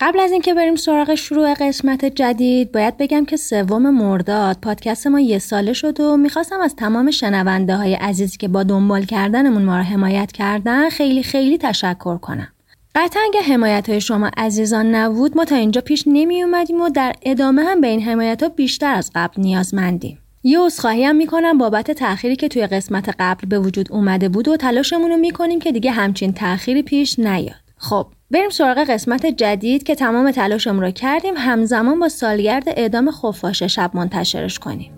قبل 0.00 0.20
از 0.20 0.32
اینکه 0.32 0.54
بریم 0.54 0.76
سراغ 0.76 1.14
شروع 1.14 1.54
قسمت 1.54 2.04
جدید 2.04 2.72
باید 2.72 2.96
بگم 2.96 3.24
که 3.24 3.36
سوم 3.36 3.90
مرداد 3.90 4.58
پادکست 4.62 5.06
ما 5.06 5.20
یه 5.20 5.38
ساله 5.38 5.72
شد 5.72 6.00
و 6.00 6.16
می‌خواستم 6.16 6.60
از 6.60 6.76
تمام 6.76 7.10
شنونده 7.10 7.76
های 7.76 7.94
عزیزی 7.94 8.36
که 8.36 8.48
با 8.48 8.62
دنبال 8.62 9.04
کردنمون 9.04 9.62
ما 9.62 9.76
رو 9.76 9.82
حمایت 9.82 10.32
کردن 10.32 10.90
خیلی 10.90 11.22
خیلی 11.22 11.58
تشکر 11.58 12.16
کنم. 12.16 12.48
قطعا 12.94 13.22
اگه 13.22 13.40
حمایت 13.40 13.88
های 13.88 14.00
شما 14.00 14.30
عزیزان 14.36 14.94
نبود 14.94 15.36
ما 15.36 15.44
تا 15.44 15.56
اینجا 15.56 15.80
پیش 15.80 16.04
نمی 16.06 16.42
اومدیم 16.42 16.80
و 16.80 16.88
در 16.88 17.12
ادامه 17.22 17.62
هم 17.64 17.80
به 17.80 17.86
این 17.86 18.02
حمایت 18.02 18.42
ها 18.42 18.48
بیشتر 18.48 18.94
از 18.94 19.10
قبل 19.14 19.42
نیازمندیم. 19.42 20.18
یه 20.42 20.60
عذرخواهی 20.60 21.04
هم 21.04 21.16
می‌کنم 21.16 21.58
بابت 21.58 21.90
تأخیری 21.90 22.36
که 22.36 22.48
توی 22.48 22.66
قسمت 22.66 23.14
قبل 23.18 23.48
به 23.48 23.58
وجود 23.58 23.92
اومده 23.92 24.28
بود 24.28 24.48
و 24.48 24.56
تلاشمون 24.56 25.10
رو 25.10 25.16
می‌کنیم 25.16 25.58
که 25.58 25.72
دیگه 25.72 25.90
همچین 25.90 26.32
تأخیری 26.32 26.82
پیش 26.82 27.18
نیاد. 27.18 27.65
خب 27.78 28.06
بریم 28.30 28.50
سراغ 28.50 28.78
قسمت 28.78 29.26
جدید 29.26 29.82
که 29.82 29.94
تمام 29.94 30.30
تلاشمون 30.30 30.80
رو 30.80 30.90
کردیم. 30.90 31.34
همزمان 31.36 32.00
با 32.00 32.08
سالگرد 32.08 32.64
اعدام 32.66 33.10
خفاش 33.10 33.62
شب 33.62 33.90
منتشرش 33.94 34.58
کنیم. 34.58 34.92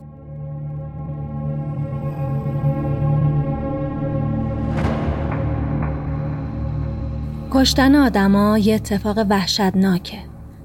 کشتن 7.50 7.94
آدما 7.94 8.58
یه 8.58 8.74
اتفاق 8.74 9.18
وحشتناکه. 9.30 10.18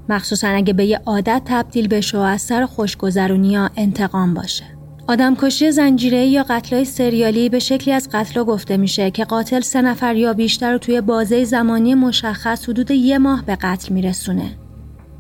مخصوصا 0.10 0.48
اگه 0.48 0.74
به 0.74 0.86
یه 0.86 1.02
عادت 1.06 1.42
تبدیل 1.46 1.88
بشه 1.88 2.18
و 2.18 2.22
از 2.22 2.42
سر 2.42 2.66
خوشگذرونی 2.66 3.58
انتقام 3.58 4.34
باشه. 4.34 4.73
آدمکشی 5.08 5.72
زنجیره 5.72 6.26
یا 6.26 6.46
قتلای 6.50 6.86
سریالی 6.86 7.50
به 7.50 7.60
شکلی 7.60 7.94
از 7.94 8.10
قتلا 8.14 8.44
گفته 8.44 8.78
میشه 8.78 9.12
که 9.12 9.26
قاتل 9.26 9.62
سه 9.62 9.82
نفر 9.82 10.16
یا 10.16 10.34
بیشتر 10.34 10.72
رو 10.72 10.78
توی 10.78 11.02
بازه 11.02 11.44
زمانی 11.44 11.96
مشخص 11.96 12.70
حدود 12.70 12.92
یه 12.92 13.18
ماه 13.18 13.46
به 13.46 13.56
قتل 13.56 13.94
میرسونه. 13.94 14.52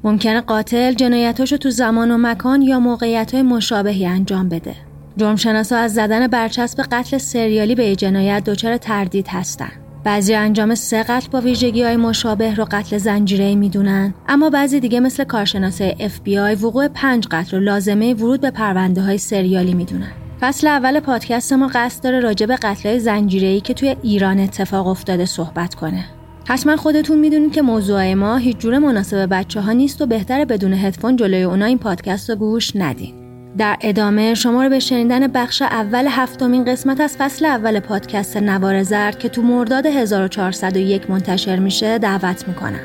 ممکنه 0.03 0.41
قاتل 0.41 0.93
جنایتاشو 0.93 1.57
تو 1.57 1.69
زمان 1.69 2.11
و 2.11 2.17
مکان 2.17 2.61
یا 2.61 2.79
موقعیت 2.79 3.33
های 3.33 3.43
مشابهی 3.43 4.05
انجام 4.05 4.49
بده. 4.49 4.75
جرمشناسا 5.17 5.77
از 5.77 5.93
زدن 5.93 6.27
برچسب 6.27 6.83
قتل 6.91 7.17
سریالی 7.17 7.75
به 7.75 7.95
جنایت 7.95 8.43
دچار 8.43 8.77
تردید 8.77 9.27
هستن. 9.27 9.82
بعضی 10.03 10.33
انجام 10.33 10.75
سه 10.75 11.03
قتل 11.03 11.27
با 11.31 11.41
ویژگی 11.41 11.83
های 11.83 11.97
مشابه 11.97 12.55
رو 12.55 12.67
قتل 12.71 12.97
زنجیره 12.97 13.55
می‌دونن. 13.55 14.13
اما 14.27 14.49
بعضی 14.49 14.79
دیگه 14.79 14.99
مثل 14.99 15.23
کارشناسای 15.23 15.95
FBI 16.09 16.63
وقوع 16.63 16.87
پنج 16.87 17.27
قتل 17.31 17.57
رو 17.57 17.63
لازمه 17.63 18.13
ورود 18.13 18.41
به 18.41 18.51
پرونده 18.51 19.01
های 19.01 19.17
سریالی 19.17 19.73
می‌دونن. 19.73 20.11
فصل 20.39 20.67
اول 20.67 20.99
پادکست 20.99 21.53
ما 21.53 21.71
قصد 21.73 22.03
داره 22.03 22.19
راجع 22.19 22.45
به 22.45 22.55
قتل 22.55 22.97
زنجیره 22.97 23.59
که 23.59 23.73
توی 23.73 23.95
ایران 24.01 24.39
اتفاق 24.39 24.87
افتاده 24.87 25.25
صحبت 25.25 25.75
کنه. 25.75 26.05
حتما 26.47 26.75
خودتون 26.75 27.19
می‌دونید 27.19 27.51
که 27.51 27.61
موضوع 27.61 28.13
ما 28.13 28.37
هیچ 28.37 28.57
جور 28.57 28.77
مناسب 28.77 29.27
بچه 29.31 29.61
ها 29.61 29.71
نیست 29.71 30.01
و 30.01 30.05
بهتره 30.05 30.45
بدون 30.45 30.73
هدفون 30.73 31.15
جلوی 31.15 31.43
اونا 31.43 31.65
این 31.65 31.77
پادکست 31.77 32.29
رو 32.29 32.35
گوش 32.35 32.75
ندین. 32.75 33.22
در 33.57 33.77
ادامه 33.81 34.33
شما 34.33 34.63
رو 34.63 34.69
به 34.69 34.79
شنیدن 34.79 35.27
بخش 35.27 35.61
اول 35.61 36.07
هفتمین 36.09 36.65
قسمت 36.65 37.01
از 37.01 37.17
فصل 37.17 37.45
اول 37.45 37.79
پادکست 37.79 38.37
نوار 38.37 38.83
زرد 38.83 39.19
که 39.19 39.29
تو 39.29 39.41
مرداد 39.41 39.85
1401 39.85 41.09
منتشر 41.09 41.59
میشه 41.59 41.97
دعوت 41.97 42.47
می‌کنم. 42.47 42.79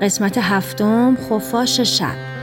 قسمت 0.00 0.38
هفتم 0.38 1.16
خفاش 1.30 1.80
شب 1.80 2.39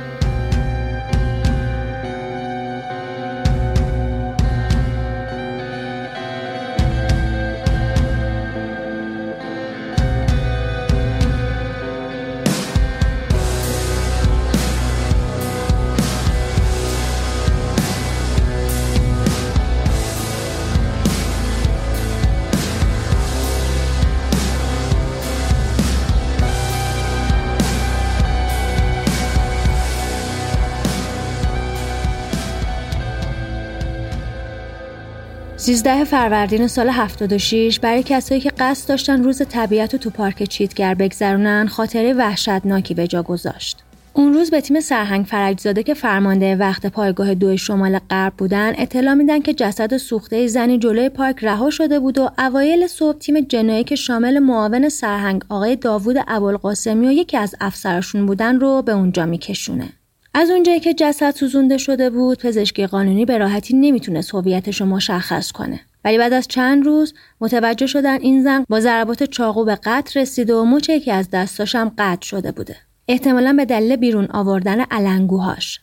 سیزده 35.68 36.04
فروردین 36.04 36.68
سال 36.68 36.90
76 36.90 37.80
برای 37.80 38.04
کسایی 38.04 38.42
که 38.42 38.52
قصد 38.60 38.90
داشتن 38.90 39.24
روز 39.24 39.42
طبیعت 39.50 39.94
و 39.94 39.98
تو 39.98 40.10
پارک 40.10 40.44
چیتگر 40.44 40.94
بگذرونن 40.94 41.68
خاطره 41.68 42.14
وحشتناکی 42.14 42.94
به 42.94 43.08
جا 43.08 43.24
گذاشت. 43.24 43.84
اون 44.14 44.34
روز 44.34 44.50
به 44.52 44.62
تیم 44.62 44.80
سرهنگ 44.80 45.26
فرجزاده 45.26 45.84
که 45.84 45.94
فرمانده 45.94 46.56
وقت 46.56 46.86
پایگاه 46.86 47.34
دو 47.34 47.58
شمال 47.58 48.00
غرب 48.10 48.34
بودن 48.38 48.74
اطلاع 48.78 49.14
میدن 49.14 49.40
که 49.40 49.54
جسد 49.54 49.98
سوخته 49.98 50.48
زنی 50.48 50.80
جلوی 50.80 51.10
پارک 51.10 51.44
رها 51.44 51.70
شده 51.70 52.00
بود 52.00 52.18
و 52.18 52.30
اوایل 52.38 52.88
صبح 52.88 53.18
تیم 53.18 53.40
جنایی 53.40 53.84
که 53.84 53.96
شامل 53.96 54.40
معاون 54.40 54.90
سرهنگ 54.90 55.44
آقای 55.50 55.76
داوود 55.76 56.18
ابوالقاسمی 56.28 57.08
و 57.08 57.12
یکی 57.12 57.38
از 57.38 57.56
افسرشون 57.62 58.26
بودن 58.26 58.60
رو 58.60 58.82
به 58.82 58.92
اونجا 58.92 59.26
میکشونه. 59.26 59.97
از 60.40 60.50
اونجایی 60.50 60.80
که 60.80 60.94
جسد 60.94 61.36
سوزونده 61.36 61.78
شده 61.78 62.10
بود 62.10 62.40
پزشکی 62.40 62.88
قانونی 62.88 63.26
به 63.26 63.38
راحتی 63.38 63.78
نمی‌تونست 63.78 64.36
هویتش 64.36 64.82
رو 64.82 64.88
مشخص 64.88 65.52
کنه. 65.52 65.80
ولی 66.06 66.18
بعد 66.18 66.34
از 66.34 66.48
چند 66.48 66.86
روز 66.86 67.14
متوجه 67.42 67.88
شدن 67.88 68.22
این 68.22 68.44
زن 68.44 68.66
با 68.70 68.80
ضربات 68.80 69.24
چاقو 69.24 69.66
به 69.66 69.76
قتل 69.76 70.20
رسیده 70.20 70.56
و 70.56 70.66
مچ 70.66 70.90
یکی 70.90 71.12
از 71.12 71.30
دستاش 71.30 71.76
هم 71.76 71.92
قطع 71.98 72.26
شده 72.26 72.52
بوده. 72.52 72.76
احتمالا 73.08 73.54
به 73.54 73.66
دلیل 73.66 73.96
بیرون 73.96 74.28
آوردن 74.32 74.82
علنگوهاش. 74.82 75.80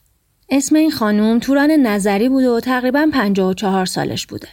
اسم 0.48 0.76
این 0.76 0.90
خانوم 0.90 1.38
توران 1.38 1.70
نظری 1.70 2.28
بوده 2.28 2.50
و 2.50 2.60
تقریبا 2.60 3.08
54 3.12 3.86
سالش 3.86 4.26
بوده. 4.26 4.48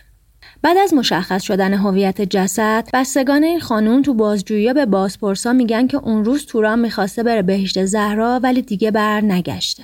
بعد 0.64 0.78
از 0.78 0.94
مشخص 0.94 1.44
شدن 1.44 1.74
هویت 1.74 2.22
جسد 2.22 2.90
بستگان 2.94 3.44
این 3.44 3.60
خانوم 3.60 4.02
تو 4.02 4.14
بازجویی 4.14 4.74
به 4.74 4.86
بازپرسا 4.86 5.54
میگن 5.54 5.88
که 5.88 5.98
اون 5.98 6.26
روز 6.26 6.46
توران 6.46 6.80
می‌خواسته 6.80 7.24
بره 7.24 7.42
بهشت 7.42 7.86
زهرا 7.86 8.40
ولی 8.44 8.62
دیگه 8.62 8.92
بر 8.92 9.22
نگشته. 9.22 9.84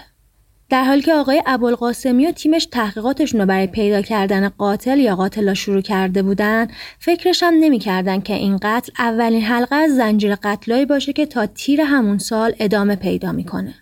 در 0.70 0.84
حالی 0.84 1.02
که 1.02 1.14
آقای 1.14 1.44
ابوالقاسمی 1.46 2.28
و 2.28 2.32
تیمش 2.32 2.66
تحقیقاتشون 2.66 3.40
رو 3.40 3.46
برای 3.46 3.68
پیدا 3.68 4.02
کردن 4.02 4.50
قاتل 4.50 5.00
یا 5.00 5.16
قاتلا 5.16 5.54
شروع 5.54 5.82
کرده 5.82 6.24
بودن 6.24 6.68
فکرش 7.00 7.44
هم 7.44 7.54
نمی‌کردن 7.60 8.22
که 8.22 8.34
این 8.34 8.58
قتل 8.62 8.92
اولین 9.00 9.42
حلقه 9.42 9.76
از 9.76 9.96
زنجیره 9.96 10.36
قتلایی 10.36 10.86
باشه 10.86 11.14
که 11.14 11.26
تا 11.26 11.46
تیر 11.46 11.82
همون 11.82 12.18
سال 12.18 12.56
ادامه 12.60 12.96
پیدا 12.96 13.32
می‌کنه. 13.32 13.74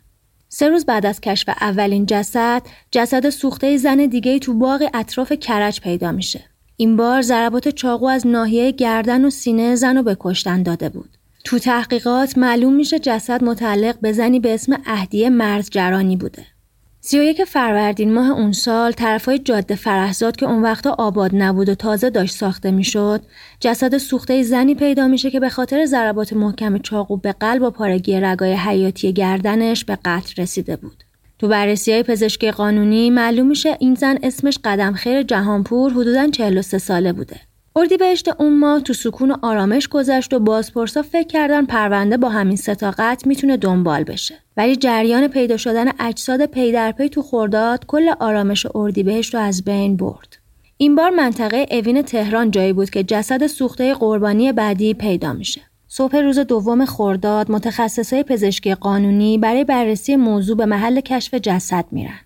سه 0.49 0.69
روز 0.69 0.85
بعد 0.85 1.05
از 1.05 1.21
کشف 1.21 1.49
اولین 1.61 2.05
جسد 2.05 2.61
جسد 2.91 3.29
سوخته 3.29 3.77
زن 3.77 4.05
دیگه 4.05 4.39
تو 4.39 4.53
باغ 4.53 4.89
اطراف 4.93 5.31
کرج 5.31 5.81
پیدا 5.81 6.11
میشه. 6.11 6.54
این 6.77 6.97
بار 6.97 7.21
ضربات 7.21 7.69
چاقو 7.69 8.05
از 8.05 8.27
ناحیه 8.27 8.71
گردن 8.71 9.25
و 9.25 9.29
سینه 9.29 9.75
زن 9.75 9.97
رو 9.97 10.03
به 10.03 10.17
کشتن 10.19 10.63
داده 10.63 10.89
بود. 10.89 11.09
تو 11.43 11.59
تحقیقات 11.59 12.37
معلوم 12.37 12.73
میشه 12.73 12.99
جسد 12.99 13.43
متعلق 13.43 13.99
به 13.99 14.11
زنی 14.11 14.39
به 14.39 14.53
اسم 14.53 14.77
اهدیه 14.85 15.29
مرزجرانی 15.29 16.17
بوده. 16.17 16.45
31 17.01 17.43
فروردین 17.43 18.13
ماه 18.13 18.31
اون 18.31 18.51
سال 18.51 18.91
طرفای 18.91 19.39
جاده 19.39 19.75
فرهزاد 19.75 20.35
که 20.35 20.45
اون 20.45 20.61
وقتا 20.61 20.95
آباد 20.97 21.31
نبود 21.33 21.69
و 21.69 21.75
تازه 21.75 22.09
داشت 22.09 22.35
ساخته 22.35 22.71
می‌شد 22.71 23.21
جسد 23.59 23.97
سوخته 23.97 24.43
زنی 24.43 24.75
پیدا 24.75 25.07
میشه 25.07 25.31
که 25.31 25.39
به 25.39 25.49
خاطر 25.49 25.85
ضربات 25.85 26.33
محکم 26.33 26.77
چاقو 26.77 27.17
به 27.17 27.31
قلب 27.31 27.61
و 27.61 27.69
پارگی 27.69 28.19
رگای 28.19 28.53
حیاتی 28.53 29.13
گردنش 29.13 29.85
به 29.85 29.97
قتل 30.05 30.41
رسیده 30.41 30.75
بود. 30.75 31.03
تو 31.39 31.47
بررسی 31.47 31.91
های 31.91 32.03
پزشکی 32.03 32.51
قانونی 32.51 33.09
معلوم 33.09 33.47
میشه 33.47 33.77
این 33.79 33.95
زن 33.95 34.17
اسمش 34.23 34.59
قدم 34.63 34.93
خیر 34.93 35.23
جهانپور 35.23 35.91
حدوداً 35.91 36.27
43 36.27 36.77
ساله 36.77 37.13
بوده. 37.13 37.39
اردیبهشت 37.75 38.41
اون 38.41 38.59
ماه 38.59 38.81
تو 38.81 38.93
سکون 38.93 39.31
و 39.31 39.35
آرامش 39.41 39.87
گذشت 39.87 40.33
و 40.33 40.39
بازپرسا 40.39 41.01
فکر 41.01 41.27
کردن 41.27 41.65
پرونده 41.65 42.17
با 42.17 42.29
همین 42.29 42.55
ستاقت 42.55 43.27
می‌تونه 43.27 43.57
دنبال 43.57 44.03
بشه. 44.03 44.35
ولی 44.57 44.75
جریان 44.75 45.27
پیدا 45.27 45.57
شدن 45.57 45.91
اجساد 45.99 46.45
پی 46.45 46.71
در 46.71 46.91
پی 46.91 47.09
تو 47.09 47.21
خورداد 47.21 47.85
کل 47.85 48.09
آرامش 48.19 48.67
اردیبهشت 48.75 49.33
رو 49.33 49.41
از 49.41 49.63
بین 49.63 49.97
برد. 49.97 50.37
این 50.77 50.95
بار 50.95 51.09
منطقه 51.09 51.65
اوین 51.71 52.01
تهران 52.01 52.51
جایی 52.51 52.73
بود 52.73 52.89
که 52.89 53.03
جسد 53.03 53.47
سوخته 53.47 53.93
قربانی 53.93 54.51
بعدی 54.51 54.93
پیدا 54.93 55.33
میشه. 55.33 55.61
صبح 55.97 56.17
روز 56.17 56.39
دوم 56.39 56.85
خورداد 56.85 57.51
متخصصای 57.51 58.23
پزشکی 58.23 58.75
قانونی 58.75 59.37
برای 59.37 59.63
بررسی 59.63 60.15
موضوع 60.15 60.57
به 60.57 60.65
محل 60.65 61.01
کشف 61.01 61.33
جسد 61.33 61.85
میرن 61.91 62.19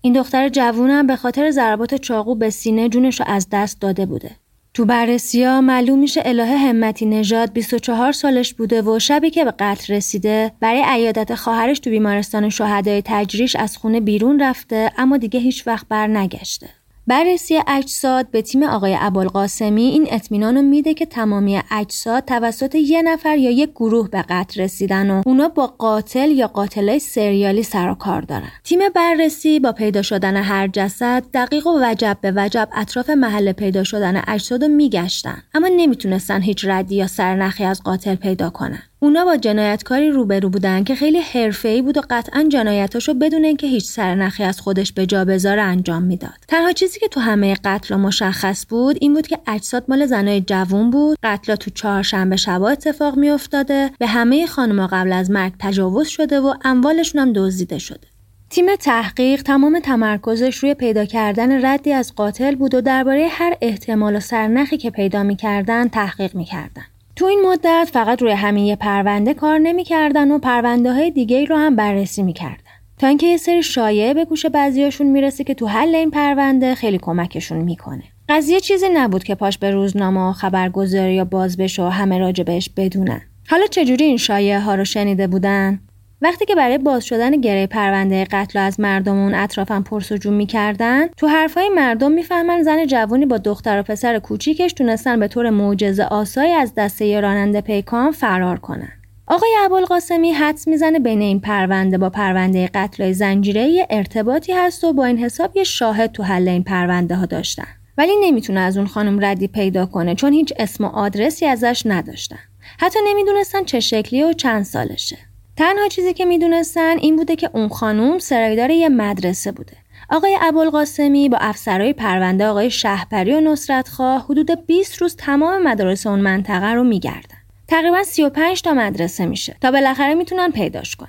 این 0.00 0.12
دختر 0.12 0.48
جوونم 0.48 1.06
به 1.06 1.16
خاطر 1.16 1.50
ضربات 1.50 1.94
چاقو 1.94 2.34
به 2.34 2.50
سینه 2.50 2.88
جونش 2.88 3.20
رو 3.20 3.26
از 3.28 3.46
دست 3.52 3.80
داده 3.80 4.06
بوده 4.06 4.30
تو 4.74 4.84
بررسی 4.84 5.44
ها 5.44 5.60
معلوم 5.60 5.98
میشه 5.98 6.22
الهه 6.24 6.56
همتی 6.56 7.06
نژاد 7.06 7.52
24 7.52 8.12
سالش 8.12 8.54
بوده 8.54 8.82
و 8.82 8.98
شبی 8.98 9.30
که 9.30 9.44
به 9.44 9.54
قتل 9.58 9.94
رسیده 9.94 10.52
برای 10.60 10.82
عیادت 10.86 11.34
خواهرش 11.34 11.78
تو 11.78 11.90
بیمارستان 11.90 12.48
شهدای 12.48 13.02
تجریش 13.04 13.56
از 13.56 13.76
خونه 13.76 14.00
بیرون 14.00 14.42
رفته 14.42 14.92
اما 14.98 15.16
دیگه 15.16 15.40
هیچ 15.40 15.66
وقت 15.66 15.86
بر 15.88 16.06
نگشته. 16.06 16.77
بررسی 17.08 17.60
اجساد 17.66 18.30
به 18.30 18.42
تیم 18.42 18.62
آقای 18.62 18.96
ابوالقاسمی 19.00 19.82
این 19.82 20.06
اطمینان 20.10 20.56
رو 20.56 20.62
میده 20.62 20.94
که 20.94 21.06
تمامی 21.06 21.60
اجساد 21.70 22.24
توسط 22.24 22.74
یه 22.74 23.02
نفر 23.02 23.38
یا 23.38 23.50
یک 23.50 23.70
گروه 23.70 24.08
به 24.08 24.24
قتل 24.28 24.62
رسیدن 24.62 25.10
و 25.10 25.22
اونا 25.26 25.48
با 25.48 25.66
قاتل 25.66 26.30
یا 26.30 26.48
قاتلای 26.48 26.98
سریالی 26.98 27.62
سر 27.62 27.90
و 27.90 27.94
کار 27.94 28.22
دارن. 28.22 28.48
تیم 28.64 28.78
بررسی 28.94 29.60
با 29.60 29.72
پیدا 29.72 30.02
شدن 30.02 30.36
هر 30.36 30.68
جسد 30.68 31.24
دقیق 31.34 31.66
و 31.66 31.78
وجب 31.82 32.18
به 32.20 32.32
وجب 32.36 32.68
اطراف 32.72 33.10
محل 33.10 33.52
پیدا 33.52 33.84
شدن 33.84 34.22
اجساد 34.26 34.62
رو 34.62 34.68
میگشتن 34.68 35.42
اما 35.54 35.68
نمی‌تونستن 35.76 36.42
هیچ 36.42 36.64
ردی 36.64 36.94
یا 36.94 37.06
سرنخی 37.06 37.64
از 37.64 37.82
قاتل 37.82 38.14
پیدا 38.14 38.50
کنن. 38.50 38.82
اونا 39.00 39.24
با 39.24 39.36
جنایتکاری 39.36 40.10
روبرو 40.10 40.48
بودن 40.48 40.84
که 40.84 40.94
خیلی 40.94 41.18
حرفه‌ای 41.18 41.82
بود 41.82 41.98
و 41.98 42.00
قطعا 42.10 42.44
جنایتاشو 42.48 43.14
بدون 43.14 43.44
اینکه 43.44 43.66
هیچ 43.66 43.84
سرنخی 43.84 44.42
از 44.42 44.60
خودش 44.60 44.92
به 44.92 45.06
جا 45.06 45.24
بذاره 45.24 45.62
انجام 45.62 46.02
می‌داد. 46.02 46.34
تنها 46.48 46.72
چیزی 46.72 47.00
که 47.00 47.08
تو 47.08 47.20
همه 47.20 47.56
قتل 47.64 47.96
مشخص 47.96 48.66
بود 48.68 48.96
این 49.00 49.14
بود 49.14 49.26
که 49.26 49.38
اجساد 49.46 49.84
مال 49.88 50.06
زنای 50.06 50.40
جوون 50.40 50.90
بود. 50.90 51.18
قتل 51.22 51.54
تو 51.54 51.70
چهارشنبه 51.70 52.36
شبا 52.36 52.68
اتفاق 52.68 53.16
میافتاده. 53.16 53.90
به 53.98 54.06
همه 54.06 54.46
خانمها 54.46 54.86
قبل 54.86 55.12
از 55.12 55.30
مرگ 55.30 55.52
تجاوز 55.58 56.08
شده 56.08 56.40
و 56.40 56.54
اموالشون 56.64 57.20
هم 57.20 57.32
دزدیده 57.32 57.78
شده. 57.78 58.06
تیم 58.50 58.76
تحقیق 58.76 59.42
تمام 59.42 59.80
تمرکزش 59.80 60.56
روی 60.56 60.74
پیدا 60.74 61.04
کردن 61.04 61.66
ردی 61.66 61.92
از 61.92 62.14
قاتل 62.14 62.54
بود 62.54 62.74
و 62.74 62.80
درباره 62.80 63.28
هر 63.30 63.56
احتمال 63.60 64.16
و 64.16 64.20
سرنخی 64.20 64.76
که 64.76 64.90
پیدا 64.90 65.22
می‌کردن 65.22 65.88
تحقیق 65.88 66.34
می‌کردن. 66.34 66.84
تو 67.18 67.26
این 67.26 67.40
مدت 67.46 67.90
فقط 67.92 68.22
روی 68.22 68.32
همین 68.32 68.64
یه 68.64 68.76
پرونده 68.76 69.34
کار 69.34 69.58
نمی‌کردن 69.58 70.30
و 70.30 70.38
پرونده 70.38 70.92
های 70.92 71.10
دیگه 71.10 71.44
رو 71.44 71.56
هم 71.56 71.76
بررسی 71.76 72.22
می‌کردن. 72.22 72.56
تا 72.98 73.06
اینکه 73.06 73.26
یه 73.26 73.36
سری 73.36 73.62
شایعه 73.62 74.14
به 74.14 74.24
گوش 74.24 74.46
بعضیاشون 74.46 75.06
می‌رسه 75.06 75.44
که 75.44 75.54
تو 75.54 75.66
حل 75.66 75.94
این 75.94 76.10
پرونده 76.10 76.74
خیلی 76.74 76.98
کمکشون 76.98 77.58
می‌کنه. 77.58 78.02
قضیه 78.28 78.60
چیزی 78.60 78.86
نبود 78.94 79.24
که 79.24 79.34
پاش 79.34 79.58
به 79.58 79.70
روزنامه 79.70 80.20
و 80.20 80.32
خبرگزاری 80.32 81.14
یا 81.14 81.24
باز 81.24 81.56
بشه 81.56 81.82
و 81.82 81.88
همه 81.88 82.18
راجبش 82.18 82.70
بدونن. 82.76 83.20
حالا 83.48 83.66
چجوری 83.66 84.04
این 84.04 84.16
شایعه 84.16 84.60
ها 84.60 84.74
رو 84.74 84.84
شنیده 84.84 85.26
بودن؟ 85.26 85.80
وقتی 86.22 86.44
که 86.44 86.54
برای 86.54 86.78
باز 86.78 87.04
شدن 87.04 87.40
گره 87.40 87.66
پرونده 87.66 88.24
قتل 88.24 88.58
از 88.58 88.80
مردم 88.80 89.18
اون 89.18 89.34
اطرافم 89.34 89.82
پرسجو 89.82 90.30
می‌کردن 90.30 91.06
تو 91.08 91.26
حرفای 91.26 91.68
مردم 91.68 92.12
می‌فهمن 92.12 92.62
زن 92.62 92.86
جوانی 92.86 93.26
با 93.26 93.38
دختر 93.38 93.80
و 93.80 93.82
پسر 93.82 94.18
کوچیکش 94.18 94.72
تونستن 94.72 95.20
به 95.20 95.28
طور 95.28 95.50
معجزه 95.50 96.04
آسایی 96.04 96.52
از 96.52 96.74
دسته 96.74 97.20
راننده 97.20 97.60
پیکان 97.60 98.10
فرار 98.10 98.58
کنن. 98.58 98.92
آقای 99.26 99.50
ابوالقاسمی 99.64 100.32
حدس 100.32 100.68
می‌زنه 100.68 100.98
بین 100.98 101.20
این 101.20 101.40
پرونده 101.40 101.98
با 101.98 102.10
پرونده 102.10 102.70
قتل 102.74 103.12
زنجیره 103.12 103.86
ارتباطی 103.90 104.52
هست 104.52 104.84
و 104.84 104.92
با 104.92 105.04
این 105.04 105.18
حساب 105.18 105.56
یه 105.56 105.64
شاهد 105.64 106.12
تو 106.12 106.22
حل 106.22 106.48
این 106.48 106.62
پرونده 106.62 107.14
ها 107.14 107.26
داشتن. 107.26 107.68
ولی 107.98 108.12
نمی‌تونه 108.22 108.60
از 108.60 108.76
اون 108.76 108.86
خانم 108.86 109.24
ردی 109.24 109.48
پیدا 109.48 109.86
کنه 109.86 110.14
چون 110.14 110.32
هیچ 110.32 110.52
اسم 110.58 110.84
و 110.84 110.88
آدرسی 110.88 111.46
ازش 111.46 111.82
نداشتن. 111.86 112.38
حتی 112.80 112.98
نمی‌دونستن 113.08 113.64
چه 113.64 113.80
شکلی 113.80 114.22
و 114.22 114.32
چند 114.32 114.62
سالشه. 114.64 115.27
تنها 115.58 115.88
چیزی 115.88 116.14
که 116.14 116.24
می‌دونستن 116.24 116.98
این 116.98 117.16
بوده 117.16 117.36
که 117.36 117.50
اون 117.52 117.68
خانوم 117.68 118.18
سرایدار 118.18 118.70
یه 118.70 118.88
مدرسه 118.88 119.52
بوده. 119.52 119.76
آقای 120.10 120.38
ابوالقاسمی 120.40 121.28
با 121.28 121.38
افسرهای 121.40 121.92
پرونده 121.92 122.46
آقای 122.46 122.70
شهپری 122.70 123.32
و 123.32 123.40
نصرت 123.40 123.88
خواه 123.88 124.24
حدود 124.24 124.66
20 124.66 124.96
روز 124.96 125.16
تمام 125.16 125.62
مدارس 125.62 126.06
اون 126.06 126.20
منطقه 126.20 126.72
رو 126.72 126.84
میگردن. 126.84 127.38
تقریبا 127.68 128.02
35 128.02 128.62
تا 128.62 128.74
مدرسه 128.74 129.26
میشه 129.26 129.56
تا 129.60 129.70
بالاخره 129.70 130.14
می‌تونن 130.14 130.50
پیداش 130.50 130.96
کنن. 130.96 131.08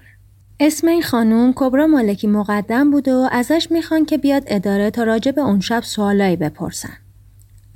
اسم 0.60 0.88
این 0.88 1.02
خانوم 1.02 1.54
کبرا 1.56 1.88
مالکی 1.88 2.28
مقدم 2.28 2.92
بود 2.92 3.08
و 3.08 3.30
ازش 3.32 3.68
می‌خوان 3.72 4.06
که 4.06 4.18
بیاد 4.18 4.44
اداره 4.48 4.92
تا 4.92 5.04
راجع 5.04 5.32
به 5.32 5.42
اون 5.42 5.60
شب 5.60 5.84
سوالایی 5.84 6.36
بپرسن. 6.36 6.98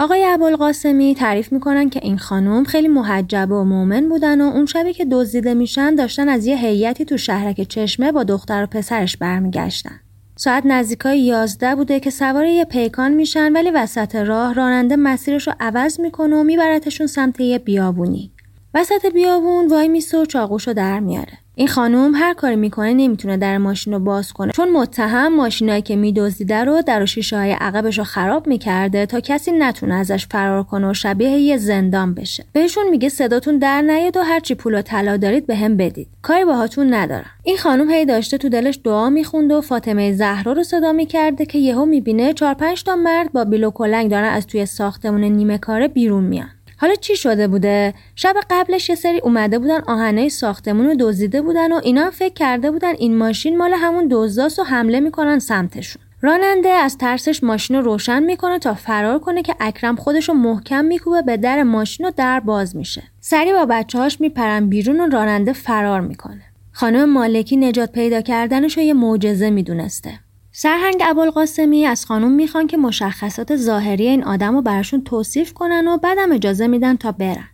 آقای 0.04 0.26
ابوالقاسمی 0.26 1.16
تعریف 1.16 1.52
می‌کنن 1.52 1.90
که 1.90 2.00
این 2.04 2.18
خانم 2.18 2.64
خیلی 2.64 2.88
محجب 2.88 3.52
و 3.52 3.64
مؤمن 3.64 4.10
بودن 4.10 4.42
و 4.42 4.44
اون 4.44 4.66
شبی 4.66 4.94
که 4.94 5.06
دزدیده 5.06 5.54
میشن 5.54 5.96
داشتن 5.96 6.30
از 6.30 6.46
یه 6.46 6.58
هیئتی 6.58 7.06
تو 7.06 7.18
شهرک 7.18 7.62
چشمه 7.62 8.12
با 8.12 8.24
دختر 8.24 8.64
و 8.64 8.66
پسرش 8.66 9.18
برمیگشتن. 9.18 10.00
ساعت 10.36 10.66
نزدیکای 10.66 11.20
یازده 11.20 11.76
بوده 11.76 12.00
که 12.00 12.10
سوار 12.10 12.46
یه 12.46 12.66
پیکان 12.66 13.14
میشن 13.14 13.54
ولی 13.54 13.72
وسط 13.72 14.16
راه 14.16 14.54
راننده 14.54 14.96
مسیرش 14.96 15.48
رو 15.48 15.54
عوض 15.60 16.00
می‌کنه 16.00 16.36
و 16.36 16.44
میبرتشون 16.44 17.08
سمت 17.08 17.40
یه 17.40 17.60
بیابونی. 17.60 18.32
وسط 18.74 19.06
بیابون 19.14 19.68
وای 19.68 19.88
میسه 19.88 20.18
و 20.22 20.26
چاقوشو 20.26 20.74
در 20.74 21.00
میاره. 21.00 21.43
این 21.56 21.68
خانم 21.68 22.16
هر 22.16 22.34
کاری 22.34 22.56
می‌کنه 22.56 22.94
نمی‌تونه 22.94 23.38
در 23.38 23.58
ماشین 23.58 23.94
رو 23.94 24.00
باز 24.00 24.34
کنه. 24.34 24.52
چون 24.52 24.72
متهم 24.72 25.36
ماشینایی 25.36 25.82
که 25.82 25.96
میدزدیده 25.96 26.64
رو 26.64 26.82
در 26.82 27.04
و 27.04 27.06
شیشه 27.06 27.38
های 27.38 27.52
عقبش 27.52 27.98
رو 27.98 28.04
خراب 28.04 28.48
می‌کرده 28.48 29.06
تا 29.06 29.20
کسی 29.20 29.52
نتونه 29.52 29.96
ازش 29.96 30.28
فرار 30.28 30.64
کنه 30.64 30.90
و 30.90 30.94
شبیه 30.94 31.30
یه 31.30 31.58
زندان 31.58 32.14
بشه. 32.14 32.46
بهشون 32.54 32.90
میگه 32.90 33.10
صداتون 33.10 33.58
در 33.58 33.82
نیاد 33.82 34.18
و 34.18 34.22
هرچی 34.22 34.56
پول 34.56 34.76
و 34.76 34.82
طلا 34.82 35.18
دارید 35.18 35.48
به 35.48 35.56
هم 35.56 35.78
بدید. 35.78 36.08
کاری 36.22 36.46
باهاتون 36.46 36.94
ندارم. 36.94 37.30
این 37.44 37.58
خانم 37.58 37.90
هی 37.90 38.06
داشته 38.06 38.38
تو 38.38 38.50
دلش 38.50 38.80
دعا 38.84 39.10
میخونده 39.10 39.56
و 39.56 39.62
فاطمه 39.62 40.14
زهرا 40.14 40.54
رو 40.54 40.64
صدا 40.64 40.92
می‌کرده 40.92 41.46
که 41.46 41.60
یهو 41.60 41.86
می‌بینه 41.86 42.34
چهار 42.34 42.54
پنج 42.54 42.84
تا 42.84 42.96
مرد 42.96 43.32
با 43.32 43.44
بیل 43.44 43.64
و 43.64 43.72
کلنگ 43.72 44.12
دارن 44.12 44.30
از 44.30 44.48
توی 44.48 44.66
ساختمون 44.66 45.24
نیمه 45.24 45.58
کاره 45.58 45.88
بیرون 45.88 46.24
میان. 46.24 46.50
حالا 46.84 46.96
چی 46.96 47.16
شده 47.16 47.48
بوده؟ 47.48 47.94
شب 48.16 48.36
قبلش 48.50 48.90
یه 48.90 48.96
سری 48.96 49.20
اومده 49.20 49.60
بودن 49.60 49.82
آهنه 49.88 50.30
ساختمون 50.30 50.86
رو 50.86 50.96
دزدیده 51.00 51.42
بودن 51.42 51.72
و 51.72 51.80
اینا 51.84 52.12
فکر 52.12 52.34
کرده 52.34 52.72
بودن 52.72 52.94
این 52.96 53.18
ماشین 53.18 53.58
مال 53.58 53.74
همون 53.74 54.08
دزداست 54.12 54.60
و 54.60 54.64
حمله 54.64 55.00
می‌کنن 55.00 55.40
سمتشون. 55.40 56.02
راننده 56.22 56.70
از 56.70 56.98
ترسش 56.98 57.44
ماشین 57.44 57.76
رو 57.76 57.82
روشن 57.82 58.24
می‌کنه 58.24 58.60
تا 58.60 58.74
فرار 58.74 59.20
کنه 59.20 59.42
که 59.42 59.56
اکرم 59.60 59.96
خودش 59.96 60.30
رو 60.30 60.36
محکم 60.36 60.86
میکوبه 60.86 61.22
به 61.22 61.38
در 61.38 61.64
ماشین 61.64 62.06
و 62.06 62.12
در 62.18 62.40
باز 62.40 62.76
میشه. 62.76 63.04
سری 63.20 63.54
با 63.54 63.66
بچه 63.66 64.00
هاش 64.00 64.22
میپرن 64.22 64.70
بیرون 64.70 65.00
و 65.00 65.10
راننده 65.10 65.54
فرار 65.54 66.02
می‌کنه. 66.02 66.42
خانم 66.72 67.10
مالکی 67.10 67.58
نجات 67.58 67.92
پیدا 67.92 68.22
کردنش 68.22 68.78
رو 68.78 68.84
یه 68.84 68.94
معجزه 68.94 69.50
می‌دونسته. 69.50 70.12
سرهنگ 70.56 71.02
ابوالقاسمی 71.02 71.86
از 71.86 72.06
خانم 72.06 72.32
می‌خوان 72.32 72.68
که 72.68 72.78
مشخصات 72.78 73.56
ظاهری 73.56 74.08
این 74.08 74.24
آدم 74.24 74.56
رو 74.56 74.62
براشون 74.62 75.04
توصیف 75.04 75.54
کنن 75.54 75.88
و 75.88 75.98
بعدم 75.98 76.32
اجازه 76.32 76.68
میدن 76.68 76.96
تا 76.96 77.12
برن. 77.12 77.50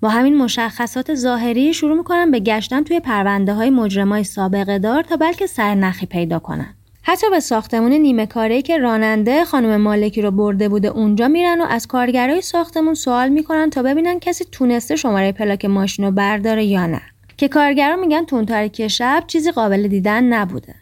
با 0.00 0.08
همین 0.08 0.36
مشخصات 0.36 1.14
ظاهری 1.14 1.74
شروع 1.74 1.96
می‌کنن 1.96 2.30
به 2.30 2.40
گشتن 2.40 2.82
توی 2.82 3.00
پرونده 3.00 3.54
های 3.54 3.70
مجرمای 3.70 4.24
سابقه 4.24 4.78
دار 4.78 5.02
تا 5.02 5.16
بلکه 5.16 5.46
سر 5.46 5.74
نخی 5.74 6.06
پیدا 6.06 6.38
کنن. 6.38 6.74
حتی 7.02 7.30
به 7.30 7.40
ساختمون 7.40 7.92
نیمه 7.92 8.26
کاری 8.26 8.62
که 8.62 8.78
راننده 8.78 9.44
خانم 9.44 9.80
مالکی 9.80 10.22
رو 10.22 10.30
برده 10.30 10.68
بوده 10.68 10.88
اونجا 10.88 11.28
میرن 11.28 11.60
و 11.60 11.64
از 11.64 11.86
کارگرای 11.86 12.40
ساختمون 12.40 12.94
سوال 12.94 13.28
می‌کنن 13.28 13.70
تا 13.70 13.82
ببینن 13.82 14.18
کسی 14.18 14.44
تونسته 14.52 14.96
شماره 14.96 15.32
پلاک 15.32 15.64
ماشین 15.64 16.04
رو 16.04 16.10
برداره 16.10 16.64
یا 16.64 16.86
نه. 16.86 17.02
که 17.36 17.48
کارگرا 17.48 17.96
میگن 17.96 18.24
تون 18.24 18.46
تاریکی 18.46 18.88
شب 18.88 19.24
چیزی 19.26 19.50
قابل 19.50 19.88
دیدن 19.88 20.24
نبوده. 20.24 20.74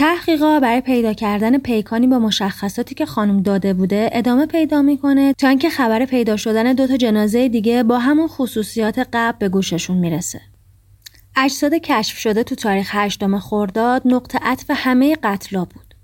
تحقیقا 0.00 0.60
برای 0.60 0.80
پیدا 0.80 1.12
کردن 1.12 1.58
پیکانی 1.58 2.06
با 2.06 2.18
مشخصاتی 2.18 2.94
که 2.94 3.06
خانم 3.06 3.42
داده 3.42 3.74
بوده 3.74 4.10
ادامه 4.12 4.46
پیدا 4.46 4.82
می‌کنه 4.82 5.32
تا 5.32 5.48
اینکه 5.48 5.70
خبر 5.70 6.06
پیدا 6.06 6.36
شدن 6.36 6.72
دو 6.72 6.86
تا 6.86 6.96
جنازه 6.96 7.48
دیگه 7.48 7.82
با 7.82 7.98
همون 7.98 8.28
خصوصیات 8.28 9.08
قبل 9.12 9.38
به 9.38 9.48
گوششون 9.48 9.96
می‌رسه 9.96 10.40
اجساد 11.36 11.74
کشف 11.74 12.18
شده 12.18 12.42
تو 12.42 12.54
تاریخ 12.54 12.90
هشتم 12.92 13.38
خرداد 13.38 14.02
نقطه 14.04 14.38
عطف 14.42 14.70
همه 14.74 15.16
قتلا 15.22 15.64
بود. 15.64 15.94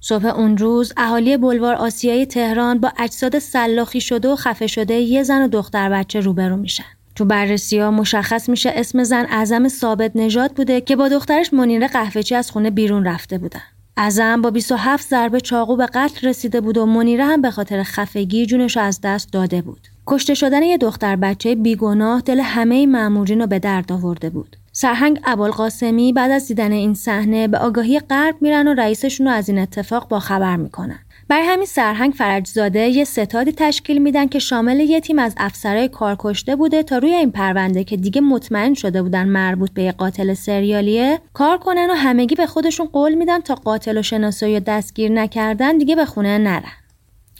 صبح 0.00 0.26
اون 0.26 0.56
روز 0.56 0.92
اهالی 0.96 1.36
بلوار 1.36 1.74
آسیای 1.74 2.26
تهران 2.26 2.80
با 2.80 2.92
اجساد 2.98 3.38
سلاخی 3.38 4.00
شده 4.00 4.28
و 4.28 4.36
خفه 4.36 4.66
شده 4.66 4.94
یه 4.94 5.22
زن 5.22 5.42
و 5.42 5.48
دختر 5.48 5.90
بچه 5.90 6.20
روبرو 6.20 6.56
میشن. 6.56 6.95
تو 7.16 7.24
بررسی 7.24 7.78
ها 7.78 7.90
مشخص 7.90 8.48
میشه 8.48 8.72
اسم 8.74 9.04
زن 9.04 9.26
اعظم 9.30 9.68
ثابت 9.68 10.10
نژاد 10.14 10.52
بوده 10.52 10.80
که 10.80 10.96
با 10.96 11.08
دخترش 11.08 11.52
منیره 11.52 11.88
قهوهچی 11.88 12.34
از 12.34 12.50
خونه 12.50 12.70
بیرون 12.70 13.04
رفته 13.04 13.38
بودن. 13.38 13.60
اعظم 13.96 14.42
با 14.42 14.50
27 14.50 15.08
ضربه 15.08 15.40
چاقو 15.40 15.76
به 15.76 15.86
قتل 15.86 16.28
رسیده 16.28 16.60
بود 16.60 16.78
و 16.78 16.86
منیره 16.86 17.24
هم 17.24 17.42
به 17.42 17.50
خاطر 17.50 17.82
خفگی 17.82 18.46
جونش 18.46 18.76
از 18.76 19.00
دست 19.00 19.32
داده 19.32 19.62
بود. 19.62 19.88
کشته 20.06 20.34
شدن 20.34 20.62
یه 20.62 20.78
دختر 20.78 21.16
بچه 21.16 21.54
بیگناه 21.54 22.20
دل 22.20 22.40
همه 22.40 22.86
مامورین 22.86 23.40
رو 23.40 23.46
به 23.46 23.58
درد 23.58 23.92
آورده 23.92 24.30
بود. 24.30 24.56
سرهنگ 24.72 25.20
ابوالقاسمی 25.24 26.12
بعد 26.12 26.30
از 26.30 26.48
دیدن 26.48 26.72
این 26.72 26.94
صحنه 26.94 27.48
به 27.48 27.58
آگاهی 27.58 28.00
غرب 28.00 28.34
میرن 28.40 28.68
و 28.68 28.74
رئیسشون 28.74 29.26
رو 29.26 29.32
از 29.32 29.48
این 29.48 29.58
اتفاق 29.58 30.08
با 30.08 30.20
خبر 30.20 30.56
می‌کنن. 30.56 30.98
برای 31.28 31.46
همین 31.46 31.66
سرهنگ 31.66 32.12
فرجزاده 32.12 32.88
یه 32.88 33.04
ستادی 33.04 33.52
تشکیل 33.52 34.02
میدن 34.02 34.26
که 34.26 34.38
شامل 34.38 34.80
یه 34.80 35.00
تیم 35.00 35.18
از 35.18 35.34
افسرهای 35.36 35.88
کار 35.88 36.16
کشته 36.18 36.56
بوده 36.56 36.82
تا 36.82 36.98
روی 36.98 37.14
این 37.14 37.30
پرونده 37.30 37.84
که 37.84 37.96
دیگه 37.96 38.20
مطمئن 38.20 38.74
شده 38.74 39.02
بودن 39.02 39.28
مربوط 39.28 39.70
به 39.70 39.82
یه 39.82 39.92
قاتل 39.92 40.34
سریالیه 40.34 41.20
کار 41.32 41.58
کنن 41.58 41.90
و 41.90 41.94
همگی 41.94 42.34
به 42.34 42.46
خودشون 42.46 42.86
قول 42.86 43.14
میدن 43.14 43.40
تا 43.40 43.54
قاتل 43.54 43.98
و 43.98 44.02
شناسایی 44.02 44.60
دستگیر 44.60 45.12
نکردن 45.12 45.78
دیگه 45.78 45.96
به 45.96 46.04
خونه 46.04 46.38
نرن. 46.38 46.72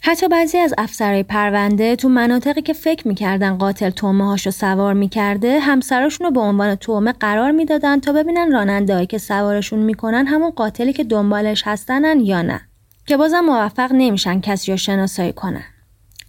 حتی 0.03 0.29
بعضی 0.29 0.59
از 0.59 0.75
افسرهای 0.79 1.23
پرونده 1.23 1.97
تو 1.97 2.09
مناطقی 2.09 2.63
که 2.63 2.73
فکر 2.73 3.09
می‌کردن 3.09 3.59
قاتل 3.59 3.91
تومه 3.91 4.27
هاشو 4.27 4.51
سوار 4.51 4.95
می‌کرده 4.95 5.61
همسراشون 5.61 6.27
رو 6.27 6.33
به 6.33 6.41
عنوان 6.41 6.75
تومه 6.75 7.13
قرار 7.13 7.51
می‌دادن 7.51 8.01
تا 8.01 8.13
ببینن 8.13 8.53
راننده 8.53 9.07
که 9.07 9.19
سوارشون 9.19 9.79
می‌کنن 9.79 10.27
همون 10.27 10.51
قاتلی 10.51 10.93
که 10.93 11.05
دنبالش 11.05 11.63
هستنن 11.67 12.21
یا 12.21 12.43
نه 12.43 12.61
که 13.07 13.17
بازم 13.17 13.41
موفق 13.41 13.93
نمیشن 13.93 14.41
کسی 14.41 14.71
رو 14.71 14.77
شناسایی 14.77 15.33
کنن. 15.33 15.65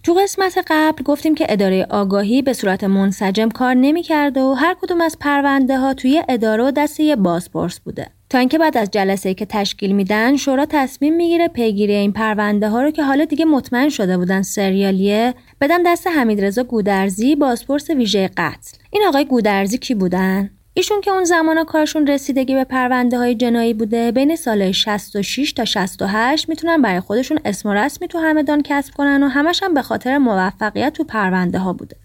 تو 0.02 0.14
قسمت 0.14 0.58
قبل 0.66 1.02
گفتیم 1.02 1.34
که 1.34 1.46
اداره 1.48 1.86
آگاهی 1.90 2.42
به 2.42 2.52
صورت 2.52 2.84
منسجم 2.84 3.48
کار 3.48 3.74
نمی‌کرده 3.74 4.40
و 4.40 4.52
هر 4.52 4.76
کدوم 4.82 5.00
از 5.00 5.16
پرونده 5.20 5.78
ها 5.78 5.94
توی 5.94 6.22
اداره 6.28 6.64
و 6.64 6.70
دسته 6.70 7.02
یه 7.02 7.16
بازپرس 7.16 7.80
بوده. 7.80 8.06
تا 8.30 8.38
اینکه 8.38 8.58
بعد 8.58 8.76
از 8.76 8.90
جلسه 8.90 9.34
که 9.34 9.46
تشکیل 9.46 9.92
میدن 9.92 10.36
شورا 10.36 10.66
تصمیم 10.66 11.16
می‌گیره 11.16 11.48
پیگیری 11.48 11.94
این 11.94 12.12
پرونده 12.12 12.68
ها 12.68 12.82
رو 12.82 12.90
که 12.90 13.04
حالا 13.04 13.24
دیگه 13.24 13.44
مطمئن 13.44 13.88
شده 13.88 14.18
بودن 14.18 14.42
سریالیه 14.42 15.34
بدن 15.60 15.82
دست 15.86 16.06
حمیدرضا 16.06 16.62
گودرزی 16.62 17.36
بازپرس 17.36 17.90
ویژه 17.90 18.30
قتل. 18.36 18.78
این 18.90 19.02
آقای 19.08 19.24
گودرزی 19.24 19.78
کی 19.78 19.94
بودن؟ 19.94 20.50
ایشون 20.78 21.00
که 21.00 21.10
اون 21.10 21.24
زمان 21.24 21.64
کارشون 21.64 22.06
رسیدگی 22.06 22.54
به 22.54 22.64
پرونده 22.64 23.18
های 23.18 23.34
جنایی 23.34 23.74
بوده 23.74 24.12
بین 24.12 24.36
سال 24.36 24.72
66 24.72 25.52
تا 25.52 25.64
68 25.64 26.48
می‌تونن 26.48 26.82
برای 26.82 27.00
خودشون 27.00 27.38
اسم 27.44 27.68
و 27.68 27.74
رسمی 27.74 28.08
تو 28.08 28.18
همدان 28.18 28.62
کسب 28.62 28.94
کنن 28.94 29.22
و 29.22 29.28
همش 29.28 29.62
هم 29.62 29.74
به 29.74 29.82
خاطر 29.82 30.18
موفقیت 30.18 30.92
تو 30.92 31.04
پرونده 31.04 31.58
ها 31.58 31.72
بوده 31.72 31.96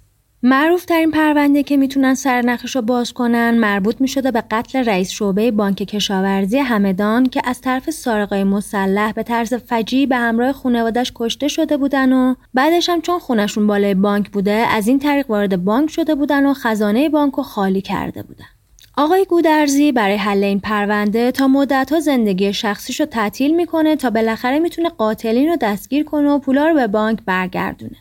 معروف 0.44 0.86
ترین 0.86 1.12
پرونده 1.12 1.64
که 1.64 1.78
می‌تونن 1.78 2.14
سرنخش 2.14 2.76
رو 2.76 2.82
باز 2.82 3.14
کنن 3.14 3.58
مربوط 3.58 4.02
می‌شده 4.02 4.32
به 4.32 4.44
قتل 4.52 4.86
رئیس 4.86 5.10
شعبه 5.10 5.52
بانک 5.52 5.78
کشاورزی 5.78 6.58
همدان 6.58 7.26
که 7.26 7.42
از 7.44 7.62
طرف 7.62 7.90
سارقای 7.90 8.44
مسلح 8.44 9.12
به 9.12 9.24
طرز 9.24 9.54
فجی 9.54 10.06
به 10.06 10.16
همراه 10.16 10.54
خانوادش 10.54 11.12
کشته 11.16 11.48
شده 11.48 11.78
بودن 11.78 12.14
و 12.14 12.36
بعدش 12.54 12.90
هم 12.90 13.02
چون 13.02 13.20
خونشون 13.20 13.68
بالای 13.68 13.94
بانک 13.94 14.30
بوده 14.30 14.52
از 14.52 14.88
این 14.88 15.00
طریق 15.00 15.30
وارد 15.30 15.64
بانک 15.64 15.90
شده 15.90 16.16
بودن 16.16 16.46
و 16.46 16.54
خزانه 16.54 17.10
بانک 17.10 17.34
رو 17.34 17.44
خالی 17.44 17.82
کرده 17.82 18.24
بودن. 18.24 18.53
آقای 18.98 19.26
گودرزی 19.26 19.92
برای 19.92 20.16
حل 20.16 20.44
این 20.44 20.60
پرونده 20.60 21.32
تا 21.32 21.48
مدتها 21.48 22.00
زندگی 22.00 22.54
شخصیش 22.54 23.00
رو 23.00 23.06
تعطیل 23.06 23.56
می‌کنه 23.56 23.96
تا 23.96 24.10
بالاخره 24.10 24.60
می‌تونه 24.60 24.90
قاتلین 24.90 25.50
رو 25.50 25.56
دستگیر 25.56 26.04
کنه 26.04 26.30
و 26.30 26.40
پولا 26.40 26.68
رو 26.68 26.74
به 26.74 26.88
بانک 26.88 27.20
برگردونه. 27.26 27.96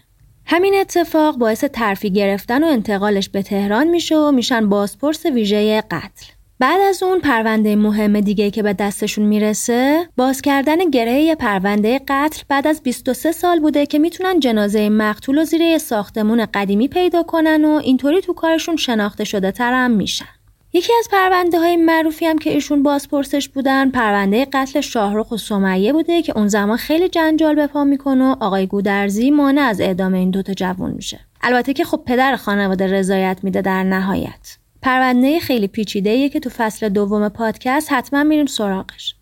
همین 0.46 0.74
اتفاق 0.80 1.36
باعث 1.36 1.64
ترفی 1.64 2.10
گرفتن 2.10 2.64
و 2.64 2.66
انتقالش 2.66 3.28
به 3.28 3.42
تهران 3.42 3.86
میشه 3.86 4.16
و 4.16 4.30
میشن 4.30 4.68
بازپرس 4.68 5.26
ویژه 5.26 5.80
قتل. 5.80 6.26
بعد 6.58 6.80
از 6.80 7.02
اون 7.02 7.20
پرونده 7.20 7.76
مهم 7.76 8.20
دیگه 8.20 8.50
که 8.50 8.62
به 8.62 8.72
دستشون 8.72 9.24
می‌رسه 9.24 10.08
باز 10.16 10.42
کردن 10.42 10.90
گره 10.90 11.34
پرونده 11.34 12.00
قتل 12.08 12.42
بعد 12.48 12.66
از 12.66 12.82
23 12.82 13.32
سال 13.32 13.60
بوده 13.60 13.86
که 13.86 13.98
می‌تونن 13.98 14.40
جنازه 14.40 14.88
مقتول 14.88 15.38
و 15.38 15.44
زیر 15.44 15.78
ساختمون 15.78 16.46
قدیمی 16.54 16.88
پیدا 16.88 17.22
کنن 17.22 17.64
و 17.64 17.80
اینطوری 17.84 18.20
تو 18.20 18.32
کارشون 18.32 18.76
شناخته 18.76 19.24
شده 19.24 19.50
ترم 19.50 19.90
میشن. 19.90 20.41
یکی 20.74 20.92
از 20.98 21.08
پرونده 21.12 21.58
های 21.58 21.76
معروفی 21.76 22.26
هم 22.26 22.38
که 22.38 22.50
ایشون 22.50 22.82
بازپرسش 22.82 23.48
بودن 23.48 23.90
پرونده 23.90 24.46
قتل 24.52 24.80
شاهرخ 24.80 25.32
و 25.32 25.36
سمیه 25.36 25.92
بوده 25.92 26.22
که 26.22 26.38
اون 26.38 26.48
زمان 26.48 26.76
خیلی 26.76 27.08
جنجال 27.08 27.54
به 27.54 27.66
پا 27.66 27.84
می‌کنه 27.84 28.24
و 28.24 28.36
آقای 28.40 28.66
گودرزی 28.66 29.30
مانع 29.30 29.62
از 29.62 29.80
اعدام 29.80 30.14
این 30.14 30.30
دوتا 30.30 30.54
جوون 30.54 30.90
میشه. 30.90 31.20
البته 31.42 31.72
که 31.72 31.84
خب 31.84 32.02
پدر 32.06 32.36
خانواده 32.36 32.86
رضایت 32.86 33.38
میده 33.42 33.62
در 33.62 33.82
نهایت. 33.82 34.56
پرونده 34.82 35.40
خیلی 35.40 35.66
پیچیده 35.66 36.28
که 36.28 36.40
تو 36.40 36.50
فصل 36.50 36.88
دوم 36.88 37.28
پادکست 37.28 37.92
حتما 37.92 38.24
میریم 38.24 38.46
سراغش. 38.46 39.14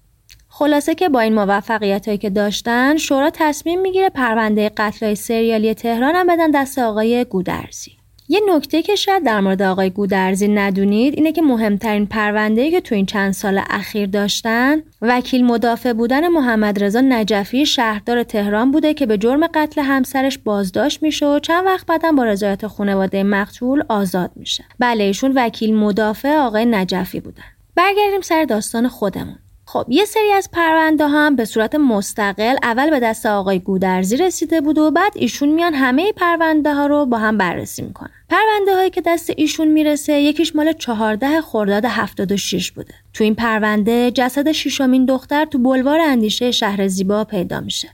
خلاصه 0.48 0.94
که 0.94 1.08
با 1.08 1.20
این 1.20 1.34
موفقیت 1.34 2.06
هایی 2.06 2.18
که 2.18 2.30
داشتن 2.30 2.96
شورا 2.96 3.30
تصمیم 3.30 3.80
می‌گیره 3.80 4.08
پرونده 4.08 4.68
قتل 4.76 5.06
های 5.06 5.14
سریالی 5.14 5.74
تهران 5.74 6.14
هم 6.14 6.26
بدن 6.26 6.50
دست 6.50 6.78
آقای 6.78 7.24
گودرزی. 7.24 7.99
یه 8.32 8.40
نکته 8.54 8.82
که 8.82 8.94
شاید 8.94 9.24
در 9.24 9.40
مورد 9.40 9.62
آقای 9.62 9.90
گودرزی 9.90 10.48
ندونید 10.48 11.14
اینه 11.14 11.32
که 11.32 11.42
مهمترین 11.42 12.06
پرونده 12.06 12.70
که 12.70 12.80
تو 12.80 12.94
این 12.94 13.06
چند 13.06 13.32
سال 13.32 13.60
اخیر 13.70 14.06
داشتن 14.06 14.82
وکیل 15.02 15.44
مدافع 15.44 15.92
بودن 15.92 16.28
محمد 16.28 16.84
رضا 16.84 17.00
نجفی 17.00 17.66
شهردار 17.66 18.22
تهران 18.22 18.70
بوده 18.70 18.94
که 18.94 19.06
به 19.06 19.18
جرم 19.18 19.46
قتل 19.46 19.80
همسرش 19.80 20.38
بازداشت 20.38 21.02
میشه 21.02 21.26
و 21.26 21.38
چند 21.38 21.66
وقت 21.66 21.86
بعدم 21.86 22.16
با 22.16 22.24
رضایت 22.24 22.66
خانواده 22.66 23.22
مقتول 23.22 23.82
آزاد 23.88 24.30
میشه. 24.36 24.64
بله 24.78 25.04
ایشون 25.04 25.32
وکیل 25.36 25.74
مدافع 25.74 26.36
آقای 26.36 26.66
نجفی 26.66 27.20
بودن. 27.20 27.44
برگردیم 27.74 28.20
سر 28.20 28.44
داستان 28.44 28.88
خودمون. 28.88 29.38
خب 29.72 29.86
یه 29.88 30.04
سری 30.04 30.32
از 30.32 30.48
پرونده 30.52 31.08
هم 31.08 31.36
به 31.36 31.44
صورت 31.44 31.74
مستقل 31.74 32.56
اول 32.62 32.90
به 32.90 33.00
دست 33.00 33.26
آقای 33.26 33.58
گودرزی 33.58 34.16
رسیده 34.16 34.60
بود 34.60 34.78
و 34.78 34.90
بعد 34.90 35.12
ایشون 35.14 35.48
میان 35.48 35.74
همه 35.74 36.12
پرونده 36.12 36.74
ها 36.74 36.86
رو 36.86 37.06
با 37.06 37.18
هم 37.18 37.38
بررسی 37.38 37.82
می‌کنن. 37.82 38.10
پرونده 38.28 38.74
هایی 38.74 38.90
که 38.90 39.00
دست 39.00 39.30
ایشون 39.36 39.68
می‌رسه 39.68 40.12
یکیش 40.12 40.56
مال 40.56 40.72
14 40.72 41.40
خرداد 41.40 41.84
76 41.84 42.70
بوده. 42.70 42.94
تو 43.14 43.24
این 43.24 43.34
پرونده 43.34 44.10
جسد 44.10 44.52
شیشمین 44.52 45.04
دختر 45.04 45.44
تو 45.44 45.58
بلوار 45.58 46.00
اندیشه 46.00 46.50
شهر 46.50 46.88
زیبا 46.88 47.24
پیدا 47.24 47.60
میشه. 47.60 47.88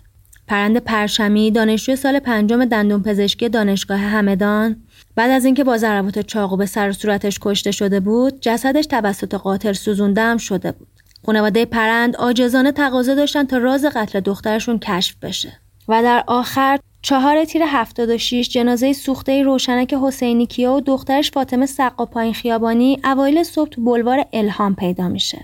پرنده 0.48 0.80
پرشمی 0.80 1.50
دانشجوی 1.50 1.96
سال 1.96 2.18
پنجم 2.18 2.64
دندون 2.64 3.02
پزشکی 3.02 3.48
دانشگاه 3.48 3.98
همدان 3.98 4.76
بعد 5.16 5.30
از 5.30 5.44
اینکه 5.44 5.64
با 5.64 5.76
ضربات 5.76 6.18
چاقو 6.18 6.56
به 6.56 6.66
سر 6.66 6.92
صورتش 6.92 7.38
کشته 7.42 7.70
شده 7.70 8.00
بود 8.00 8.40
جسدش 8.40 8.86
توسط 8.86 9.34
قاتل 9.34 9.72
سوزونده 9.72 10.22
هم 10.22 10.36
شده 10.36 10.72
بود. 10.72 10.95
خانواده 11.26 11.64
پرند 11.64 12.16
آجزانه 12.16 12.72
تقاضا 12.72 13.14
داشتن 13.14 13.44
تا 13.44 13.58
راز 13.58 13.84
قتل 13.84 14.20
دخترشون 14.20 14.78
کشف 14.78 15.16
بشه 15.22 15.52
و 15.88 16.02
در 16.02 16.24
آخر 16.26 16.78
چهار 17.02 17.44
تیر 17.44 17.62
76 17.66 18.48
جنازه 18.48 18.92
سوخته 18.92 19.42
روشنک 19.42 19.94
حسینی 19.94 20.46
کیا 20.46 20.72
و 20.72 20.80
دخترش 20.80 21.30
فاطمه 21.30 21.66
سقا 21.66 22.06
پایین 22.06 22.34
خیابانی 22.34 23.00
اوایل 23.04 23.42
صبح 23.42 23.68
تو 23.68 23.84
بلوار 23.84 24.24
الهام 24.32 24.74
پیدا 24.74 25.08
میشه. 25.08 25.38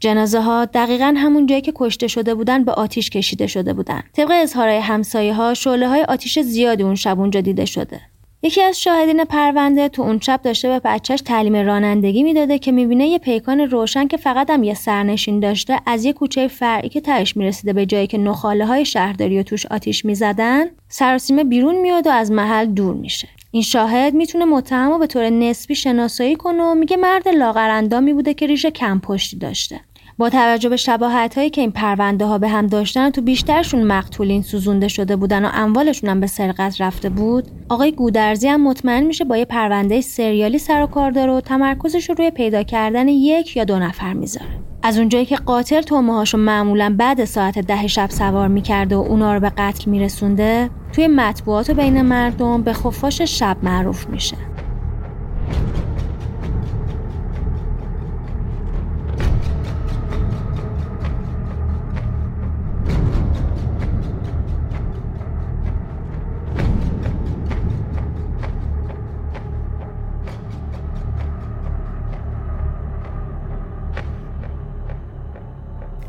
جنازه 0.00 0.40
ها 0.40 0.64
دقیقا 0.64 1.14
همون 1.16 1.46
جایی 1.46 1.60
که 1.60 1.72
کشته 1.76 2.06
شده 2.06 2.34
بودن 2.34 2.64
به 2.64 2.72
آتیش 2.72 3.10
کشیده 3.10 3.46
شده 3.46 3.72
بودن. 3.72 4.02
طبق 4.12 4.30
اظهارهای 4.30 4.78
همسایه 4.78 5.34
ها 5.34 5.54
شعله 5.54 5.88
های 5.88 6.02
آتیش 6.02 6.38
زیادی 6.38 6.82
اون 6.82 6.94
شب 6.94 7.20
اونجا 7.20 7.40
دیده 7.40 7.64
شده. 7.64 8.00
یکی 8.42 8.62
از 8.62 8.80
شاهدین 8.80 9.24
پرونده 9.24 9.88
تو 9.88 10.02
اون 10.02 10.20
شب 10.20 10.40
داشته 10.42 10.68
به 10.68 10.80
بچهش 10.84 11.20
تعلیم 11.20 11.56
رانندگی 11.56 12.22
می‌داده 12.22 12.58
که 12.58 12.72
می‌بینه 12.72 13.08
یه 13.08 13.18
پیکان 13.18 13.60
روشن 13.60 14.06
که 14.06 14.16
فقط 14.16 14.50
هم 14.50 14.62
یه 14.62 14.74
سرنشین 14.74 15.40
داشته 15.40 15.80
از 15.86 16.04
یه 16.04 16.12
کوچه 16.12 16.48
فرعی 16.48 16.88
که 16.88 17.00
تهش 17.00 17.36
می‌رسیده 17.36 17.72
به 17.72 17.86
جایی 17.86 18.06
که 18.06 18.18
نخاله 18.18 18.66
های 18.66 18.84
شهرداری 18.84 19.38
و 19.38 19.42
توش 19.42 19.66
آتیش 19.66 20.04
می‌زدن 20.04 20.64
سراسیمه 20.88 21.44
بیرون 21.44 21.80
میاد 21.80 22.06
و 22.06 22.10
از 22.10 22.30
محل 22.30 22.66
دور 22.66 22.94
میشه. 22.94 23.28
این 23.50 23.62
شاهد 23.62 24.14
می‌تونه 24.14 24.44
متهم 24.44 24.90
رو 24.90 24.98
به 24.98 25.06
طور 25.06 25.30
نسبی 25.30 25.74
شناسایی 25.74 26.36
کنه 26.36 26.62
و 26.62 26.74
میگه 26.74 26.96
مرد 26.96 27.28
لاغرندامی 27.28 28.12
بوده 28.12 28.34
که 28.34 28.46
ریش 28.46 28.66
کم 28.66 29.00
پشتی 29.00 29.36
داشته. 29.38 29.80
با 30.18 30.30
توجه 30.30 30.68
به 30.68 30.76
شباهت 30.76 31.38
هایی 31.38 31.50
که 31.50 31.60
این 31.60 31.70
پرونده 31.70 32.24
ها 32.26 32.38
به 32.38 32.48
هم 32.48 32.66
داشتن 32.66 33.10
تو 33.10 33.22
بیشترشون 33.22 33.82
مقتولین 33.82 34.42
سوزونده 34.42 34.88
شده 34.88 35.16
بودن 35.16 35.44
و 35.44 35.50
اموالشون 35.54 36.10
هم 36.10 36.20
به 36.20 36.26
سرقت 36.26 36.80
رفته 36.80 37.08
بود 37.08 37.44
آقای 37.68 37.92
گودرزی 37.92 38.48
هم 38.48 38.64
مطمئن 38.64 39.04
میشه 39.04 39.24
با 39.24 39.36
یه 39.36 39.44
پرونده 39.44 40.00
سریالی 40.00 40.58
سر 40.58 40.82
و 40.82 40.86
کار 40.86 41.10
داره 41.10 41.32
و 41.32 41.40
تمرکزش 41.40 42.08
رو 42.08 42.14
روی 42.14 42.30
پیدا 42.30 42.62
کردن 42.62 43.08
یک 43.08 43.56
یا 43.56 43.64
دو 43.64 43.78
نفر 43.78 44.12
می‌ذاره. 44.12 44.50
از 44.82 44.98
اونجایی 44.98 45.26
که 45.26 45.36
قاتل 45.36 45.82
تومه 45.82 46.14
هاشو 46.14 46.38
معمولا 46.38 46.94
بعد 46.98 47.24
ساعت 47.24 47.58
ده 47.58 47.86
شب 47.86 48.10
سوار 48.10 48.48
می‌کرده 48.48 48.96
و 48.96 48.98
اونا 48.98 49.34
رو 49.34 49.40
به 49.40 49.52
قتل 49.58 49.90
میرسونده 49.90 50.70
توی 50.92 51.08
مطبوعات 51.08 51.70
و 51.70 51.74
بین 51.74 52.02
مردم 52.02 52.62
به 52.62 52.72
خفاش 52.72 53.22
شب 53.22 53.56
معروف 53.62 54.08
میشه. 54.08 54.36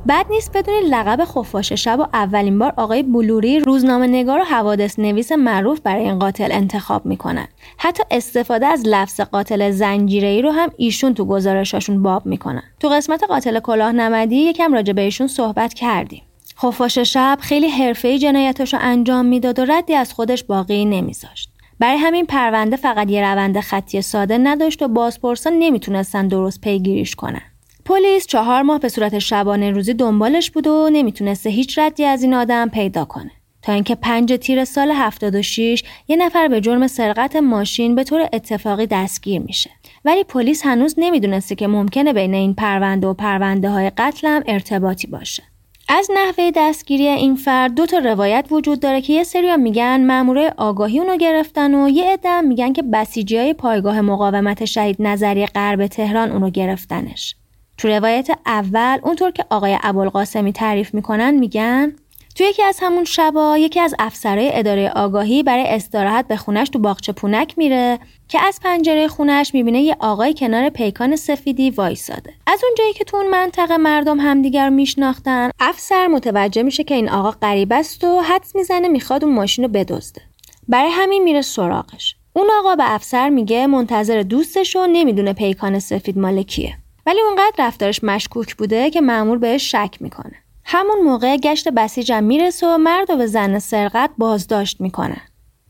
بد 0.10 0.26
نیست 0.30 0.58
بدونید 0.58 0.94
لقب 0.94 1.26
خفاش 1.26 1.74
شب 1.74 2.00
و 2.00 2.06
اولین 2.14 2.60
بار 2.60 2.74
آقای 2.78 3.04
بلوری 3.04 3.60
روزنامه 3.60 4.08
نگار 4.08 4.40
و 4.40 4.44
حوادث 4.44 5.00
نویس 5.00 5.32
معروف 5.32 5.80
برای 5.80 6.04
این 6.04 6.20
قاتل 6.20 6.52
انتخاب 6.52 7.06
می‌کنن 7.06 7.48
حتی 7.78 8.04
استفاده 8.12 8.68
از 8.68 8.84
لفظ 8.86 9.22
قاتل 9.22 9.72
زنجیره 9.72 10.42
رو 10.42 10.52
هم 10.52 10.70
ایشون 10.78 11.14
تو 11.14 11.26
گزارشاشون 11.26 12.04
باب 12.04 12.26
می‌کنن. 12.26 12.64
تو 12.80 12.90
قسمت 12.90 13.24
قاتل 13.24 13.60
کلاه 13.60 13.92
نمدی 13.92 14.36
یکم 14.36 14.74
راجع 14.74 14.94
به 14.94 15.02
ایشون 15.02 15.28
صحبت 15.28 15.74
کردیم. 15.74 16.24
خفاش 16.58 16.98
شب 16.98 17.38
خیلی 17.42 17.68
حرفه‌ای 17.68 18.20
جنایتاشو 18.20 18.78
انجام 18.82 19.26
می‌داد 19.26 19.60
و 19.60 19.66
ردی 19.66 19.96
از 19.96 20.14
خودش 20.14 20.44
باقی 20.44 20.86
نمیذاشت. 20.86 21.50
برای 21.80 21.98
همین 21.98 22.26
پرونده 22.26 22.76
فقط 22.76 23.10
یه 23.10 23.22
روند 23.22 23.60
خطی 23.60 24.02
ساده 24.02 24.38
نداشت 24.38 24.82
و 24.82 24.88
بازپرسان 24.88 25.54
نمی‌تونستن 25.54 26.28
درست 26.28 26.62
پیگیریش 26.62 27.16
کنن. 27.16 27.42
پلیس 27.90 28.28
چهار 28.28 28.62
ماه 28.62 28.80
به 28.80 28.90
صورت 28.90 29.20
شبانه 29.20 29.72
روزی 29.72 29.94
دنبالش 29.94 30.52
بود 30.52 30.68
و 30.68 30.90
نمی‌تونسته 30.92 31.50
هیچ 31.50 31.80
ردی 31.80 32.06
از 32.06 32.24
این 32.24 32.34
آدم 32.34 32.70
پیدا 32.70 33.06
کنه. 33.06 33.32
تا 33.62 33.74
اینکه 33.74 33.96
پنج 33.96 34.38
تیر 34.42 34.66
سال 34.66 34.92
76 34.92 35.84
یه 36.08 36.16
نفر 36.16 36.48
به 36.48 36.62
جرم 36.62 36.88
سرقت 36.88 37.36
ماشین 37.36 37.96
به 37.96 38.04
طور 38.04 38.30
اتفاقی 38.34 38.88
دستگیر 38.88 39.42
میشه. 39.42 39.70
ولی 40.06 40.24
پلیس 40.24 40.66
هنوز 40.66 40.96
نمی‌دونسته 40.98 41.56
که 41.56 41.68
ممکنه 41.68 42.14
بین 42.14 42.34
این 42.34 42.54
پرونده 42.54 43.08
و 43.08 43.14
پرونده 43.14 43.70
های 43.70 43.92
قتل 43.98 44.28
هم 44.28 44.44
ارتباطی 44.48 45.08
باشه. 45.08 45.44
از 45.88 46.08
نحوه 46.14 46.52
دستگیری 46.56 47.08
این 47.08 47.36
فرد 47.36 47.76
دو 47.76 47.86
تا 47.86 47.98
روایت 47.98 48.46
وجود 48.52 48.80
داره 48.80 49.02
که 49.02 49.14
یه 49.14 49.24
سری 49.24 49.58
میگن 49.58 50.06
مامورای 50.08 50.52
آگاهی 50.58 51.00
اونو 51.00 51.18
گرفتن 51.18 51.76
و 51.76 51.90
یه 51.90 52.14
عده 52.14 52.42
میگن 52.42 52.74
که 52.74 52.82
بسیجی 52.82 53.38
های 53.38 53.54
پایگاه 53.54 54.02
مقاومت 54.02 54.66
شهید 54.66 54.96
نظری 55.00 55.46
غرب 55.46 55.88
تهران 55.88 56.32
اونو 56.32 56.50
گرفتنش. 56.50 57.36
تو 57.80 57.88
روایت 57.88 58.30
اول 58.46 59.00
اونطور 59.04 59.32
که 59.32 59.46
آقای 59.50 59.78
ابوالقاسمی 59.84 60.54
تعریف 60.54 60.94
می‌کنن 60.94 61.32
میگن 61.32 61.96
تو 62.36 62.44
یکی 62.44 62.64
از 62.64 62.80
همون 62.82 63.04
شبا 63.04 63.58
یکی 63.58 63.80
از 63.80 63.96
افسرهای 64.00 64.50
اداره 64.54 64.92
آگاهی 64.96 65.44
برای 65.44 65.68
استراحت 65.68 66.28
به 66.28 66.38
خونش 66.38 66.70
تو 66.70 66.80
باغچه 66.80 67.12
پونک 67.12 67.58
میره 67.58 68.00
که 68.28 68.40
از 68.48 68.60
پنجره 68.64 69.08
خونش 69.08 69.54
می‌بینه 69.54 69.82
یه 69.82 69.96
آقای 70.00 70.34
کنار 70.34 70.70
پیکان 70.70 71.16
سفیدی 71.16 71.70
وایساده. 71.70 72.34
از 72.48 72.64
اونجایی 72.64 72.94
که 72.94 73.04
تو 73.04 73.18
اون 73.18 73.28
منطقه 73.28 73.78
مردم 73.78 74.20
همدیگر 74.20 74.70
میشناختن 74.70 75.50
افسر 75.60 76.08
متوجه 76.08 76.64
میشه 76.64 76.84
که 76.84 76.96
این 76.96 77.10
آقا 77.10 77.32
غریب 77.32 77.74
است 77.74 78.04
و 78.04 78.20
حدس 78.20 78.56
می‌زنه 78.56 78.88
می‌خواد 78.88 79.24
اون 79.24 79.34
ماشین 79.34 79.64
رو 79.64 79.72
بدزده. 79.72 80.22
برای 80.68 80.90
همین 80.92 81.24
میره 81.24 81.42
سراغش. 81.42 82.16
اون 82.34 82.48
آقا 82.60 82.76
به 82.76 82.94
افسر 82.94 83.30
میگه 83.30 83.68
منتظر 83.68 84.22
دوستش 84.22 84.76
و 84.76 84.88
نمی‌دونه 84.88 85.34
پیکان 85.34 85.80
سفید 85.80 86.18
مال 86.18 86.44
کیه 86.44 86.76
ولی 87.06 87.22
اونقدر 87.22 87.54
رفتارش 87.60 88.04
مشکوک 88.04 88.56
بوده 88.56 88.90
که 88.90 89.02
مأمور 89.02 89.38
بهش 89.38 89.72
شک 89.72 89.98
می‌کنه. 90.00 90.36
همون 90.64 91.00
موقع 91.00 91.38
گشت 91.38 91.70
بسیجم 91.70 92.24
می‌رسه 92.24 92.68
و 92.68 92.78
مرد 92.78 93.10
و 93.10 93.18
به 93.18 93.28
ظن 93.28 93.60
سرقت 93.60 94.10
بازداشت 94.18 94.82
می‌کنن 94.82 95.22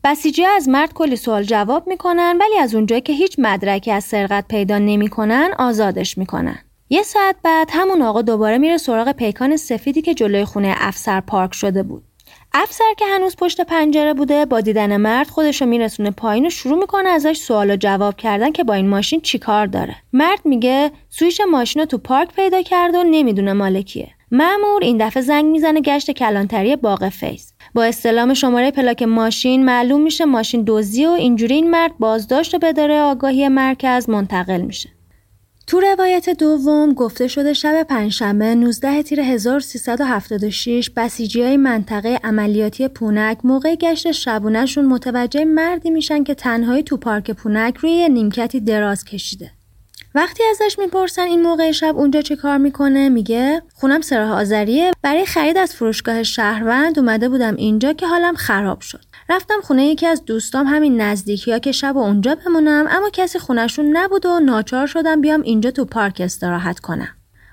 بسیجی 0.04 0.44
از 0.44 0.68
مرد 0.68 0.92
کلی 0.92 1.16
سوال 1.16 1.42
جواب 1.42 1.88
می‌کنن 1.88 2.38
ولی 2.40 2.58
از 2.58 2.74
اونجایی 2.74 3.00
که 3.00 3.12
هیچ 3.12 3.36
مدرکی 3.38 3.90
از 3.90 4.04
سرقت 4.04 4.44
پیدا 4.48 4.78
نمی‌کنن 4.78 5.50
آزادش 5.58 6.18
می‌کنن. 6.18 6.58
یه 6.90 7.02
ساعت 7.02 7.36
بعد 7.42 7.68
همون 7.72 8.02
آقا 8.02 8.22
دوباره 8.22 8.58
میره 8.58 8.76
سراغ 8.76 9.12
پیکان 9.12 9.56
سفیدی 9.56 10.02
که 10.02 10.14
جلوی 10.14 10.44
خونه 10.44 10.74
افسر 10.78 11.20
پارک 11.20 11.54
شده 11.54 11.82
بود. 11.82 12.04
افسر 12.54 12.94
که 12.96 13.04
هنوز 13.06 13.36
پشت 13.36 13.60
پنجره 13.60 14.14
بوده 14.14 14.44
با 14.44 14.60
دیدن 14.60 14.96
مرد 14.96 15.28
خودشو 15.28 15.66
میرسونه 15.66 16.10
پایین 16.10 16.46
و 16.46 16.50
شروع 16.50 16.78
می‌کنه 16.78 17.08
ازش 17.08 17.36
سوال 17.36 17.70
و 17.70 17.76
جواب 17.76 18.16
کردن 18.16 18.52
که 18.52 18.64
با 18.64 18.74
این 18.74 18.88
ماشین 18.88 19.20
چیکار 19.20 19.66
داره. 19.66 19.96
مرد 20.12 20.40
میگه 20.44 20.90
سوییچ 21.08 21.40
ماشین 21.50 21.80
رو 21.80 21.86
تو 21.86 21.98
پارک 21.98 22.34
پیدا 22.34 22.62
کرده 22.62 22.98
و 22.98 23.02
نمی‌دونه 23.02 23.52
مال 23.52 23.71
کیه 23.71 24.08
مأمور 24.30 24.82
این 24.82 25.06
دفعه 25.06 25.22
زنگ 25.22 25.44
می‌زنه 25.44 25.80
گشت 25.80 26.10
کلانتری 26.10 26.76
باغ 26.76 27.08
فیض 27.08 27.52
با 27.74 27.84
استعلام 27.84 28.34
شماره 28.34 28.70
پلاک 28.70 29.02
ماشین 29.02 29.64
معلوم 29.64 30.00
میشه 30.00 30.24
ماشین 30.24 30.64
دزدی 30.66 31.06
و 31.06 31.10
اینجوری 31.10 31.54
این 31.54 31.70
مرد 31.70 31.92
بازداشت 31.98 32.54
و 32.54 32.58
به 32.58 32.72
داره 32.72 33.00
آگاهی 33.00 33.48
مرکز 33.48 34.08
منتقل 34.08 34.60
میشه. 34.60 34.88
تو 35.70 35.80
روایت 35.80 36.30
دوم 36.30 36.94
گفته 36.94 37.28
شده 37.28 37.52
شب 37.52 37.82
پنجشنبه 37.82 38.54
19 38.54 39.02
تیر 39.02 39.20
1376 39.20 40.90
بسیجی 40.96 41.42
های 41.42 41.56
منطقه 41.56 42.20
عملیاتی 42.24 42.88
پونک 42.88 43.38
موقع 43.44 43.74
گشت 43.74 44.10
شبونهشون 44.10 44.84
متوجه 44.84 45.44
مردی 45.44 45.90
میشن 45.90 46.24
که 46.24 46.34
تنهایی 46.34 46.82
تو 46.82 46.96
پارک 46.96 47.30
پونک 47.30 47.76
روی 47.76 48.08
نیمکتی 48.08 48.60
دراز 48.60 49.04
کشیده. 49.04 49.50
وقتی 50.14 50.42
ازش 50.50 50.78
می‌پرسن 50.78 51.22
این 51.22 51.42
موقع 51.42 51.72
شب 51.72 51.96
اونجا 51.96 52.22
چه 52.22 52.36
کار 52.36 52.58
می‌کنه 52.58 53.08
میگه 53.08 53.62
خونم 53.74 54.00
سراح 54.00 54.30
آذریه 54.30 54.90
برای 55.02 55.26
خرید 55.26 55.56
از 55.56 55.74
فروشگاه 55.74 56.22
شهروند 56.22 56.98
اومده 56.98 57.28
بودم 57.28 57.56
اینجا 57.56 57.92
که 57.92 58.06
حالم 58.06 58.34
خراب 58.34 58.80
شد 58.80 59.09
رفتم 59.30 59.60
خونه 59.62 59.86
یکی 59.86 60.06
از 60.06 60.24
دوستام 60.24 60.66
همین 60.66 61.00
نزدیکی 61.00 61.52
ها 61.52 61.58
که 61.58 61.72
شب 61.72 61.96
و 61.96 61.98
اونجا 61.98 62.34
بمونم 62.34 62.86
اما 62.90 63.10
کسی 63.12 63.38
خونشون 63.38 63.96
نبود 63.96 64.26
و 64.26 64.40
ناچار 64.40 64.86
شدم 64.86 65.20
بیام 65.20 65.42
اینجا 65.42 65.70
تو 65.70 65.84
پارک 65.84 66.20
استراحت 66.24 66.80
کنم. 66.80 67.08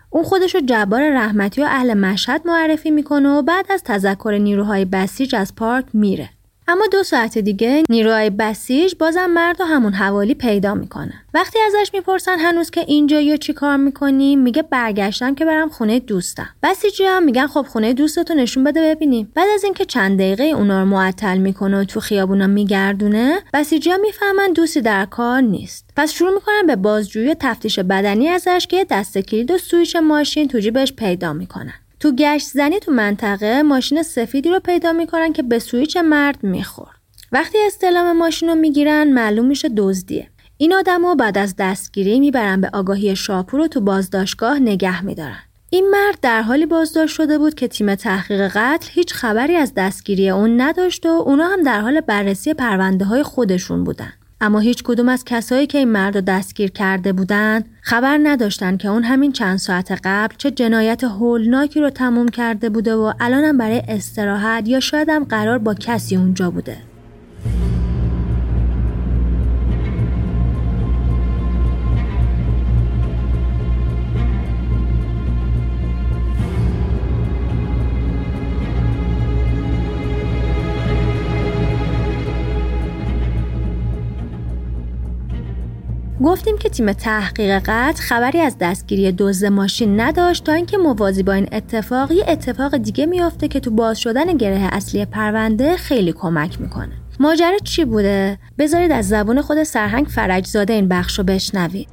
اون 0.10 0.24
خودشو 0.24 0.60
جبار 0.60 1.10
رحمتی 1.10 1.62
و 1.62 1.66
اهل 1.66 1.94
مشهد 1.94 2.42
معرفی 2.46 2.92
می‌کنه 2.92 3.30
و 3.30 3.42
بعد 3.42 3.66
از 3.70 3.84
تذکر 3.84 4.38
نیروهای 4.42 4.86
بسیج 4.86 5.36
از 5.36 5.56
پارک 5.56 5.86
میره. 5.94 6.30
اما 6.69 6.88
دو 6.91 7.03
ساعت 7.03 7.38
دیگه 7.38 7.84
نیروهای 7.89 8.30
بسیج 8.30 8.95
بازم 8.99 9.25
مرد 9.25 9.62
و 9.62 9.63
همون 9.63 9.93
حوالی 9.93 10.34
پیدا 10.34 10.73
می‌کنن 10.75 11.23
وقتی 11.34 11.60
ازش 11.60 11.91
می‌پرسن 11.93 12.39
هنوز 12.39 12.69
که 12.69 12.82
اینجا 12.88 13.19
یا 13.19 13.38
چی 13.38 13.53
کار 13.53 13.77
می‌کنی 13.77 14.36
میگه 14.36 14.62
برگشتم 14.62 15.36
که 15.36 15.45
برم 15.45 15.69
خونه 15.69 15.99
دوستم. 15.99 16.49
بسیجی 16.63 17.03
هم 17.03 17.23
میگن 17.23 17.47
خب 17.47 17.65
خونه 17.69 17.93
دوستتو 17.93 18.34
نشون 18.34 18.63
بده 18.63 18.82
ببینیم. 18.95 19.32
بعد 19.36 19.47
از 19.53 19.63
اینکه 19.63 19.86
چند 19.86 20.19
دقیقه 20.19 20.43
اونا 20.43 20.80
رو 20.80 20.86
معطل 20.86 21.38
می‌کنه 21.38 21.82
و 21.82 21.84
تو 21.84 21.99
خیابونا 21.99 22.47
میگردونه 22.47 23.39
بسیجی 23.53 23.89
می‌فهمن 24.01 24.53
دوستی 24.53 24.82
در 24.82 25.06
کار 25.06 25.41
نیست. 25.41 25.89
پس 25.95 26.12
شروع 26.12 26.34
می‌کنن 26.34 26.67
به 26.67 26.75
بازجویی 26.75 27.30
و 27.30 27.36
تفتیش 27.39 27.80
بدنی 27.80 28.30
ازش 28.30 28.67
که 28.69 28.86
دست 28.89 29.17
کلید 29.17 29.51
و 29.51 29.58
سویچ 29.58 29.95
ماشین 29.95 30.47
تو 30.47 30.60
جیبش 30.60 30.93
پیدا 30.93 31.34
می‌کنن. 31.34 31.73
تو 31.99 32.12
گشت 32.12 32.47
زنی 32.47 32.79
تو 32.79 32.91
منطقه 32.91 33.62
ماشین 33.62 34.03
سفیدی 34.03 34.49
رو 34.49 34.60
پیدا 34.60 34.93
می‌کنن 34.93 35.33
که 35.33 35.43
به 35.43 35.60
سویچ 35.60 35.97
مرد 35.97 36.43
می‌خورد. 36.43 36.97
وقتی 37.31 37.57
استلام 37.65 38.17
ماشین 38.17 38.49
رو 38.49 38.55
می‌گیرن 38.55 39.07
معلوم 39.13 39.45
میشه 39.45 39.69
دزدیه. 39.77 40.29
این 40.57 40.73
آدم 40.73 41.15
بعد 41.15 41.38
از 41.38 41.55
دستگیری 41.60 42.19
می‌برن 42.19 42.62
به 42.62 42.69
آگاهی 42.73 43.15
شاپور 43.15 43.60
رو 43.60 43.67
تو 43.67 43.81
بازداشتگاه 43.81 44.60
نگه 44.60 45.05
میدارن. 45.05 45.39
این 45.69 45.89
مرد 45.89 46.19
در 46.21 46.41
حالی 46.41 46.65
بازداشت 46.65 47.15
شده 47.15 47.38
بود 47.38 47.55
که 47.55 47.67
تیم 47.67 47.95
تحقیق 47.95 48.47
قتل 48.47 48.88
هیچ 48.91 49.13
خبری 49.13 49.55
از 49.55 49.73
دستگیری 49.77 50.29
اون 50.29 50.62
نداشت 50.62 51.05
و 51.05 51.10
اونا 51.10 51.47
هم 51.47 51.63
در 51.63 51.81
حال 51.81 52.01
بررسی 52.01 52.53
پرونده 52.53 53.05
های 53.05 53.23
خودشون 53.23 53.83
بودن. 53.83 54.13
اما 54.41 54.60
هیچ 54.60 54.84
کدوم 54.84 55.10
از 55.10 55.26
کسایی 55.26 55.67
که 55.67 55.78
این 55.78 55.88
مرد 55.88 56.15
رو 56.15 56.21
دستگیر 56.21 56.71
کرده 56.71 57.13
بودند 57.13 57.65
خبر 57.82 58.19
نداشتن 58.23 58.78
که 58.78 58.88
اون 58.88 59.04
همین 59.04 59.32
چند 59.32 59.58
ساعت 59.58 60.00
قبل 60.04 60.36
چه 60.38 60.52
جنایت 60.52 61.04
هولناکی 61.04 61.80
رو 61.82 61.89
تموم 61.89 62.28
کرده 62.28 62.69
بوده 62.69 62.95
و 62.95 63.13
الانم 63.19 63.58
برای 63.58 63.84
استراحت 63.88 64.67
یا 64.67 64.80
شاید 64.80 65.10
هم 65.10 65.23
قرار 65.23 65.58
با 65.58 65.73
کسی 65.73 66.15
اونجا 66.15 66.52
بوده. 66.52 66.78
گفتیم 86.28 86.58
که 86.58 86.70
تیم 86.70 86.94
تحقیق 86.94 87.62
قتل 87.66 88.02
خبری 88.02 88.40
از 88.40 88.56
دستگیری 88.60 89.12
دزد 89.12 89.46
ماشین 89.46 90.00
نداشت 90.00 90.44
تا 90.44 90.54
اینکه 90.54 90.78
موازی 90.78 91.24
با 91.24 91.34
این 91.34 91.48
اتفاق 91.52 92.12
یه 92.12 92.26
اتفاق 92.28 92.78
دیگه 92.78 93.06
میافته 93.06 93.48
که 93.48 93.60
تو 93.60 93.72
باز 93.72 94.00
شدن 94.00 94.38
گره 94.38 94.70
اصلی 94.72 95.06
پرونده 95.06 95.78
خیلی 95.78 96.13
کمک 96.13 96.62
می‌کنه. 96.62 96.92
ماجرا 97.20 97.58
چی 97.63 97.86
بوده؟ 97.86 98.40
بذارید 98.58 98.92
از 98.92 99.08
زبون 99.08 99.42
خود 99.42 99.63
سرهنگ 99.63 100.06
فرجزاده 100.06 100.74
این 100.74 100.88
بخش 100.88 101.18
رو 101.18 101.24
بشنوید 101.24 101.88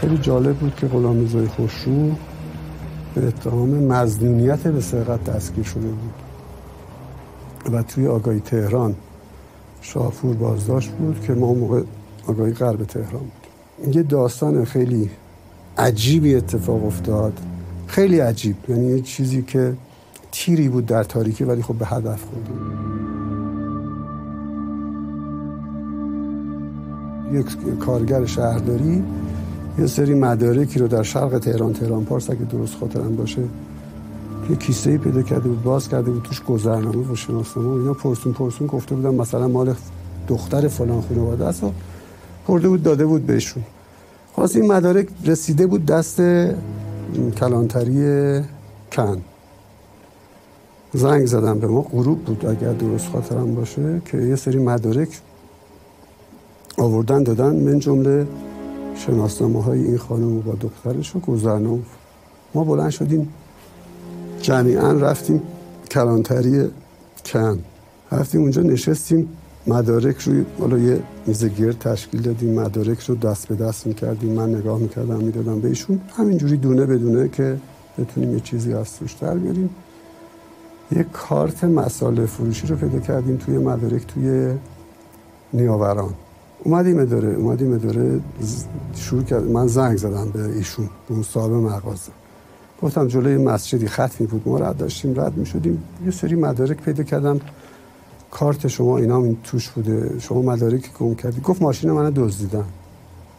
خیلی 0.00 0.18
جالب 0.18 0.56
بود 0.56 0.76
که 0.76 0.86
غلام 0.86 1.24
رضای 1.24 1.46
خوشرو 1.46 2.12
به 3.14 3.26
اتهام 3.26 3.68
مزنونیت 3.68 4.68
به 4.68 4.80
سرقت 4.80 5.24
دستگیر 5.24 5.64
شده 5.64 5.88
بود. 5.88 6.11
و 7.72 7.82
توی 7.82 8.06
آگاهی 8.06 8.40
تهران 8.40 8.94
شاپور 9.80 10.36
بازداشت 10.36 10.90
بود 10.90 11.20
که 11.20 11.32
ما 11.32 11.54
موقع 11.54 11.82
آگاهی 12.26 12.52
غرب 12.52 12.84
تهران 12.84 13.22
بود. 13.22 13.96
یه 13.96 14.02
داستان 14.02 14.64
خیلی 14.64 15.10
عجیبی 15.78 16.34
اتفاق 16.34 16.86
افتاد. 16.86 17.40
خیلی 17.86 18.18
عجیب 18.18 18.56
یعنی 18.68 18.86
یه 18.86 19.00
چیزی 19.00 19.42
که 19.42 19.74
تیری 20.32 20.68
بود 20.68 20.86
در 20.86 21.04
تاریکی 21.04 21.44
ولی 21.44 21.62
خب 21.62 21.74
به 21.74 21.86
هدف 21.86 22.24
خورد 22.24 22.48
یک 27.32 27.78
کارگر 27.78 28.26
شهرداری 28.26 29.02
یه 29.78 29.86
سری 29.86 30.14
مدارکی 30.14 30.78
رو 30.78 30.88
در 30.88 31.02
شرق 31.02 31.38
تهران 31.38 31.72
تهران 31.72 32.04
پارس 32.04 32.30
اگه 32.30 32.44
درست 32.44 32.74
خاطرم 32.74 33.16
باشه 33.16 33.42
یه 34.50 34.56
کیسه 34.56 34.98
پیدا 34.98 35.22
کرده 35.22 35.48
بود 35.48 35.62
باز 35.62 35.88
کرده 35.88 36.10
بود 36.10 36.22
توش 36.22 36.42
گذرنامه 36.42 37.12
و 37.12 37.16
شناسنامه 37.16 37.68
و 37.68 37.72
اینا 37.72 37.94
پرسون 37.94 38.32
پرسون 38.32 38.66
گفته 38.66 38.94
بودن 38.94 39.14
مثلا 39.14 39.48
مال 39.48 39.74
دختر 40.28 40.68
فلان 40.68 41.00
خانواده 41.00 41.44
است 41.44 41.64
و 41.64 41.72
برده 42.48 42.68
بود 42.68 42.82
داده 42.82 43.06
بود 43.06 43.26
بهشون. 43.26 43.62
خواست 44.32 44.56
این 44.56 44.72
مدارک 44.72 45.08
رسیده 45.24 45.66
بود 45.66 45.86
دست 45.86 46.22
کلانتری 47.36 48.40
کن. 48.92 49.22
زنگ 50.94 51.26
زدم 51.26 51.58
به 51.58 51.66
ما 51.66 51.80
غروب 51.80 52.24
بود 52.24 52.46
اگر 52.46 52.72
درست 52.72 53.08
خاطرم 53.08 53.54
باشه 53.54 54.02
که 54.04 54.18
یه 54.18 54.36
سری 54.36 54.58
مدارک 54.58 55.20
آوردن 56.78 57.22
دادن 57.22 57.56
من 57.56 57.78
جمله 57.78 58.26
شناسنامه 58.94 59.62
های 59.62 59.84
این 59.84 59.98
خانم 59.98 60.40
با 60.40 60.52
دخترش 60.52 61.16
و 61.16 61.20
گذرنامه. 61.20 61.82
ما 62.54 62.64
بلند 62.64 62.90
شدیم 62.90 63.28
جمیعا 64.42 64.92
رفتیم 64.92 65.42
کلانتری 65.90 66.70
کن. 67.24 67.58
رفتیم 68.12 68.40
اونجا 68.40 68.62
نشستیم 68.62 69.28
مدارک 69.66 70.18
روی 70.20 70.44
حالا 70.60 70.78
یه 70.78 71.02
میز 71.26 71.44
گرد 71.44 71.78
تشکیل 71.78 72.22
دادیم 72.22 72.60
مدارک 72.60 73.00
رو 73.00 73.14
دست 73.14 73.48
به 73.48 73.54
دست 73.54 73.86
می‌کردیم. 73.86 74.32
من 74.32 74.54
نگاه 74.54 74.78
می‌کردم 74.78 75.16
می‌دادم 75.16 75.60
بهشون 75.60 76.00
همینجوری 76.16 76.56
دونه 76.56 76.86
بدونه 76.86 77.28
که 77.28 77.56
بتونیم 77.98 78.34
یه 78.34 78.40
چیزی 78.40 78.72
از 78.72 78.98
توش 78.98 79.12
در 79.12 79.34
بیاریم. 79.34 79.70
یه 80.92 81.06
کارت 81.12 81.64
مساله 81.64 82.26
فروشی 82.26 82.66
رو 82.66 82.76
پیدا 82.76 82.98
کردیم 82.98 83.36
توی 83.36 83.58
مدارک 83.58 84.06
توی 84.06 84.54
نیاوران. 85.52 86.14
اومدیم 86.64 87.00
اداره 87.00 87.34
اومدیم 87.34 87.74
اداره 87.74 88.20
شروع 88.94 89.22
کرد 89.22 89.44
من 89.44 89.66
زنگ 89.66 89.96
زدم 89.96 90.30
به 90.30 90.44
ایشون 90.44 90.86
به 91.08 91.14
اون 91.14 91.22
صاحب 91.22 91.52
مغازه. 91.52 92.12
گفتم 92.82 93.08
جلوی 93.08 93.36
مسجدی 93.36 93.88
ختمی 93.88 94.26
بود 94.26 94.48
ما 94.48 94.58
رد 94.58 94.76
داشتیم 94.76 95.20
رد 95.20 95.36
می 95.36 95.46
شدیم. 95.46 95.84
یه 96.04 96.10
سری 96.10 96.34
مدارک 96.34 96.76
پیدا 96.76 97.02
کردم. 97.02 97.40
کارت 98.30 98.68
شما 98.68 98.98
اینا 98.98 99.22
این 99.22 99.36
توش 99.44 99.68
بوده. 99.68 100.20
شما 100.20 100.42
مدارک 100.42 100.92
گم 100.98 101.14
کردی. 101.14 101.40
گفت 101.40 101.62
ماشین 101.62 101.90
من 101.90 102.10
دزدیدن. 102.10 102.64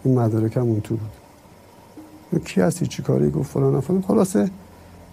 این 0.03 0.19
مدارک 0.19 0.58
هم 0.58 0.63
اون 0.63 0.82
تو 0.82 0.95
بود. 0.95 2.43
کی 2.45 2.62
هستی؟ 2.62 2.88
چی 2.88 3.01
کاری؟ 3.03 3.29
گفت 3.29 3.51
فلان 3.51 3.82
فلان. 3.82 4.01
خلاصه 4.01 4.49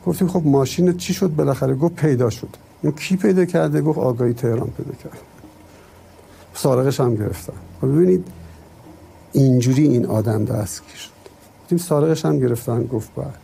گفتیم 0.06 0.28
خب 0.28 0.42
ماشین 0.44 0.96
چی 0.96 1.14
شد 1.14 1.28
بالاخره؟ 1.36 1.74
گفت 1.74 1.94
پیدا 1.94 2.30
شد. 2.30 2.48
این 2.82 2.92
کی 2.92 3.16
پیدا 3.16 3.44
کرده؟ 3.44 3.80
گفت 3.80 3.98
آگاهی 3.98 4.32
تهران 4.32 4.70
پیدا 4.70 4.92
کرد. 4.92 5.18
سارقش 6.54 7.00
هم 7.00 7.14
گرفتن. 7.14 7.52
خب 7.80 7.86
ببینید 7.86 8.24
اینجوری 9.32 9.88
این 9.88 10.06
آدم 10.06 10.44
دستگیر 10.44 10.96
شد. 10.96 11.10
گفتیم 11.62 11.78
سارقش 11.78 12.24
هم 12.24 12.38
گرفتن. 12.38 12.84
گفت 12.86 13.14
بعد 13.14 13.39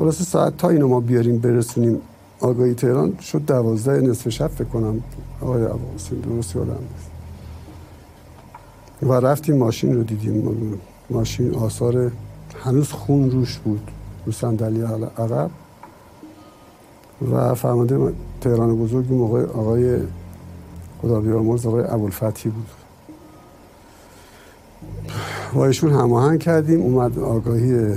خلاصه 0.00 0.24
ساعت 0.24 0.56
تا 0.56 0.68
اینو 0.68 0.88
ما 0.88 1.00
بیاریم 1.00 1.38
برسونیم 1.38 2.00
آگاهی 2.40 2.74
تهران 2.74 3.18
شد 3.18 3.44
دوازده 3.46 4.00
نصف 4.00 4.28
شب 4.28 4.46
فکر 4.46 4.64
کنم. 4.64 5.02
آقای 5.40 5.64
عباسین 5.64 6.18
درست 6.18 6.56
یادم 6.56 6.70
نیست. 6.70 7.10
و 9.02 9.12
رفتیم 9.12 9.56
ماشین 9.56 9.96
رو 9.96 10.02
دیدیم. 10.02 10.78
ماشین 11.10 11.54
آثار 11.54 12.10
هنوز 12.64 12.92
خون 12.92 13.30
روش 13.30 13.58
بود 13.58 13.90
رو 14.26 14.32
صندلی 14.32 14.82
عقب. 14.82 15.50
و 17.32 17.54
فرمانده 17.54 18.12
تهران 18.40 18.76
بزرگ 18.76 19.12
موقع 19.12 19.44
آقای 19.44 19.98
خدا 21.02 21.20
بیامرز 21.20 21.66
آقای 21.66 21.84
ابوالفتحی 21.84 22.50
بود. 22.50 22.68
با 25.54 25.66
ایشون 25.66 25.92
هماهنگ 25.92 26.40
کردیم. 26.40 26.80
اومد 26.80 27.18
آگاهی 27.18 27.94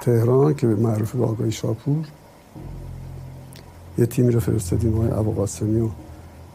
تهران 0.00 0.54
که 0.54 0.66
معروف 0.66 1.16
به 1.16 1.24
آگاهی 1.24 1.52
شاپور. 1.52 2.06
یه 3.98 4.06
تیمی 4.06 4.32
رو 4.32 4.40
فرستادیم 4.40 4.94
آقای 4.94 5.10
ابو 5.10 5.32
قاسمی 5.32 5.80
و 5.80 5.88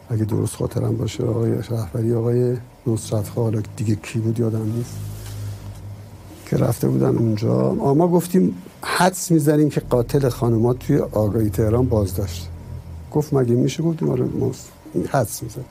اگه 0.08 0.24
درست 0.24 0.56
خاطرم 0.56 0.96
باشه 0.96 1.24
آقای 1.24 1.62
شهبری 1.62 2.14
آقای 2.14 2.56
نصرت 2.86 3.30
حالا 3.36 3.62
دیگه 3.76 3.94
کی 3.94 4.18
بود 4.18 4.40
یادم 4.40 4.72
نیست. 4.76 4.96
که 6.46 6.56
رفته 6.56 6.88
بودن 6.88 7.16
اونجا. 7.16 7.74
ما 7.74 8.08
گفتیم 8.08 8.62
حدس 8.82 9.30
می‌زنیم 9.30 9.68
که 9.68 9.80
قاتل 9.80 10.28
خانمات 10.28 10.78
توی 10.78 10.98
آگاهی 10.98 11.50
تهران 11.50 11.88
بازداشت. 11.88 12.48
گفت 13.12 13.34
مگه 13.34 13.54
میشه؟ 13.54 13.82
گفتیم 13.82 14.08
آره 14.08 14.24
ما 14.24 14.50
حدس 15.10 15.42
می‌زنیم. 15.42 15.66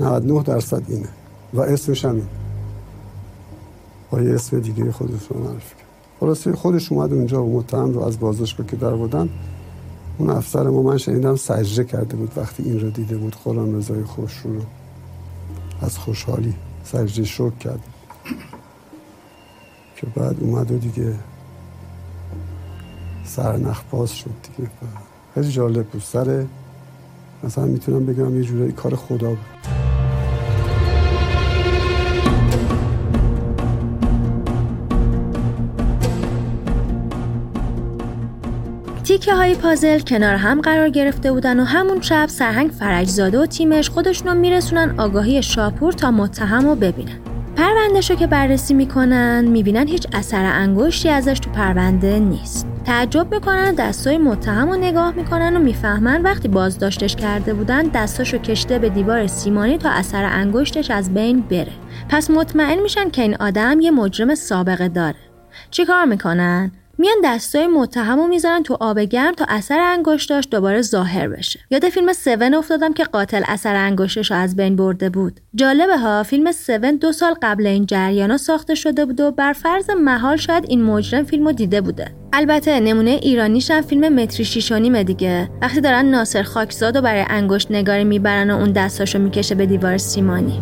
99 0.00 0.42
درصد 0.42 0.82
اینه. 0.88 1.08
و 1.54 1.60
اسمش 1.60 2.04
همین. 2.04 2.26
با 4.10 4.22
یه 4.22 4.34
اسم 4.34 4.60
دیگه 4.60 4.92
خودش 4.92 5.26
رو 5.30 5.40
معرفی 5.40 5.83
خلاصه 6.24 6.52
خودش 6.52 6.92
اومد 6.92 7.12
اونجا 7.12 7.44
و 7.44 7.58
متهم 7.58 7.92
رو 7.92 8.02
از 8.02 8.20
بازداشتگاه 8.20 8.66
که 8.66 8.76
در 8.76 8.90
بودن 8.90 9.28
اون 10.18 10.30
افسر 10.30 10.62
ما 10.62 10.82
من 10.82 10.98
شنیدم 10.98 11.36
سجده 11.36 11.84
کرده 11.84 12.16
بود 12.16 12.32
وقتی 12.36 12.62
این 12.62 12.80
رو 12.80 12.90
دیده 12.90 13.16
بود. 13.16 13.34
خورم 13.34 13.76
رضای 13.76 14.04
خوش 14.04 14.36
رو 14.44 14.60
از 15.80 15.98
خوشحالی 15.98 16.54
سجده 16.84 17.24
شک 17.24 17.58
کرد. 17.58 17.80
که 19.96 20.06
بعد 20.06 20.36
اومد 20.40 20.70
و 20.70 20.78
دیگه 20.78 21.14
سرنخ 23.24 23.82
باز 23.90 24.12
شد 24.12 24.30
دیگه. 24.56 24.70
خیلی 25.34 25.48
جالب 25.48 25.86
بود. 25.86 26.02
سر 26.02 26.44
مثلا 27.44 27.64
می‌تونم 27.64 28.06
بگم 28.06 28.36
یه 28.36 28.42
جورایی 28.42 28.72
کار 28.72 28.94
خدا 28.94 29.28
بود. 29.28 29.73
تیکه 39.14 39.34
های 39.34 39.54
پازل 39.54 39.98
کنار 39.98 40.34
هم 40.34 40.60
قرار 40.60 40.88
گرفته 40.88 41.32
بودن 41.32 41.60
و 41.60 41.64
همون 41.64 42.00
شب 42.00 42.26
سرهنگ 42.28 42.70
فرجزاده 42.70 43.38
و 43.38 43.46
تیمش 43.46 43.90
خودشونو 43.90 44.34
میرسونن 44.34 44.94
آگاهی 44.98 45.42
شاپور 45.42 45.92
تا 45.92 46.10
متهم 46.10 46.66
رو 46.66 46.74
ببینن. 46.74 47.18
پروندهش 47.56 48.10
رو 48.10 48.16
که 48.16 48.26
بررسی 48.26 48.74
می‌کنن 48.74 49.44
می‌بینن 49.44 49.88
هیچ 49.88 50.06
اثر 50.12 50.44
انگشتی 50.44 51.08
ازش 51.08 51.38
تو 51.38 51.50
پرونده 51.50 52.18
نیست. 52.18 52.66
تعجب 52.84 53.34
می‌کنن 53.34 53.74
دستای 53.74 54.18
متهم 54.18 54.68
رو 54.68 54.76
نگاه 54.76 55.10
می‌کنن 55.10 55.56
و 55.56 55.58
می‌فهمن 55.58 56.22
وقتی 56.22 56.48
بازداشتش 56.48 57.16
کرده 57.16 57.54
بودن 57.54 57.82
دستاشو 57.82 58.38
کشته 58.38 58.78
به 58.78 58.88
دیوار 58.88 59.26
سیمانی 59.26 59.78
تا 59.78 59.90
اثر 59.90 60.24
انگشتش 60.24 60.90
از 60.90 61.14
بین 61.14 61.40
بره. 61.40 61.72
پس 62.08 62.30
مطمئن 62.30 62.78
میشن 62.82 63.10
که 63.10 63.22
این 63.22 63.36
آدم 63.40 63.80
یه 63.80 63.90
مجرم 63.90 64.34
سابقه 64.34 64.88
داره. 64.88 65.18
چیکار 65.70 66.04
می‌کنن؟ 66.04 66.72
میان 66.98 67.16
دستای 67.24 67.66
متهم 67.66 68.18
رو 68.18 68.26
می‌ذارن 68.26 68.62
تو 68.62 68.76
آب 68.80 69.00
گرم 69.00 69.34
تا 69.34 69.44
اثر 69.48 69.78
انگشتاش 69.80 70.48
دوباره 70.50 70.82
ظاهر 70.82 71.28
بشه. 71.28 71.60
یاد 71.70 71.88
فیلم 71.88 72.08
7 72.08 72.28
افتادم 72.28 72.92
که 72.92 73.04
قاتل 73.04 73.42
اثر 73.48 73.74
انگشتش 73.74 74.30
رو 74.30 74.36
از 74.36 74.56
بین 74.56 74.76
برده 74.76 75.10
بود. 75.10 75.40
جالبه 75.54 75.98
ها 75.98 76.22
فیلم 76.22 76.46
7 76.46 76.70
دو 76.84 77.12
سال 77.12 77.34
قبل 77.42 77.66
این 77.66 77.86
جریانا 77.86 78.36
ساخته 78.36 78.74
شده 78.74 79.04
بود 79.04 79.20
و 79.20 79.30
بر 79.30 79.52
فرض 79.52 79.90
محال 79.90 80.36
شاید 80.36 80.64
این 80.68 80.82
مجرم 80.82 81.24
فیلمو 81.24 81.52
دیده 81.52 81.80
بوده. 81.80 82.14
البته 82.32 82.80
نمونه 82.80 83.10
ایرانیش 83.10 83.70
هم 83.70 83.80
فیلم 83.80 84.14
متری 84.14 84.44
شیشانیمه 84.44 85.04
دیگه. 85.04 85.50
وقتی 85.62 85.80
دارن 85.80 86.04
ناصر 86.04 86.42
خاکزاد 86.42 86.96
و 86.96 87.00
برای 87.00 87.24
انگشت 87.28 87.70
نگاری 87.70 88.04
می‌برن 88.04 88.50
و 88.50 88.56
اون 88.56 88.72
دستاشو 88.72 89.18
می‌کشه 89.18 89.54
به 89.54 89.66
دیوار 89.66 89.98
سیمانی. 89.98 90.60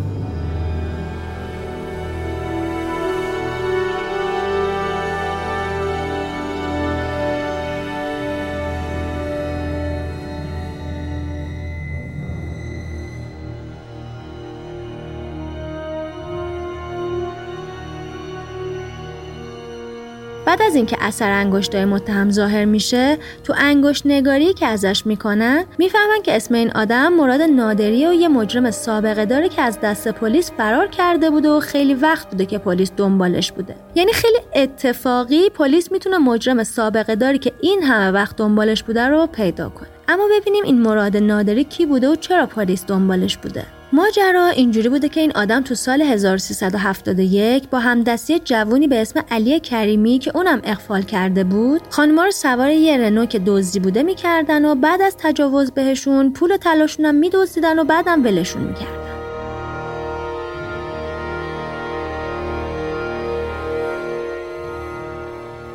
بعد 20.52 20.62
از 20.62 20.74
اینکه 20.74 20.96
اثر 21.00 21.30
انگشتای 21.30 21.84
متهم 21.84 22.30
ظاهر 22.30 22.64
میشه 22.64 23.18
تو 23.44 23.54
انگشت 23.56 24.06
نگاری 24.06 24.54
که 24.54 24.66
ازش 24.66 25.06
می‌کنن 25.06 25.64
می‌فهمن 25.78 26.22
که 26.22 26.36
اسم 26.36 26.54
این 26.54 26.70
آدم 26.70 27.12
مراد 27.12 27.40
نادری 27.40 28.06
و 28.06 28.12
یه 28.12 28.28
مجرم 28.28 28.70
سابقه 28.70 29.24
داره 29.24 29.48
که 29.48 29.62
از 29.62 29.80
دست 29.80 30.08
پلیس 30.08 30.50
فرار 30.50 30.86
کرده 30.86 31.30
بوده 31.30 31.48
و 31.48 31.60
خیلی 31.60 31.94
وقت 31.94 32.30
بوده 32.30 32.46
که 32.46 32.58
پلیس 32.58 32.92
دنبالش 32.96 33.52
بوده. 33.52 33.74
یعنی 33.94 34.12
خیلی 34.12 34.38
اتفاقی 34.54 35.50
پلیس 35.50 35.92
می‌تونه 35.92 36.18
مجرم 36.18 36.64
سابقه 36.64 37.14
داری 37.14 37.38
که 37.38 37.52
این 37.60 37.82
همه 37.82 38.10
وقت 38.10 38.36
دنبالش 38.36 38.82
بوده 38.82 39.08
رو 39.08 39.26
پیدا 39.26 39.68
کنه. 39.68 39.88
اما 40.08 40.24
ببینیم 40.40 40.64
این 40.64 40.82
مراد 40.82 41.16
نادری 41.16 41.64
کی 41.64 41.86
بوده 41.86 42.08
و 42.08 42.14
چرا 42.14 42.46
پلیس 42.46 42.86
دنبالش 42.86 43.36
بوده. 43.36 43.64
ماجرا 43.94 44.46
اینجوری 44.46 44.88
بوده 44.88 45.09
که 45.09 45.20
این 45.20 45.33
آدم 45.33 45.62
تو 45.62 45.74
سال 45.74 46.02
1371 46.02 47.68
با 47.68 47.78
همدستی 47.78 48.38
جوونی 48.38 48.88
به 48.88 49.02
اسم 49.02 49.20
علی 49.31 49.61
کریمی 49.61 50.18
که 50.18 50.37
اونم 50.37 50.61
اخفال 50.64 51.02
کرده 51.02 51.44
بود 51.44 51.81
خانما 51.90 52.24
رو 52.24 52.31
سوار 52.31 52.70
یه 52.70 52.96
رنو 52.96 53.26
که 53.26 53.38
دزدی 53.46 53.81
بوده 53.81 54.02
می‌کردن 54.02 54.64
و 54.64 54.74
بعد 54.74 55.02
از 55.02 55.16
تجاوز 55.18 55.70
بهشون 55.70 56.33
پول 56.33 56.57
تلاشون 56.57 57.07
هم 57.07 57.14
میدزدیدن 57.14 57.78
و 57.78 57.85
بعدم 57.85 58.24
ولشون 58.24 58.62
می‌کردن. 58.62 59.02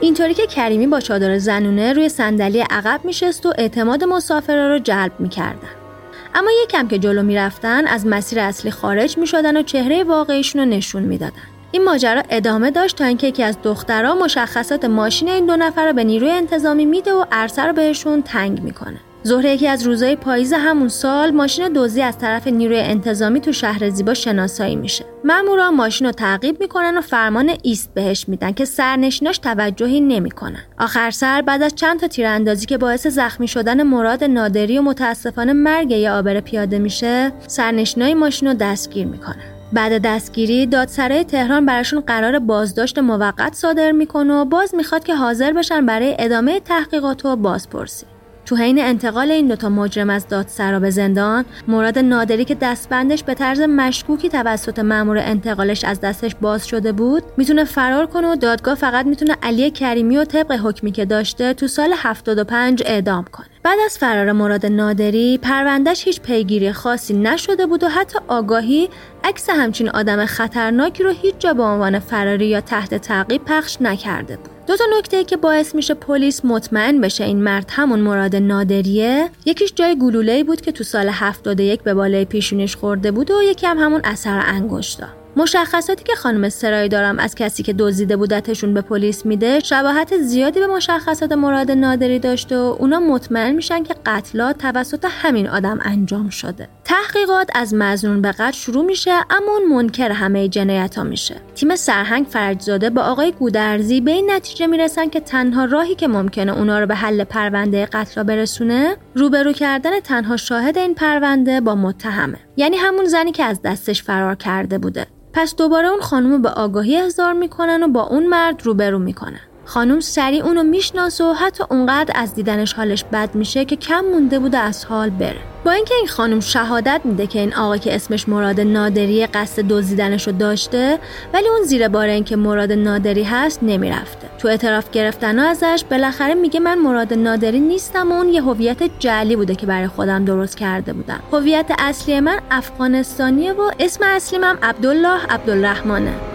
اینطوری 0.01 0.34
که 0.34 0.47
کریمی 0.47 0.88
با 0.88 0.99
چادر 0.99 1.38
زنونه 1.38 1.93
روی 1.93 2.10
صندلی 2.10 2.60
عقب 2.60 2.99
میشست 3.03 3.45
و 3.45 3.53
اعتماد 3.58 4.03
مسافرا 4.03 4.67
رو 4.67 4.80
جلب 4.80 5.12
می‌کردن. 5.19 5.87
اما 6.35 6.49
یکم 6.63 6.87
که 6.87 6.99
جلو 6.99 7.23
می‌رفتن 7.23 7.87
از 7.87 8.07
مسیر 8.07 8.39
اصلی 8.39 8.71
خارج 8.71 9.17
می‌شدن 9.17 9.57
و 9.57 9.61
چهره 9.61 10.03
واقعیشون 10.03 10.61
رو 10.61 10.67
نشون 10.67 11.03
می‌دادن. 11.03 11.33
این 11.71 11.83
ماجرا 11.83 12.23
ادامه 12.29 12.71
داشت 12.71 12.95
تا 12.95 13.05
اینکه 13.05 13.27
یکی 13.27 13.43
از 13.43 13.57
دخترها 13.63 14.15
مشخصات 14.15 14.85
ماشین 14.85 15.29
این 15.29 15.45
دو 15.45 15.55
نفر 15.55 15.87
رو 15.87 15.93
به 15.93 16.03
نیروی 16.03 16.29
انتظامی 16.31 16.85
میده 16.85 17.13
و 17.13 17.25
عرصه 17.31 17.61
رو 17.61 17.73
بهشون 17.73 18.21
تنگ 18.21 18.61
می‌کنه. 18.61 18.99
ظهر 19.27 19.45
یکی 19.45 19.67
از 19.67 19.84
روزهای 19.84 20.15
پاییز 20.15 20.53
همون 20.53 20.88
سال 20.88 21.32
ماشین 21.32 21.73
دزدی 21.75 22.01
از 22.01 22.17
طرف 22.17 22.47
نیروی 22.47 22.80
انتظامی 22.80 23.41
تو 23.41 23.51
شهر 23.51 23.89
زیبا 23.89 24.13
شناسایی 24.13 24.75
میشه. 24.75 25.06
مامورا 25.23 25.71
ماشین 25.71 26.08
رو 26.08 26.13
تعقیب 26.13 26.60
می‌کنن 26.60 26.97
و 26.97 27.01
فرمان 27.01 27.51
ایست 27.63 27.93
بهش 27.93 28.30
میدن 28.30 28.51
که 28.51 28.65
سرنشیناش 28.65 29.38
توجهی 29.38 30.01
نمی‌کنن. 30.01 30.63
آخر 30.80 31.12
سر 31.12 31.41
بعد 31.41 31.63
از 31.63 31.75
چند 31.75 31.99
تا 31.99 32.08
تیراندازی 32.08 32.65
که 32.65 32.77
باعث 32.77 33.08
زخمی 33.08 33.47
شدن 33.47 33.84
مراد 33.84 34.23
نادری 34.23 34.80
و 34.80 34.82
متاسفانه 34.82 35.53
مرگ 35.53 35.91
یه 35.91 36.12
آبر 36.12 36.39
پیاده 36.39 36.80
میشه 36.80 37.32
سرنشینای 37.47 38.13
ماشین 38.13 38.47
رو 38.47 38.53
دستگیر 38.53 39.08
می‌کنن. 39.08 39.43
بعد 39.73 40.01
دستگیری 40.01 40.65
دادسرای 40.65 41.23
تهران 41.23 41.65
براشون 41.65 41.99
قرار 41.99 42.39
بازداشت 42.39 42.99
موقت 42.99 43.53
صادر 43.53 43.91
می‌کنه 43.91 44.34
و 44.34 44.45
باز 44.45 44.75
می‌خواد 44.75 45.03
که 45.03 45.15
حاضر 45.15 45.53
بشن 45.53 45.86
برای 45.86 46.15
ادامه 46.19 46.60
تحقیقات 46.60 47.25
و 47.25 47.36
بازپرسی. 47.36 48.06
تو 48.47 48.55
حین 48.55 48.79
انتقال 48.79 49.31
این 49.31 49.47
دوتا 49.47 49.69
مجرم 49.69 50.10
از 50.10 50.27
دادسرا 50.27 50.79
به 50.79 50.89
زندان 50.89 51.45
مراد 51.67 51.99
نادری 51.99 52.45
که 52.45 52.55
دستبندش 52.55 53.23
به 53.23 53.33
طرز 53.33 53.62
مشکوکی 53.62 54.29
توسط 54.29 54.79
مأمور 54.79 55.17
انتقالش 55.17 55.83
از 55.83 56.01
دستش 56.01 56.36
باز 56.41 56.67
شده 56.67 56.91
بود 56.91 57.23
می‌تونه 57.38 57.63
فرار 57.63 58.05
کنه 58.05 58.31
و 58.31 58.36
دادگاه 58.36 58.75
فقط 58.75 59.05
می‌تونه 59.05 59.36
علی 59.43 59.71
کریمی 59.71 60.17
و 60.17 60.25
طبق 60.25 60.51
حکمی 60.51 60.91
که 60.91 61.05
داشته 61.05 61.53
تو 61.53 61.67
سال 61.67 61.93
75 61.97 62.83
اعدام 62.86 63.25
کنه. 63.31 63.57
بعد 63.67 63.80
از 63.86 63.97
فرار 63.97 64.32
مراد 64.32 64.65
نادری 64.65 65.38
پروندهش 65.38 66.03
هیچ 66.08 66.21
پیگیری 66.21 66.71
خاصی 66.71 67.13
نشده 67.13 67.65
بود 67.65 67.84
و 67.84 67.88
حتی 67.88 68.19
آگاهی 68.27 68.89
عکس 69.23 69.49
همچین 69.49 69.89
آدم 69.89 70.25
خطرناکی 70.25 71.03
رو 71.03 71.10
هیچ 71.10 71.36
جا 71.39 71.53
به 71.53 71.63
عنوان 71.63 71.99
فراری 71.99 72.45
یا 72.45 72.62
تحت 72.62 72.95
تعقیب 72.95 73.45
پخش 73.45 73.77
نکرده 73.82 74.38
بود. 74.38 74.49
دو 74.67 74.75
تا 74.77 74.84
نکته 74.97 75.23
که 75.23 75.38
باعث 75.38 75.75
میشه 75.75 75.93
پلیس 75.93 76.45
مطمئن 76.45 77.01
بشه 77.01 77.23
این 77.23 77.43
مرد 77.43 77.69
همون 77.69 77.99
مراد 77.99 78.36
نادریه 78.36 79.30
یکیش 79.45 79.73
جای 79.75 79.97
گلوله 80.01 80.43
بود 80.43 80.62
که 80.62 80.71
تو 80.71 80.84
سال 80.84 81.10
71 81.10 81.84
به 81.84 81.93
بالای 81.93 82.25
پیشونش 82.25 82.75
خورده 82.75 83.12
بود 83.12 83.32
و 83.32 83.43
یکی 83.43 83.67
هم 83.67 83.77
همون 83.77 84.01
اثر 84.03 84.43
انگشتا. 84.45 85.08
مشخصاتی 85.38 86.04
که 86.04 86.15
خانم 86.15 86.50
سرایی 86.50 86.89
دارم 86.89 87.19
از 87.19 87.36
کسی 87.36 87.63
که 87.63 87.73
دزدیده 87.73 88.17
بودتشون 88.17 88.73
به 88.73 88.82
پلیس 88.82 89.26
میده 89.26 89.60
شباهت 89.60 90.17
زیادی 90.17 90.60
به 90.60 90.67
مشخصات 90.67 91.32
مراد 91.32 91.71
نادری 91.71 92.19
داشته 92.19 92.58
و 92.58 92.76
اونا 92.80 93.00
مطمئن 93.00 93.52
میشن 93.52 93.84
که 93.84 93.95
قتلات 94.06 94.58
توسط 94.58 95.06
همین 95.10 95.47
آدم 95.47 95.80
انجام 95.82 96.30
شده. 96.30 96.69
تحقیقات 96.84 97.50
از 97.56 97.73
مزنون 97.73 98.21
به 98.21 98.32
قتل 98.32 98.52
شروع 98.52 98.86
میشه 98.86 99.12
اما 99.12 99.52
اون 99.60 99.76
منکر 99.76 100.12
همه 100.12 100.47
جنایت 100.47 100.95
ها 100.95 101.04
میشه. 101.04 101.36
تیم 101.56 101.76
سرهنگ 101.76 102.26
فرجزاده 102.26 102.89
با 102.89 103.02
آقای 103.02 103.32
گودرزی 103.32 104.02
به 104.02 104.12
این 104.12 104.32
نتیجه 104.32 104.67
می‌رسن 104.67 105.10
که 105.10 105.19
تنها 105.19 105.65
راهی 105.65 105.95
که 105.95 106.08
ممکنه 106.08 106.58
اونا 106.58 106.80
رو 106.80 106.86
به 106.86 106.95
حل 106.95 107.23
پرونده 107.23 107.86
قتل 107.86 108.23
برسونه 108.23 108.97
روبرو 109.15 109.54
کردن 109.54 110.00
تنها 110.00 110.38
شاهد 110.38 110.78
این 110.78 110.95
پرونده 110.95 111.62
با 111.62 111.76
متهمه. 111.76 112.46
یعنی 112.58 112.78
همون 112.78 113.06
زنی 113.06 113.32
که 113.32 113.43
از 113.43 113.62
دستش 113.62 114.04
فرار 114.04 114.36
کرده 114.36 114.78
بوده. 114.78 115.08
پس 115.34 115.56
دوباره 115.56 115.88
اون 115.88 116.02
خانم 116.02 116.41
به 116.41 116.50
آگاهی 116.50 116.98
احضار 116.98 117.34
می‌کنن 117.34 117.84
و 117.84 117.88
با 117.88 118.04
اون 118.04 118.26
مرد 118.28 118.65
روبرو 118.65 119.00
می‌کنن. 119.00 119.39
خانم 119.67 119.99
سریع 119.99 120.45
اونو 120.45 120.63
می‌شناسه 120.63 121.23
و 121.23 121.34
حتی 121.34 121.63
اونقدر 121.69 122.12
از 122.15 122.36
دیدنش 122.36 122.73
حالش 122.73 123.03
بد 123.03 123.36
میشه 123.36 123.65
که 123.65 123.75
کم 123.75 124.06
مونده 124.12 124.39
بوده 124.39 124.58
از 124.58 124.86
حال 124.86 125.10
بره. 125.10 125.39
با 125.65 125.71
اینکه 125.71 125.93
این 125.95 126.08
خانم 126.08 126.39
شهادت 126.39 127.01
میده 127.03 127.27
که 127.27 127.39
این 127.39 127.53
آقا 127.53 127.77
که 127.77 127.95
اسمش 127.95 128.30
مراد 128.30 128.60
نادری 128.60 129.25
قصد 129.25 129.62
دزدیدنش 129.62 130.27
رو 130.27 130.34
داشته 130.34 130.99
ولی 131.34 131.47
اون 131.47 131.63
زیر 131.63 131.88
بار 131.88 132.08
اینکه 132.08 132.36
مراد 132.36 132.71
نادری 132.71 133.23
هست 133.23 133.60
نمی‌رفته. 133.63 134.27
تو 134.39 134.47
اعتراف 134.47 134.91
گرفتن 134.91 135.39
ازش 135.39 135.84
بالاخره 135.91 136.34
میگه 136.34 136.60
من 136.60 136.80
مراد 136.80 137.13
نادری 137.13 137.60
نیستم 137.60 138.12
و 138.12 138.15
اون 138.15 138.30
یه 138.30 138.41
هویت 138.41 138.99
جعلی 138.99 139.36
بوده 139.36 139.56
که 139.56 139.65
برای 139.65 139.88
خودم 139.88 140.25
درست 140.25 140.58
کرده 140.58 140.93
بودم. 140.93 141.19
هویت 141.34 141.71
اصلی 141.80 142.19
من 142.19 142.39
افغانستانیه 142.51 143.53
و 143.53 143.71
اسم 143.80 144.03
اصلیم 144.03 144.43
هم 144.43 144.58
عبدالله 144.63 146.26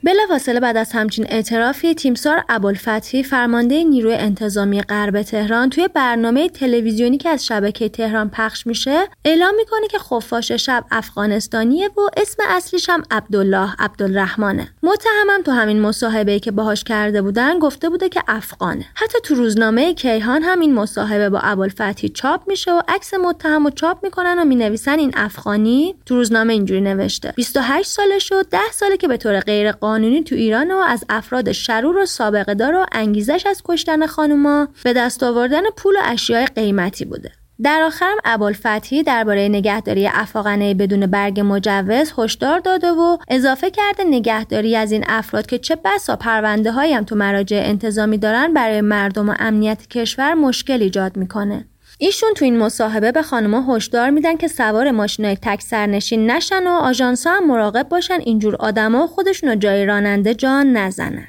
عبدالرحمنه 0.00 0.19
بلافاصله 0.30 0.60
بعد 0.60 0.76
از 0.76 0.92
همچین 0.92 1.26
اعترافی 1.28 1.94
تیمسار 1.94 2.44
ابوالفتحی 2.48 3.22
فرمانده 3.22 3.84
نیروی 3.84 4.14
انتظامی 4.14 4.82
غرب 4.82 5.22
تهران 5.22 5.70
توی 5.70 5.88
برنامه 5.88 6.48
تلویزیونی 6.48 7.18
که 7.18 7.28
از 7.28 7.46
شبکه 7.46 7.88
تهران 7.88 8.30
پخش 8.30 8.66
میشه 8.66 9.08
اعلام 9.24 9.54
می‌کنه 9.54 9.88
که 9.88 9.98
خفاش 9.98 10.52
شب 10.52 10.84
افغانستانیه 10.90 11.88
و 11.88 12.00
اسم 12.16 12.42
اصلیش 12.48 12.88
هم 12.88 13.02
عبدالله 13.10 13.68
عبدالرحمنه. 13.78 14.68
متهمم 14.82 15.42
تو 15.44 15.50
همین 15.52 15.80
مصاحبه 15.80 16.38
که 16.38 16.50
باهاش 16.50 16.84
کرده 16.84 17.22
بودن 17.22 17.58
گفته 17.58 17.88
بوده 17.88 18.08
که 18.08 18.22
افغانه. 18.28 18.84
حتی 18.94 19.18
تو 19.24 19.34
روزنامه 19.34 19.94
کیهان 19.94 20.42
هم 20.42 20.60
این 20.60 20.74
مصاحبه 20.74 21.30
با 21.30 21.38
ابوالفتحی 21.38 22.08
چاپ 22.08 22.40
میشه 22.46 22.72
و 22.72 22.80
عکس 22.88 23.14
متهم 23.14 23.70
چاپ 23.70 24.04
می‌کنن 24.04 24.38
و 24.38 24.44
می‌نویسن 24.44 24.98
این 24.98 25.12
افغانی. 25.16 25.94
تو 26.06 26.14
روزنامه 26.14 26.52
اینجوری 26.52 26.80
نوشته. 26.80 27.32
28 27.36 27.90
سالش 27.90 28.32
و 28.32 28.42
10 28.50 28.58
ساله 28.72 28.96
که 28.96 29.08
به 29.08 29.16
طور 29.16 29.40
غیر 29.40 29.72
تو 30.24 30.34
ایران 30.34 30.70
و 30.70 30.76
از 30.76 31.04
افراد 31.08 31.52
شرور 31.52 31.96
و 31.96 32.06
سابقه 32.06 32.54
دار 32.54 32.74
و 32.74 32.86
انگیزش 32.92 33.46
از 33.46 33.62
کشتن 33.64 34.06
خانوما 34.06 34.68
به 34.84 34.92
دست 34.92 35.22
آوردن 35.22 35.62
پول 35.76 35.94
و 35.96 36.00
اشیاء 36.04 36.44
قیمتی 36.44 37.04
بوده. 37.04 37.32
در 37.62 37.82
آخرم 37.82 38.16
ابوالفتحی 38.24 39.02
درباره 39.02 39.48
نگهداری 39.48 40.06
افاقنه 40.06 40.74
بدون 40.74 41.06
برگ 41.06 41.40
مجوز 41.44 42.12
هشدار 42.18 42.58
داده 42.58 42.90
و 42.90 43.16
اضافه 43.28 43.70
کرده 43.70 44.04
نگهداری 44.04 44.76
از 44.76 44.92
این 44.92 45.04
افراد 45.08 45.46
که 45.46 45.58
چه 45.58 45.76
بسا 45.84 46.16
پرونده 46.16 46.72
هم 46.72 47.04
تو 47.04 47.16
مراجع 47.16 47.62
انتظامی 47.64 48.18
دارن 48.18 48.54
برای 48.54 48.80
مردم 48.80 49.28
و 49.28 49.34
امنیت 49.38 49.88
کشور 49.88 50.34
مشکل 50.34 50.82
ایجاد 50.82 51.16
می‌کنه. 51.16 51.64
ایشون 52.02 52.34
تو 52.34 52.44
این 52.44 52.58
مصاحبه 52.58 53.12
به 53.12 53.22
خانمها 53.22 53.76
هشدار 53.76 54.10
میدن 54.10 54.36
که 54.36 54.48
سوار 54.48 54.90
ماشینای 54.90 55.36
تک 55.42 55.62
سرنشین 55.62 56.30
نشن 56.30 56.66
و 56.66 56.70
آژانس‌ها 56.70 57.36
هم 57.36 57.46
مراقب 57.46 57.88
باشن 57.88 58.18
اینجور 58.20 58.56
آدما 58.56 59.06
خودشون 59.06 59.48
رو 59.50 59.54
جای 59.54 59.86
راننده 59.86 60.34
جان 60.34 60.72
نزنن. 60.72 61.26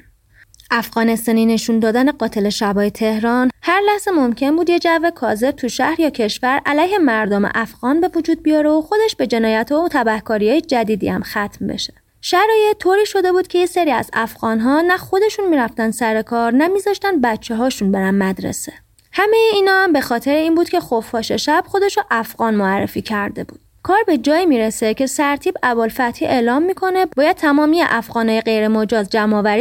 افغانستانی 0.71 1.45
نشون 1.45 1.79
دادن 1.79 2.11
قاتل 2.11 2.49
شبای 2.49 2.91
تهران 2.91 3.49
هر 3.61 3.81
لحظه 3.85 4.11
ممکن 4.11 4.55
بود 4.55 4.69
یه 4.69 4.79
جو 4.79 5.11
کاذب 5.15 5.51
تو 5.51 5.69
شهر 5.69 5.99
یا 5.99 6.09
کشور 6.09 6.61
علیه 6.65 6.97
مردم 6.97 7.49
افغان 7.55 8.01
به 8.01 8.09
وجود 8.15 8.43
بیاره 8.43 8.69
و 8.69 8.81
خودش 8.81 9.15
به 9.15 9.27
جنایت 9.27 9.71
و 9.71 9.87
تبهکاری 9.91 10.61
جدیدی 10.61 11.07
هم 11.09 11.23
ختم 11.23 11.67
بشه. 11.67 11.93
شرایط 12.21 12.77
طوری 12.79 13.05
شده 13.05 13.31
بود 13.31 13.47
که 13.47 13.59
یه 13.59 13.65
سری 13.65 13.91
از 13.91 14.09
افغانها 14.13 14.81
نه 14.81 14.97
خودشون 14.97 15.49
می‌رفتن 15.49 15.91
سر 15.91 16.21
کار 16.21 16.53
نه 16.53 16.67
میذاشتن 16.67 17.21
بچه 17.21 17.55
هاشون 17.55 17.91
برن 17.91 18.15
مدرسه. 18.15 18.73
همه 19.13 19.37
اینا 19.53 19.71
هم 19.71 19.93
به 19.93 20.01
خاطر 20.01 20.35
این 20.35 20.55
بود 20.55 20.69
که 20.69 20.79
خفاش 20.79 21.31
شب 21.31 21.63
خودش 21.67 21.97
رو 21.97 22.03
افغان 22.11 22.55
معرفی 22.55 23.01
کرده 23.01 23.43
بود. 23.43 23.59
کار 23.83 24.03
به 24.07 24.17
جایی 24.17 24.45
می‌رسه 24.45 24.93
که 24.93 25.07
سرتیب 25.07 25.57
ابوالفتحی 25.63 26.27
اعلام 26.27 26.63
می‌کنه 26.63 27.05
باید 27.17 27.35
تمامی 27.35 27.81
افغانای 27.81 28.41
غیر 28.41 28.67
مجاز 28.67 29.09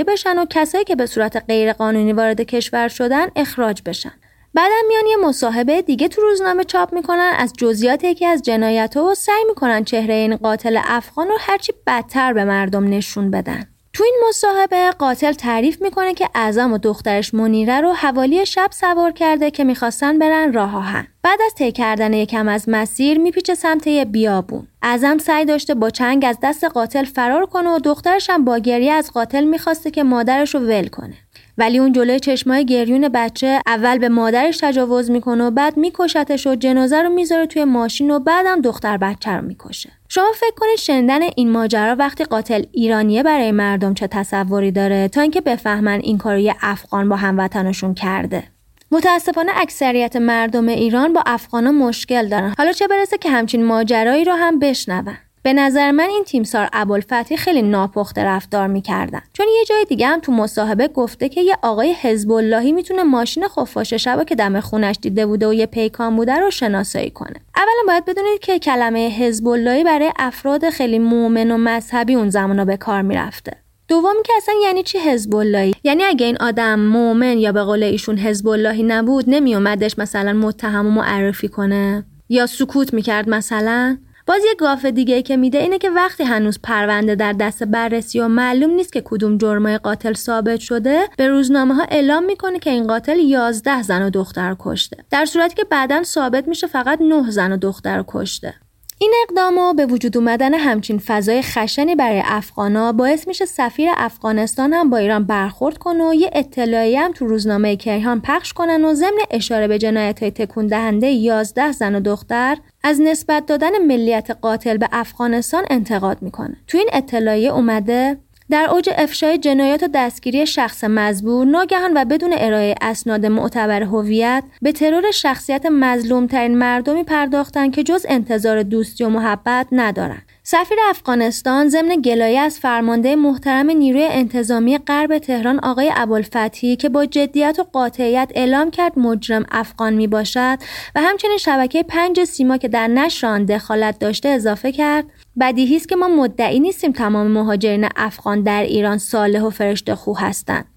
بشن 0.08 0.38
و 0.38 0.46
کسایی 0.50 0.84
که 0.84 0.96
به 0.96 1.06
صورت 1.06 1.44
غیر 1.48 1.72
قانونی 1.72 2.12
وارد 2.12 2.40
کشور 2.40 2.88
شدن 2.88 3.26
اخراج 3.36 3.82
بشن. 3.86 4.12
بعدم 4.54 4.86
میان 4.88 5.06
یه 5.06 5.16
مصاحبه 5.28 5.82
دیگه 5.82 6.08
تو 6.08 6.22
روزنامه 6.22 6.64
چاپ 6.64 6.94
می‌کنن 6.94 7.32
از 7.38 7.52
جزئیات 7.52 8.04
یکی 8.04 8.26
از 8.26 8.42
جنایت 8.42 8.96
و 8.96 9.14
سعی 9.14 9.44
می‌کنن 9.48 9.84
چهره 9.84 10.14
این 10.14 10.36
قاتل 10.36 10.80
افغان 10.84 11.28
رو 11.28 11.36
هرچی 11.40 11.72
بدتر 11.86 12.32
به 12.32 12.44
مردم 12.44 12.88
نشون 12.88 13.30
بدن 13.30 13.69
تو 13.92 14.04
این 14.04 14.14
مصاحبه 14.28 14.90
قاتل 14.90 15.32
تعریف 15.32 15.82
می‌کنه 15.82 16.14
که 16.14 16.28
اعظم 16.34 16.72
و 16.72 16.78
دخترش 16.78 17.34
منیره 17.34 17.80
رو 17.80 17.92
حوالی 17.92 18.46
شب 18.46 18.70
سوار 18.72 19.10
کرده 19.10 19.50
که 19.50 19.64
می‌خواستن 19.64 20.18
برن 20.18 20.52
راه 20.52 20.76
آهن. 20.76 21.06
بعد 21.22 21.38
از 21.46 21.54
طی 21.54 21.72
کردن 21.72 22.12
یکم 22.12 22.48
از 22.48 22.68
مسیر 22.68 23.18
میپیچه 23.18 23.54
سمت 23.54 23.86
یه 23.86 24.04
بیابون. 24.04 24.66
اعظم 24.82 25.18
سعی 25.18 25.44
داشته 25.44 25.74
با 25.74 25.90
چنگ 25.90 26.24
از 26.24 26.38
دست 26.42 26.64
قاتل 26.64 27.04
فرار 27.04 27.46
کنه 27.46 27.70
و 27.70 27.78
دخترش 27.78 28.30
هم 28.30 28.44
با 28.44 28.58
گریه 28.58 28.92
از 28.92 29.12
قاتل 29.12 29.44
می‌خواسته 29.44 29.90
که 29.90 30.02
مادرش 30.02 30.54
رو 30.54 30.60
ول 30.60 30.88
کنه. 30.88 31.14
ولی 31.58 31.78
اون 31.78 31.92
جلوی 31.92 32.20
چشمای 32.20 32.66
گریون 32.66 33.08
بچه 33.08 33.60
اول 33.66 33.98
به 33.98 34.08
مادرش 34.08 34.58
تجاوز 34.58 35.10
می‌کنه 35.10 35.44
و 35.44 35.50
بعد 35.50 35.76
میکشتش 35.76 36.46
و 36.46 36.54
جنازه 36.54 37.02
رو 37.02 37.08
می‌ذاره 37.08 37.46
توی 37.46 37.64
ماشین 37.64 38.10
و 38.10 38.18
بعدم 38.18 38.60
دختر 38.60 38.96
بچه 38.96 39.30
رو 39.30 39.44
می‌کشه 39.44 39.90
شما 40.12 40.32
فکر 40.34 40.54
کنید 40.56 40.78
شنیدن 40.78 41.22
این 41.22 41.50
ماجرا 41.50 41.96
وقتی 41.98 42.24
قاتل 42.24 42.62
ایرانیه 42.72 43.22
برای 43.22 43.52
مردم 43.52 43.94
چه 43.94 44.06
تصوری 44.06 44.72
داره 44.72 45.08
تا 45.08 45.20
اینکه 45.20 45.40
بفهمن 45.40 46.00
این 46.02 46.18
کارو 46.18 46.38
یه 46.38 46.54
افغان 46.62 47.08
با 47.08 47.16
هموطنشون 47.16 47.94
کرده؟ 47.94 48.42
متاسفانه 48.90 49.52
اکثریت 49.56 50.16
مردم 50.16 50.68
ایران 50.68 51.12
با 51.12 51.22
افغانا 51.26 51.72
مشکل 51.72 52.28
دارن. 52.28 52.54
حالا 52.58 52.72
چه 52.72 52.86
برسه 52.88 53.18
که 53.18 53.30
همچین 53.30 53.64
ماجرایی 53.64 54.24
رو 54.24 54.32
هم 54.32 54.58
بشنون. 54.58 55.16
به 55.42 55.52
نظر 55.52 55.90
من 55.90 56.08
این 56.08 56.24
تیمسار 56.24 56.68
ابوالفتحی 56.72 57.36
خیلی 57.36 57.62
ناپخته 57.62 58.24
رفتار 58.24 58.66
می‌کردن. 58.66 59.20
چون 59.32 59.46
یه 59.58 59.64
جای 59.64 59.84
دیگه 59.88 60.06
هم 60.06 60.20
تو 60.20 60.32
مصاحبه 60.32 60.88
گفته 60.88 61.28
که 61.28 61.40
یه 61.40 61.56
آقای 61.62 61.92
حزب 62.00 62.32
اللهی 62.32 62.72
می‌تونه 62.72 63.02
ماشین 63.02 63.48
خفاش 63.48 63.94
شبا 63.94 64.24
که 64.24 64.34
دم 64.34 64.60
خونش 64.60 64.96
دیده 65.02 65.26
بوده 65.26 65.48
و 65.48 65.54
یه 65.54 65.66
پیکان 65.66 66.16
بوده 66.16 66.34
رو 66.34 66.50
شناسایی 66.50 67.10
کنه. 67.10 67.36
اولا 67.56 67.82
باید 67.86 68.04
بدونید 68.04 68.40
که 68.40 68.58
کلمه 68.58 69.08
حزب 69.08 69.48
اللهی 69.48 69.84
برای 69.84 70.12
افراد 70.18 70.70
خیلی 70.70 70.98
مؤمن 70.98 71.50
و 71.50 71.56
مذهبی 71.56 72.14
اون 72.14 72.30
زمانا 72.30 72.64
به 72.64 72.76
کار 72.76 73.02
می‌رفته. 73.02 73.52
دومی 73.88 74.22
که 74.24 74.32
اصلا 74.36 74.54
یعنی 74.64 74.82
چی 74.82 74.98
حزب 74.98 75.34
اللهی 75.34 75.74
یعنی 75.84 76.04
اگه 76.04 76.26
این 76.26 76.36
آدم 76.40 76.80
مؤمن 76.80 77.38
یا 77.38 77.52
به 77.52 77.62
قول 77.62 77.82
ایشون 77.82 78.18
حزب 78.18 78.48
اللهی 78.48 78.82
نبود 78.82 79.24
نمیومدش 79.28 79.98
مثلا 79.98 80.32
متهم 80.32 80.86
و 80.86 80.90
معرفی 80.90 81.48
کنه؟ 81.48 82.04
یا 82.28 82.46
سکوت 82.46 82.94
می‌کرد 82.94 83.28
مثلا؟ 83.28 83.98
باز 84.26 84.44
یه 84.44 84.54
گاف 84.58 84.84
دیگه 84.84 85.22
که 85.22 85.36
میده 85.36 85.58
اینه 85.58 85.78
که 85.78 85.90
وقتی 85.90 86.24
هنوز 86.24 86.58
پرونده 86.62 87.14
در 87.14 87.32
دست 87.32 87.64
بررسی 87.64 88.20
و 88.20 88.28
معلوم 88.28 88.70
نیست 88.70 88.92
که 88.92 89.02
کدوم 89.04 89.38
جرمای 89.38 89.78
قاتل 89.78 90.12
ثابت 90.12 90.60
شده 90.60 91.00
به 91.16 91.28
روزنامه 91.28 91.74
ها 91.74 91.82
اعلام 91.90 92.24
می‌کنه 92.24 92.58
که 92.58 92.70
این 92.70 92.86
قاتل 92.86 93.18
11 93.18 93.82
زن 93.82 94.02
و 94.02 94.10
دختر 94.10 94.56
کشته. 94.58 94.96
در 95.10 95.24
صورتی 95.24 95.54
که 95.54 95.64
بعدا 95.64 96.02
ثابت 96.02 96.48
میشه 96.48 96.66
فقط 96.66 97.00
9 97.00 97.30
زن 97.30 97.52
و 97.52 97.56
دختر 97.56 98.04
کشته. 98.08 98.54
این 99.02 99.14
اقدام 99.28 99.58
و 99.58 99.74
به 99.74 99.86
وجود 99.86 100.16
اومدن 100.16 100.54
همچین 100.54 100.98
فضای 100.98 101.42
خشنی 101.42 101.94
برای 101.94 102.22
افغانا 102.24 102.92
باعث 102.92 103.28
میشه 103.28 103.44
سفیر 103.44 103.88
افغانستان 103.96 104.72
هم 104.72 104.90
با 104.90 104.96
ایران 104.96 105.24
برخورد 105.24 105.78
کنه 105.78 106.08
و 106.08 106.14
یه 106.14 106.30
اطلاعیه 106.32 107.00
هم 107.00 107.12
تو 107.12 107.26
روزنامه 107.26 107.76
کیهان 107.76 108.20
پخش 108.20 108.52
کنن 108.52 108.84
و 108.84 108.94
ضمن 108.94 109.18
اشاره 109.30 109.68
به 109.68 109.78
جنایت 109.78 110.22
های 110.22 110.30
تکون 110.30 110.66
دهنده 110.66 111.10
11 111.10 111.72
زن 111.72 111.94
و 111.94 112.00
دختر 112.00 112.56
از 112.82 113.00
نسبت 113.00 113.46
دادن 113.46 113.78
ملیت 113.86 114.30
قاتل 114.40 114.76
به 114.76 114.88
افغانستان 114.92 115.64
انتقاد 115.70 116.22
می‌کنه. 116.22 116.56
تو 116.66 116.78
این 116.78 116.88
اطلاعیه 116.92 117.50
اومده 117.50 118.18
در 118.50 118.70
اوج 118.70 118.90
افشای 118.96 119.38
جنایات 119.38 119.82
و 119.82 119.88
دستگیری 119.94 120.46
شخص 120.46 120.84
مزبور 120.84 121.46
ناگهان 121.46 121.90
و 121.94 122.04
بدون 122.04 122.30
ارائه 122.38 122.74
اسناد 122.80 123.26
معتبر 123.26 123.82
هویت 123.82 124.44
به 124.62 124.72
ترور 124.72 125.10
شخصیت 125.10 125.66
مظلومترین 125.66 126.58
مردمی 126.58 127.04
پرداختند 127.04 127.74
که 127.74 127.82
جز 127.82 128.06
انتظار 128.08 128.62
دوستی 128.62 129.04
و 129.04 129.08
محبت 129.08 129.66
ندارند. 129.72 130.22
سفیر 130.50 130.78
افغانستان 130.88 131.68
ضمن 131.68 132.00
گلایه 132.00 132.40
از 132.40 132.58
فرمانده 132.58 133.16
محترم 133.16 133.70
نیروی 133.70 134.04
انتظامی 134.10 134.78
غرب 134.78 135.18
تهران 135.18 135.60
آقای 135.62 135.92
ابوالفتحی 135.94 136.76
که 136.76 136.88
با 136.88 137.06
جدیت 137.06 137.56
و 137.58 137.62
قاطعیت 137.62 138.32
اعلام 138.34 138.70
کرد 138.70 138.98
مجرم 138.98 139.46
افغان 139.50 139.92
می 139.92 140.06
باشد 140.06 140.58
و 140.94 141.00
همچنین 141.00 141.36
شبکه 141.36 141.82
پنج 141.82 142.24
سیما 142.24 142.56
که 142.56 142.68
در 142.68 142.86
نشر 142.86 143.26
آن 143.26 143.44
دخالت 143.44 143.98
داشته 143.98 144.28
اضافه 144.28 144.72
کرد. 144.72 145.04
بدیهی 145.40 145.76
است 145.76 145.88
که 145.88 145.96
ما 145.96 146.08
مدعی 146.08 146.60
نیستیم 146.60 146.92
تمام 146.92 147.26
مهاجرین 147.26 147.88
افغان 147.96 148.42
در 148.42 148.62
ایران 148.62 148.98
صالح 148.98 149.42
و 149.42 149.50
فرشته 149.50 149.94
خو 149.94 150.14
هستند. 150.14 150.69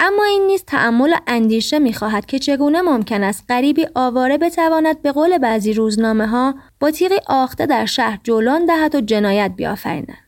اما 0.00 0.24
این 0.24 0.46
نیز 0.46 0.64
تعمل 0.64 1.12
و 1.12 1.16
اندیشه 1.26 1.78
می‌خواهد 1.78 2.26
که 2.26 2.38
چگونه 2.38 2.82
ممکن 2.82 3.22
است 3.22 3.44
غریبی 3.48 3.86
آواره 3.94 4.38
بتواند 4.38 5.02
به 5.02 5.12
قول 5.12 5.38
بعضی 5.38 5.72
روزنامه 5.72 6.26
ها 6.26 6.54
با 6.80 6.90
تیغی 6.90 7.18
آخته 7.26 7.66
در 7.66 7.86
شهر 7.86 8.20
جولان 8.24 8.66
دهد 8.66 8.94
و 8.94 9.00
جنایت 9.00 9.52
بیافریند. 9.56 10.27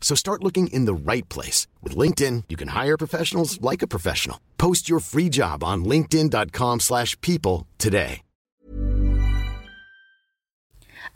So 0.00 0.14
start 0.14 0.44
looking 0.44 0.68
in 0.68 0.84
the 0.84 0.94
right 1.12 1.28
place. 1.28 1.66
With 1.82 1.96
LinkedIn, 1.96 2.44
you 2.48 2.56
can 2.56 2.68
hire 2.68 2.96
professionals 2.96 3.60
like 3.60 3.82
a 3.82 3.88
professional. 3.88 4.38
Post 4.56 4.88
your 4.88 5.00
free 5.00 5.28
job 5.28 5.64
on 5.64 5.84
linkedin.com 5.84 6.80
slash 6.80 7.20
people 7.20 7.66
today. 7.78 8.22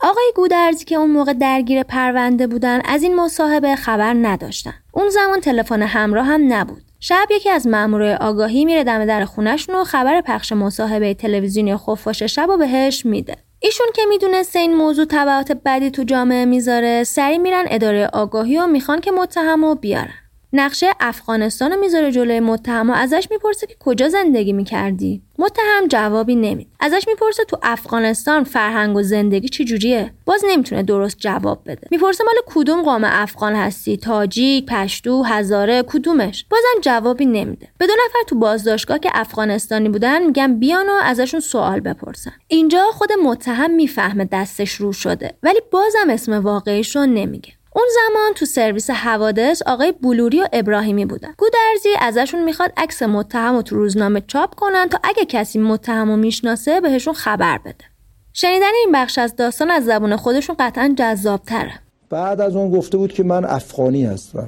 آقای 0.03 0.31
گودرزی 0.35 0.85
که 0.85 0.95
اون 0.95 1.11
موقع 1.11 1.33
درگیر 1.33 1.83
پرونده 1.83 2.47
بودن 2.47 2.81
از 2.85 3.03
این 3.03 3.15
مصاحبه 3.15 3.75
خبر 3.75 4.13
نداشتن. 4.13 4.73
اون 4.91 5.09
زمان 5.09 5.39
تلفن 5.39 5.81
همراه 5.81 6.25
هم 6.25 6.53
نبود. 6.53 6.83
شب 6.99 7.27
یکی 7.31 7.49
از 7.49 7.67
مامورای 7.67 8.13
آگاهی 8.13 8.65
میره 8.65 8.83
دم 8.83 9.05
در 9.05 9.25
خونشون 9.25 9.75
و 9.75 9.83
خبر 9.83 10.21
پخش 10.21 10.51
مصاحبه 10.51 11.13
تلویزیونی 11.13 11.77
خفاش 11.77 12.23
شب 12.23 12.49
و 12.49 12.57
بهش 12.57 13.05
میده. 13.05 13.37
ایشون 13.63 13.87
که 13.95 14.01
می‌دونسته 14.09 14.59
این 14.59 14.75
موضوع 14.75 15.05
تبعات 15.09 15.51
بدی 15.65 15.91
تو 15.91 16.03
جامعه 16.03 16.45
می‌ذاره 16.45 17.03
سری 17.03 17.37
میرن 17.37 17.65
اداره 17.69 18.09
آگاهی 18.13 18.57
و 18.57 18.67
می‌خوان 18.67 19.01
که 19.01 19.11
متهم 19.11 19.63
بیارن. 19.75 20.20
نقشه 20.53 20.87
افغانستان 20.99 21.71
رو 21.71 21.79
می‌ذاره 21.79 22.11
جلوی 22.11 22.39
متهم 22.39 22.89
و 22.89 22.93
ازش 22.93 23.27
می‌پرسه 23.31 23.67
که 23.67 23.75
کجا 23.79 24.09
زندگی 24.09 24.53
می‌کردی. 24.53 25.21
متهم 25.39 25.87
جوابی 25.89 26.35
نمید 26.35 26.67
ازش 26.79 27.03
می‌پرسه 27.07 27.43
تو 27.43 27.57
افغانستان 27.63 28.43
فرهنگ 28.43 28.95
و 28.95 29.03
زندگی 29.03 29.49
چی 29.49 29.65
جوریه؟ 29.65 30.13
باز 30.25 30.41
نمی‌تونه 30.47 30.83
درست 30.83 31.17
جواب 31.19 31.61
بده. 31.65 31.87
می‌پرسه 31.91 32.23
مال 32.23 32.35
کدوم 32.45 32.81
قوم 32.81 33.01
افغان 33.03 33.55
هستی؟ 33.55 33.97
تاجیک 33.97 34.65
پشتو 34.65 35.23
هزاره 35.23 35.83
کدومش؟ 35.83 36.45
بازم 36.49 36.81
جوابی 36.81 37.25
نمیده. 37.25 37.67
به 37.77 37.87
دو 37.87 37.93
نفر 37.93 38.19
تو 38.27 38.35
بازداشتگاه 38.35 38.99
که 38.99 39.09
افغانستانی 39.13 39.89
بودن 39.89 40.25
میگن 40.25 40.59
بیان 40.59 40.89
و 40.89 40.93
ازشون 41.03 41.39
سوال 41.39 41.79
بپرسن. 41.79 42.33
اینجا 42.47 42.83
خود 42.93 43.09
متهم 43.23 43.71
می‌فهمه 43.71 44.29
دستش 44.31 44.73
رو 44.73 44.93
شده 44.93 45.33
ولی 45.43 45.59
بازم 45.71 46.09
اسم 46.09 46.33
واقعیش 46.33 46.95
رو 46.95 47.05
نمیگه. 47.05 47.53
اون 47.75 47.85
زمان 47.95 48.33
تو 48.35 48.45
سرویس 48.45 48.89
حوادث 48.89 49.61
آقای 49.61 49.91
بلوری 49.91 50.41
و 50.41 50.47
ابراهیمی 50.53 51.05
بودن. 51.05 51.33
گودرزی 51.37 51.89
ازشون 51.99 52.43
می‌خواد 52.43 52.71
عکس 52.77 53.03
متهم 53.03 53.55
و 53.55 53.61
تو 53.61 53.75
روزنامه 53.75 54.21
چاپ 54.27 54.55
کنن 54.55 54.87
تا 54.91 54.99
اگه 55.03 55.25
کسی 55.25 55.59
متهم 55.59 56.09
و 56.09 56.17
می‌شناسه 56.17 56.81
بهشون 56.81 57.13
خبر 57.13 57.57
بده. 57.57 57.85
شنیدن 58.33 58.71
این 58.85 58.91
بخش 58.93 59.17
از 59.17 59.35
داستان 59.35 59.71
از 59.71 59.85
زبون 59.85 60.15
خودشون 60.15 60.55
قطعا 60.59 60.95
جذاب 60.97 61.41
تره 61.41 61.73
بعد 62.09 62.41
از 62.41 62.55
اون 62.55 62.71
گفته 62.71 62.97
بود 62.97 63.13
که 63.13 63.23
من 63.23 63.45
افغانی 63.45 64.05
هستم 64.05 64.47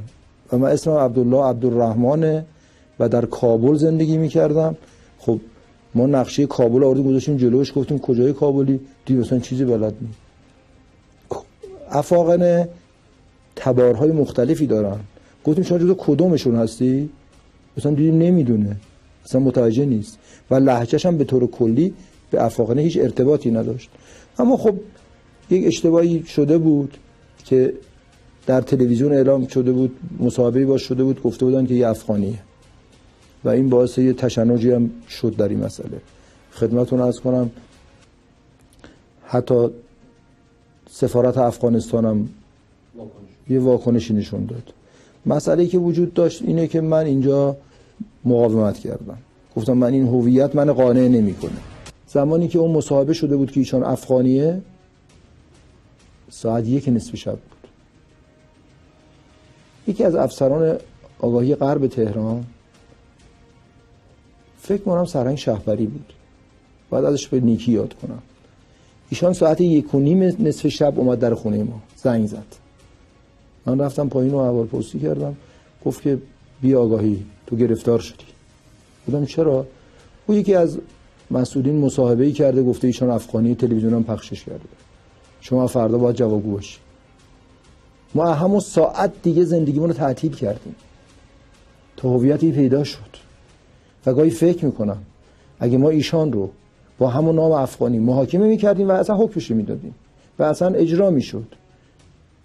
و 0.53 0.57
من 0.57 0.69
اسمم 0.69 0.97
عبدالله 0.97 1.43
عبدالرحمنه 1.43 2.45
و 2.99 3.09
در 3.09 3.26
کابل 3.26 3.76
زندگی 3.76 4.17
می‌کردم. 4.17 4.78
خب 5.19 5.39
ما 5.95 6.05
نقشه 6.05 6.45
کابل 6.45 6.84
آوردیم 6.84 7.07
گذاشتیم 7.07 7.38
جلوش 7.38 7.74
گفتیم 7.76 7.99
کجای 7.99 8.34
کابلی؟ 8.34 8.80
دید 9.05 9.19
مثلا 9.19 9.39
چیزی 9.39 9.65
بلد 9.65 9.93
نی 10.01 10.09
افاقنه 11.91 12.69
تبارهای 13.56 14.12
مختلفی 14.12 14.68
دارن. 14.68 14.99
گفتیم 15.45 15.64
شما 15.64 15.78
جزو 15.78 15.95
کدومشون 15.97 16.56
هستی؟ 16.56 17.10
مثلا 17.78 17.91
دیدیم 17.91 18.18
نمی‌دونه. 18.18 18.76
اصلا 19.26 19.41
متوجه 19.41 19.86
نیست. 19.86 20.18
و 20.51 20.56
لهجهش 20.56 21.06
هم 21.06 21.18
به 21.18 21.24
طور 21.24 21.47
کلی 21.47 21.93
به 22.32 22.43
افاقنه 22.43 22.82
هیچ 22.82 22.97
ارتباطی 22.97 23.51
نداشت. 23.51 23.89
اما 24.39 24.58
خب 24.58 24.76
یک 25.49 25.68
اشتباهی 25.68 26.24
شده 26.24 26.58
بود 26.58 26.97
که 27.45 27.74
در 28.45 28.62
تلویزیون 28.62 29.14
اعلام 29.14 29.47
شده 29.47 29.72
بود 29.72 29.95
مصاحبه 30.20 30.66
باش 30.66 30.82
شده 30.84 31.04
بود 31.04 31.24
گفته 31.24 31.45
بودن 31.45 31.66
که 31.66 31.74
یه 31.74 31.88
افغانیه. 31.88 32.39
و 33.43 33.49
این 33.49 33.70
باعث 33.70 33.97
یه 33.97 34.14
تشنجی 34.14 34.72
هم 34.72 34.89
شد 35.10 35.36
در 35.36 35.47
این 35.47 35.64
مسئله. 35.64 36.01
خدمتون 36.51 37.01
از 37.01 37.20
کنم 37.20 37.51
حتی 39.26 39.68
سفارت 40.89 41.38
افغانستان 41.38 42.06
هم 42.06 42.30
یه 43.50 43.60
واکنشی 43.60 44.14
نشون 44.14 44.46
داد. 44.46 44.74
مسئله 45.26 45.68
که 45.68 45.78
وجود 45.78 46.14
داشت 46.14 46.41
اینه 46.41 46.68
که 46.68 46.82
من 46.82 47.06
اینجا 47.06 47.58
مقاومت 48.26 48.80
کردم. 48.80 49.18
گفتم 49.56 49.74
من 49.74 49.94
این 49.94 50.08
هویت 50.08 50.56
من 50.56 50.74
قانع 50.74 51.08
نمی‌کنه. 51.08 51.52
زمانی 52.08 52.48
که 52.48 52.60
اون 52.60 52.72
مصاحبه 52.72 53.14
شده 53.14 53.36
بود 53.36 53.52
که 53.52 53.60
ایشان 53.60 53.84
افغانیه 53.84 54.62
ساعت 56.30 56.68
یک 56.68 56.89
نصف 56.89 57.16
شب 57.16 57.32
بود. 57.32 57.70
یکی 59.88 60.04
از 60.04 60.16
افسران 60.16 60.78
آگاهی 61.20 61.56
غرب 61.56 61.88
تهران 61.88 62.46
فکر 64.62 64.82
کنم 64.82 65.06
سرهنگ 65.06 65.38
شهبری 65.38 65.86
بود. 65.86 66.14
بعد 66.89 67.06
ازش 67.06 67.28
به 67.28 67.39
نیکی 67.39 67.72
یاد 67.72 67.94
کنم. 67.94 68.20
ایشان 69.10 69.34
ساعت 69.34 69.62
یک 69.62 69.96
و 69.96 70.00
نیم 70.00 70.24
نصف 70.24 70.68
شب 70.68 71.00
اومد 71.00 71.20
در 71.20 71.34
خونه 71.34 71.64
ما. 71.64 71.82
زنگ 71.96 72.28
زد. 72.28 72.62
من 73.66 73.80
رفتم 73.80 74.09
پایین 74.09 74.34
و 74.34 74.64
پرسی 74.64 74.99
کردم. 74.99 75.36
گفت 75.86 76.01
که 76.01 76.18
بی 76.61 76.76
آگاهی 76.76 77.26
تو 77.47 77.55
گرفتار 77.55 77.99
شدی. 77.99 78.26
بودم 79.05 79.26
چرا؟ 79.26 79.66
او 80.28 80.36
یکی 80.36 80.55
از 80.55 80.78
مسئولین 81.32 81.80
مصاحبه 81.80 82.32
کرده 82.32 82.64
گفته 82.64 82.88
ایشان 82.88 83.09
افغانی 83.09 83.55
تلویزیون 83.55 83.93
هم 83.93 84.03
پخشش 84.03 84.43
کرده. 84.43 84.66
شما 85.41 85.68
فردا 85.68 85.97
باید 85.97 86.16
جوابگو 86.16 86.51
باشی. 86.51 86.78
ما 88.16 88.34
همون 88.34 88.59
ساعت 88.59 89.11
دیگه 89.24 89.43
زندگیمون 89.43 89.89
رو 89.89 89.95
تعطیل 89.95 90.36
کردیم. 90.36 90.76
تا 91.97 92.09
هویتی 92.09 92.51
پیدا 92.51 92.84
شد. 92.84 93.14
و 94.05 94.14
گاهی 94.14 94.30
فکر 94.30 94.66
می‌کنم 94.66 94.97
اگه 95.59 95.78
ما 95.78 95.89
ایشان 95.89 96.34
رو 96.34 96.49
با 96.97 97.09
همون 97.09 97.36
نام 97.36 97.51
افغانی 97.51 97.99
محاکمه 97.99 98.47
می‌کردیم 98.47 98.89
و 98.89 98.91
اصلا 98.91 99.16
حکمش 99.18 99.51
می‌دادیم. 99.51 99.95
و 100.39 100.43
اصلا 100.43 100.68
اجرا 100.68 101.09
می‌شد. 101.09 101.47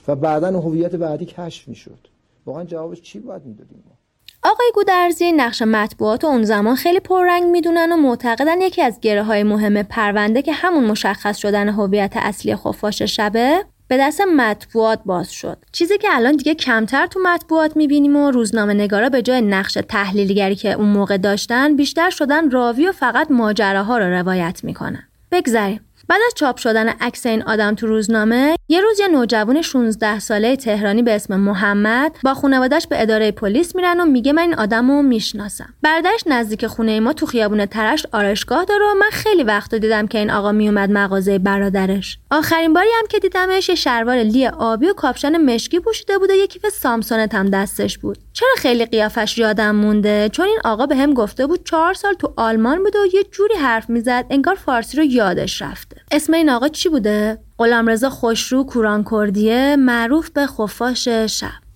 و 0.09 0.17
بعدا 0.17 0.61
هویت 0.61 0.95
بعدی 0.95 1.25
کشف 1.25 1.69
می‌شد. 1.69 2.09
واقعا 2.47 2.65
جوابش 2.65 3.01
چی 3.01 3.19
باید 3.19 3.45
می‌دادیم؟ 3.45 3.83
ما 3.87 3.99
آقای 4.43 4.67
گودرزی 4.75 5.33
نقش 5.33 5.63
مطبوعات 5.63 6.25
اون 6.25 6.43
زمان 6.43 6.77
خیلی 6.77 7.01
پررنگ 7.01 7.45
می‌دونن 7.45 7.93
و 7.93 7.97
معتقدن 7.97 8.61
یکی 8.61 8.83
از 8.83 9.01
گره 9.01 9.23
های 9.23 9.43
مهم 9.43 9.83
پرونده 9.83 10.43
که 10.43 10.53
همون 10.53 10.85
مشخص 10.85 11.37
شدن 11.37 11.69
هویت 11.69 12.13
اصلی 12.17 12.57
خفاش 12.57 13.03
شبه 13.03 13.65
به 13.89 13.97
دست 13.97 14.21
مطبوعات 14.21 15.01
باز 15.07 15.33
شد. 15.33 15.59
چیزی 15.73 15.99
که 15.99 16.09
الان 16.11 16.37
دیگه 16.37 16.55
کمتر 16.55 17.07
تو 17.07 17.21
مطبوعات 17.23 17.77
می‌بینیم 17.77 18.17
و 18.17 18.31
روزنامه 18.31 18.75
نگارا 18.75 19.09
به 19.09 19.23
جای 19.23 19.41
نقش 19.41 19.79
تحلیلگری 19.89 20.55
که 20.55 20.73
اون 20.73 20.89
موقع 20.89 21.17
داشتن 21.17 21.77
بیشتر 21.77 22.11
شدن 22.11 22.51
راوی 22.51 22.89
و 22.89 22.93
فقط 22.93 23.31
ماجراها 23.31 23.99
رو 23.99 24.05
روایت 24.05 24.61
می‌کنن. 24.65 25.09
بگذریم. 25.33 25.81
بعد 26.09 26.21
از 26.27 26.35
چاپ 26.35 26.57
شدن 26.57 26.89
عکس 26.89 27.27
این 27.27 27.43
آدم 27.43 27.75
تو 27.75 27.87
روزنامه 27.87 28.57
یه 28.69 28.81
روز 28.81 29.01
یه 29.01 29.09
نوجوان 29.09 29.63
16 29.63 30.19
ساله 30.19 30.57
تهرانی 30.57 31.03
به 31.03 31.15
اسم 31.15 31.37
محمد 31.37 32.17
با 32.25 32.35
خانوادش 32.35 32.87
به 32.87 33.03
اداره 33.03 33.31
پلیس 33.31 33.77
میرن 33.77 34.01
و 34.01 34.05
میگه 34.05 34.33
من 34.33 34.43
این 34.43 34.55
آدمو 34.55 35.03
می‌شناسم. 35.03 35.75
برادرش 35.83 36.25
نزدیک 36.27 36.67
خونه 36.67 37.01
ما 37.01 37.13
تو 37.13 37.27
خیابون 37.27 37.67
ترش 37.67 38.07
آرشگاه 38.13 38.65
داره 38.65 38.85
و 38.85 38.95
من 38.95 39.11
خیلی 39.13 39.43
وقت 39.43 39.75
دیدم 39.75 40.07
که 40.07 40.19
این 40.19 40.31
آقا 40.31 40.53
میومد 40.53 40.91
مغازه 40.91 41.39
برادرش. 41.39 42.19
آخرین 42.31 42.73
باری 42.73 42.89
هم 42.99 43.07
که 43.09 43.19
دیدمش 43.19 43.69
یه 43.69 43.75
شلوار 43.75 44.17
لی 44.17 44.47
آبی 44.47 44.87
و 44.87 44.93
کاپشن 44.93 45.37
مشکی 45.37 45.81
پوشیده 45.81 46.19
بود 46.19 46.31
و 46.31 46.35
یه 46.35 46.47
کیف 46.47 46.69
سامسونت 46.69 47.35
هم 47.35 47.51
دستش 47.51 47.99
بود. 47.99 48.19
چرا 48.33 48.55
خیلی 48.59 48.87
قیافش 48.87 49.39
یادم 49.39 49.77
مونده؟ 49.77 50.29
چون 50.29 50.47
این 50.47 50.59
آقا 50.65 50.87
به 50.87 50.97
هم 50.97 51.15
گفته 51.15 51.47
بود 51.47 51.65
چهار 51.65 51.95
سال 51.95 52.15
تو 52.15 52.35
آلمان 52.37 52.83
بوده 52.83 52.99
و 52.99 53.07
یه 53.15 53.25
جوری 53.25 53.55
حرف 53.55 53.91
می‌زد 53.91 54.25
انگار 54.31 54.55
فارسی 54.55 54.97
رو 54.97 55.05
یادش 55.05 55.63
رفته. 55.63 55.98
اسم 56.11 56.35
این 56.35 56.51
آقا 56.51 56.69
چی 56.69 56.89
بوده؟ 56.89 57.39
غلامرضا 57.59 58.11
خوشرو 58.11 58.65
کوران 58.65 59.05
کردیه 59.11 59.77
معروف 59.79 60.31
به 60.31 60.47
خفاش 60.47 61.09
شب. 61.09 61.68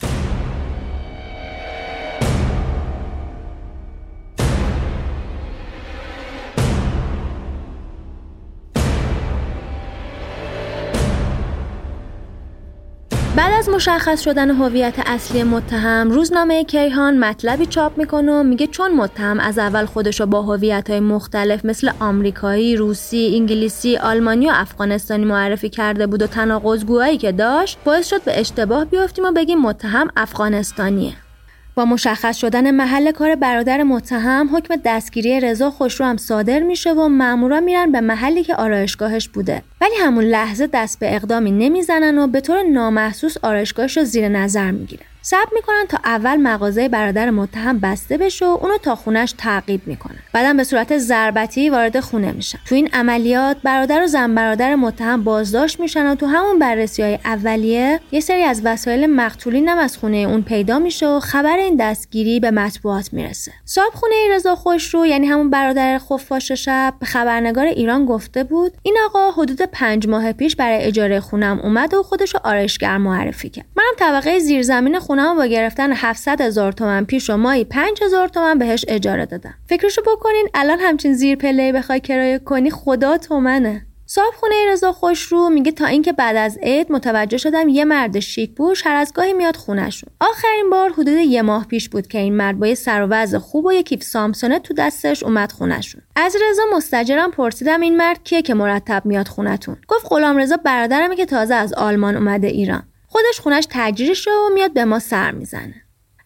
بعد 13.37 13.53
از 13.59 13.68
مشخص 13.68 14.20
شدن 14.20 14.51
هویت 14.51 14.95
اصلی 15.07 15.43
متهم 15.43 16.11
روزنامه 16.11 16.64
کیهان 16.64 17.18
مطلبی 17.18 17.66
چاپ 17.66 17.99
می‌کنه 17.99 18.33
و 18.33 18.43
میگه 18.43 18.66
چون 18.66 18.95
متهم 18.95 19.41
از 19.41 19.59
اول 19.59 19.87
خودشو 19.87 20.26
با 20.26 20.43
هویت 20.43 20.91
های 20.91 21.01
مختلف 21.01 21.64
مثل 21.64 21.91
آمریکایی، 22.01 22.76
روسی، 22.76 23.33
انگلیسی، 23.37 23.97
آلمانی 23.97 24.49
و 24.49 24.53
افغانستانی 24.55 25.24
معرفی 25.24 25.68
کرده 25.68 26.07
بود 26.07 26.22
و 26.22 26.26
تناقض‌گویی 26.26 27.18
که 27.18 27.33
داشت 27.33 27.78
باعث 27.85 28.09
شد 28.09 28.22
به 28.22 28.41
اشتباه 28.41 28.85
بیافتیم 28.85 29.24
و 29.24 29.33
بگیم 29.33 29.61
متهم 29.61 30.09
افغانستانیه. 30.16 31.12
با 31.75 31.85
مشخص 31.85 32.37
شدن 32.37 32.70
محل 32.70 33.11
کار 33.11 33.35
برادر 33.35 33.83
متهم 33.83 34.57
حکم 34.57 34.75
دستگیری 34.85 35.41
رضا 35.41 35.70
خوشرو 35.70 36.07
هم 36.07 36.16
صادر 36.16 36.61
میشه 36.61 36.93
و 36.93 37.09
مامورا 37.09 37.61
میرن 37.61 37.93
به 37.93 38.01
محلی 38.01 38.45
که 38.45 38.55
آرایشگاهش 38.55 39.29
بوده. 39.29 39.62
ولی 39.81 39.95
همون 40.01 40.25
لحظه 40.25 40.66
دست 40.66 40.99
به 40.99 41.16
اقدامی 41.16 41.51
نمی‌زنن 41.51 42.18
و 42.18 42.27
به 42.27 42.41
طور 42.41 42.62
نامحسوس 42.62 43.37
آرایشگاهش 43.43 43.97
رو 43.97 44.05
زیر 44.05 44.29
نظر 44.29 44.70
می‌گیرن. 44.70 45.12
صبر 45.25 45.49
می‌کنن 45.55 45.85
تا 45.89 45.99
اول 46.05 46.37
مغازه 46.37 46.89
برادر 46.89 47.31
متهم 47.31 47.79
بسته 47.79 48.16
بشه 48.16 48.47
و 48.47 48.59
اونو 48.62 48.79
تا 48.79 48.95
خونش 48.95 49.35
تعقیب 49.39 49.81
می‌کنن. 49.87 50.18
بعدم 50.33 50.57
به 50.57 50.64
صورت 50.64 50.99
ضربتی 50.99 51.70
وارد 51.70 52.01
خونه 52.01 52.33
میشن. 52.33 52.59
تو 52.66 52.75
این 52.75 52.89
عملیات 52.93 53.57
برادر 53.62 54.03
و 54.03 54.07
زن 54.07 54.35
برادر 54.35 54.75
متهم 54.75 55.25
بازداشت 55.25 55.81
میشن 55.81 56.07
و 56.07 56.14
تو 56.14 56.27
همون 56.27 56.59
بررسی 56.59 57.03
های 57.03 57.18
اولیه 57.25 58.01
یه 58.12 58.20
سری 58.20 58.43
از 58.43 58.62
وسایل 58.64 59.07
مقتولین 59.07 59.68
هم 59.68 59.79
از 59.79 59.97
خونه 59.97 60.16
اون 60.16 60.43
پیدا 60.43 60.79
میشه 60.79 61.07
و 61.07 61.20
خبر 61.20 61.57
این 61.57 61.77
دستگیری 61.77 62.41
به 62.41 62.51
مطبوعات 62.51 63.12
می‌رسه. 63.12 63.53
صاحب 63.64 63.93
خونه 63.95 64.14
رضا 64.31 64.55
خوشرو 64.55 65.07
یعنی 65.07 65.27
همون 65.27 65.51
برادر 65.51 65.99
خفاش 65.99 66.53
شب 66.53 66.95
به 67.01 67.07
خبرنگار 67.07 67.66
ایران 67.66 68.07
گفته 68.07 68.45
بود 68.45 68.73
این 68.83 68.97
آقا 69.05 69.31
حدود 69.31 69.62
پنج 69.62 70.09
ماه 70.09 70.33
پیش 70.33 70.57
برای 70.57 70.83
اجاره 70.83 71.20
خونم 71.20 71.61
اومد 71.62 71.95
و 71.95 72.03
خودشو 72.03 72.39
آرایشگر 72.45 72.99
معرفی 72.99 73.51
کرد. 73.51 73.66
منم 73.77 73.95
طبقه 73.99 74.39
زیرزمین 74.39 74.99
خونم 75.13 75.37
با 75.37 75.47
گرفتن 75.47 75.93
700 75.93 76.41
هزار 76.41 76.73
تومن 76.73 77.05
پیش 77.05 77.31
و 77.31 77.37
مایی 77.37 77.65
5000 77.65 78.29
تومن 78.29 78.59
بهش 78.59 78.85
اجاره 78.89 79.27
دادم 79.27 79.55
فکرشو 79.67 80.03
بکنین 80.03 80.49
الان 80.55 80.79
همچین 80.81 81.15
زیر 81.15 81.37
پله 81.37 81.73
بخوای 81.73 82.01
کرایه 82.01 82.39
کنی 82.39 82.71
خدا 82.71 83.19
تومنه. 83.19 83.87
صاحب 84.07 84.33
خونه 84.35 84.55
رضا 84.69 84.93
خوشرو 84.93 85.51
میگه 85.51 85.73
تا 85.73 85.87
اینکه 85.87 86.13
بعد 86.13 86.37
از 86.37 86.59
عید 86.63 86.93
متوجه 86.93 87.39
شدم 87.39 87.69
یه 87.69 87.85
مرد 87.85 88.21
شیک 88.21 88.55
پوش 88.55 88.87
هر 88.87 88.95
از 88.95 89.13
گاهی 89.13 89.33
میاد 89.33 89.57
خونشون 89.57 90.11
آخرین 90.21 90.71
بار 90.71 90.91
حدود 90.91 91.09
یه 91.09 91.43
ماه 91.43 91.67
پیش 91.67 91.89
بود 91.89 92.07
که 92.07 92.19
این 92.19 92.37
مرد 92.37 92.59
با 92.59 92.67
یه 92.67 92.75
سر 92.75 93.09
و 93.11 93.39
خوب 93.39 93.65
و 93.65 93.73
یه 93.73 93.83
کیف 93.83 94.03
سامسونه 94.03 94.59
تو 94.59 94.75
دستش 94.75 95.23
اومد 95.23 95.53
خونشون 95.53 96.03
از 96.17 96.37
رضا 96.51 96.63
مستجرم 96.77 97.31
پرسیدم 97.31 97.81
این 97.81 97.97
مرد 97.97 98.25
کیه 98.25 98.43
که 98.43 98.55
مرتب 98.55 99.03
میاد 99.05 99.29
خونتون 99.29 99.77
گفت 99.89 100.07
غلام 100.11 100.37
رضا 100.37 100.57
برادرمه 100.57 101.17
که 101.17 101.27
تازه 101.27 101.55
از 101.55 101.73
آلمان 101.73 102.17
اومده 102.17 102.47
ایران. 102.47 102.83
خودش 103.13 103.41
خونش 103.41 103.67
تجریش 103.71 104.29
و 104.29 104.31
میاد 104.55 104.73
به 104.73 104.85
ما 104.85 104.99
سر 104.99 105.31
می‌زنه. 105.31 105.75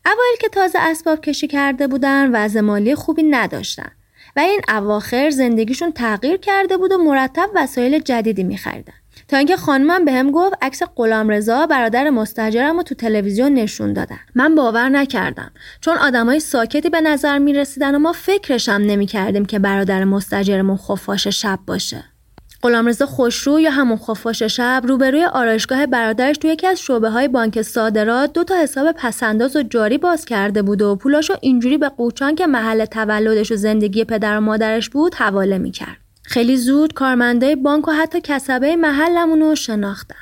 اوایل 0.07 0.37
که 0.41 0.49
تازه 0.49 0.79
اسباب 0.79 1.21
کشی 1.21 1.47
کرده 1.47 1.87
بودن 1.87 2.31
وضع 2.33 2.61
مالی 2.61 2.95
خوبی 2.95 3.23
نداشتن 3.23 3.91
و 4.37 4.41
این 4.41 4.61
اواخر 4.69 5.31
زندگیشون 5.31 5.93
تغییر 5.93 6.37
کرده 6.37 6.77
بود 6.77 6.93
و 6.93 6.99
مرتب 6.99 7.51
وسایل 7.55 7.99
جدیدی 7.99 8.45
میخریدن. 8.45 8.93
تا 9.29 9.37
اینکه 9.37 9.57
خانمم 9.57 10.05
به 10.05 10.13
هم 10.13 10.31
گفت 10.31 10.55
عکس 10.63 10.83
غلام 10.97 11.29
رضا 11.29 11.67
برادر 11.67 12.11
مستجرم 12.11 12.77
رو 12.77 12.83
تو 12.83 12.95
تلویزیون 12.95 13.55
نشون 13.55 13.93
دادن. 13.93 14.21
من 14.35 14.55
باور 14.55 14.89
نکردم. 14.89 15.53
چون 15.81 15.97
آدمای 15.97 16.41
ساکتی 16.41 16.91
به 16.91 17.01
نظر 17.01 17.39
می 17.39 17.53
رسیدن 17.53 17.95
و 17.95 17.99
ما 17.99 18.13
فکرشم 18.13 18.73
نمی 18.73 19.07
کردیم 19.07 19.45
که 19.45 19.59
برادر 19.59 20.05
مستجرمون 20.05 20.77
خفاش 20.77 21.27
شب 21.27 21.59
باشه. 21.67 22.05
غلامرضا 22.67 23.07
خوشرو 23.07 23.61
یا 23.61 23.71
همون 23.71 23.97
خفاش 23.97 24.43
شب 24.43 24.83
روبروی 24.85 25.25
آرایشگاه 25.25 25.87
برادرش 25.87 26.39
توی 26.39 26.51
یکی 26.51 26.67
از 26.67 26.81
شعبه 26.81 27.11
های 27.11 27.29
بانک 27.29 27.63
صادرات 27.63 28.33
دو 28.33 28.45
تا 28.45 28.55
حساب 28.55 28.93
پسنداز 28.93 29.57
و 29.57 29.63
جاری 29.63 29.99
باز 29.99 30.25
کرده 30.25 30.63
بود 30.63 30.83
و 30.83 30.97
پولاشو 30.97 31.35
اینجوری 31.41 31.79
به 31.79 31.89
قوچان 31.89 32.35
که 32.35 32.47
محل 32.47 32.85
تولدش 32.85 33.53
و 33.53 33.57
زندگی 33.57 34.05
پدر 34.05 34.39
و 34.39 34.41
مادرش 34.41 34.89
بود 34.89 35.15
حواله 35.15 35.59
می‌کرد. 35.59 35.97
خیلی 36.23 36.57
زود 36.57 36.95
کارمندای 36.95 37.57
بانک 37.57 37.89
و 37.89 37.93
حتی 37.93 38.21
کسبه 38.21 38.77
محلمون 38.77 39.41
رو 39.41 39.55
شناختن. 39.55 40.15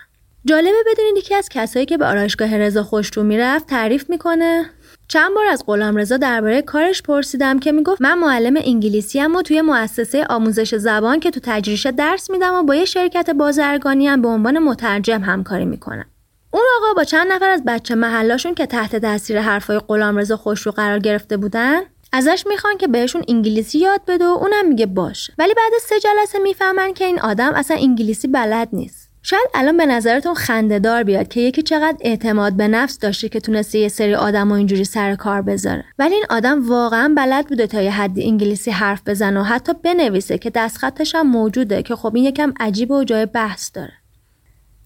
جالبه 0.45 0.79
بدونید 0.87 1.17
یکی 1.17 1.35
از 1.35 1.49
کسایی 1.49 1.87
که 1.87 1.99
به 1.99 2.07
آرایشگاه 2.07 2.57
رضا 2.57 2.83
خوشرو 2.83 3.23
می‌رفت 3.23 3.67
تعریف 3.67 4.11
می‌کنه 4.11 4.65
چند 5.09 5.35
بار 5.35 5.47
از 5.47 5.65
غلام 5.67 5.97
رضا 5.97 6.17
درباره 6.17 6.63
کارش 6.63 7.03
پرسیدم 7.03 7.59
که 7.59 7.73
می‌گفت 7.73 8.03
من 8.03 8.19
معلم 8.19 8.55
انگلیسی 8.57 9.21
ام 9.21 9.37
و 9.37 9.43
توی 9.43 9.61
مؤسسه 9.61 10.27
آموزش 10.31 10.75
زبان 10.75 11.21
که 11.21 11.31
تو 11.31 11.41
تجریشه 11.43 11.93
درس 11.93 12.31
میدم 12.31 12.55
و 12.55 12.63
با 12.63 12.75
یه 12.75 12.85
شرکت 12.85 13.31
بازرگانی 13.31 14.07
هم 14.07 14.23
به 14.23 14.29
عنوان 14.29 14.59
مترجم 14.59 15.21
همکاری 15.21 15.65
می‌کنم. 15.65 16.07
اون 16.51 16.63
آقا 16.77 16.95
با 16.95 17.05
چند 17.05 17.33
نفر 17.33 17.49
از 17.49 17.65
بچه 17.67 17.95
محلاشون 17.95 18.55
که 18.55 18.67
تحت 18.67 18.97
تاثیر 18.97 19.41
حرفای 19.41 19.79
غلام 19.79 20.17
رضا 20.17 20.37
خوشرو 20.37 20.73
قرار 20.73 20.99
گرفته 20.99 21.37
بودن 21.37 21.81
ازش 22.13 22.45
می‌خوان 22.49 22.77
که 22.77 22.87
بهشون 22.87 23.23
انگلیسی 23.29 23.79
یاد 23.79 24.01
بده 24.09 24.25
و 24.25 24.29
اونم 24.29 24.69
میگه 24.69 24.87
باشه 24.87 25.33
ولی 25.39 25.55
بعد 25.55 25.73
سه 25.81 26.01
جلسه 26.01 26.39
می‌فهمن 26.39 26.95
که 26.95 27.05
این 27.05 27.21
آدم 27.21 27.53
اصلا 27.55 27.77
انگلیسی 27.77 28.29
بلد 28.29 28.69
نیست 28.73 29.04
شاید 29.27 29.51
الان 29.55 29.77
به 29.77 29.87
نظرتون 29.87 30.35
خندهدار 30.35 31.03
بیاد 31.03 31.29
که 31.29 31.41
یکی 31.41 31.63
چقدر 31.63 31.97
اعتماد 32.01 32.53
به 32.53 32.69
نفس 32.69 32.99
داشته 32.99 33.29
که 33.29 33.41
تونسته 33.41 33.79
یه 33.79 33.89
سری 33.89 34.15
آدم 34.15 34.53
و 34.53 34.55
اینجوری 34.55 34.85
سر 34.85 35.15
کار 35.15 35.43
بذاره. 35.43 35.85
ولی 35.99 36.15
این 36.15 36.25
آدم 36.31 36.69
واقعا 36.69 37.15
بلد 37.17 37.47
بوده 37.47 37.67
تا 37.67 37.83
یه 37.83 37.91
حدی 37.91 38.25
انگلیسی 38.25 38.71
حرف 38.71 39.03
بزنه 39.07 39.41
و 39.41 39.43
حتی 39.43 39.73
بنویسه 39.83 40.39
که 40.39 40.51
دستخطش 40.51 41.15
هم 41.15 41.27
موجوده 41.31 41.83
که 41.83 41.97
خب 41.97 42.17
این 42.17 42.25
یکم 42.25 42.53
عجیب 42.61 42.91
و 42.91 43.05
جای 43.05 43.27
بحث 43.27 43.71
داره. 43.75 43.93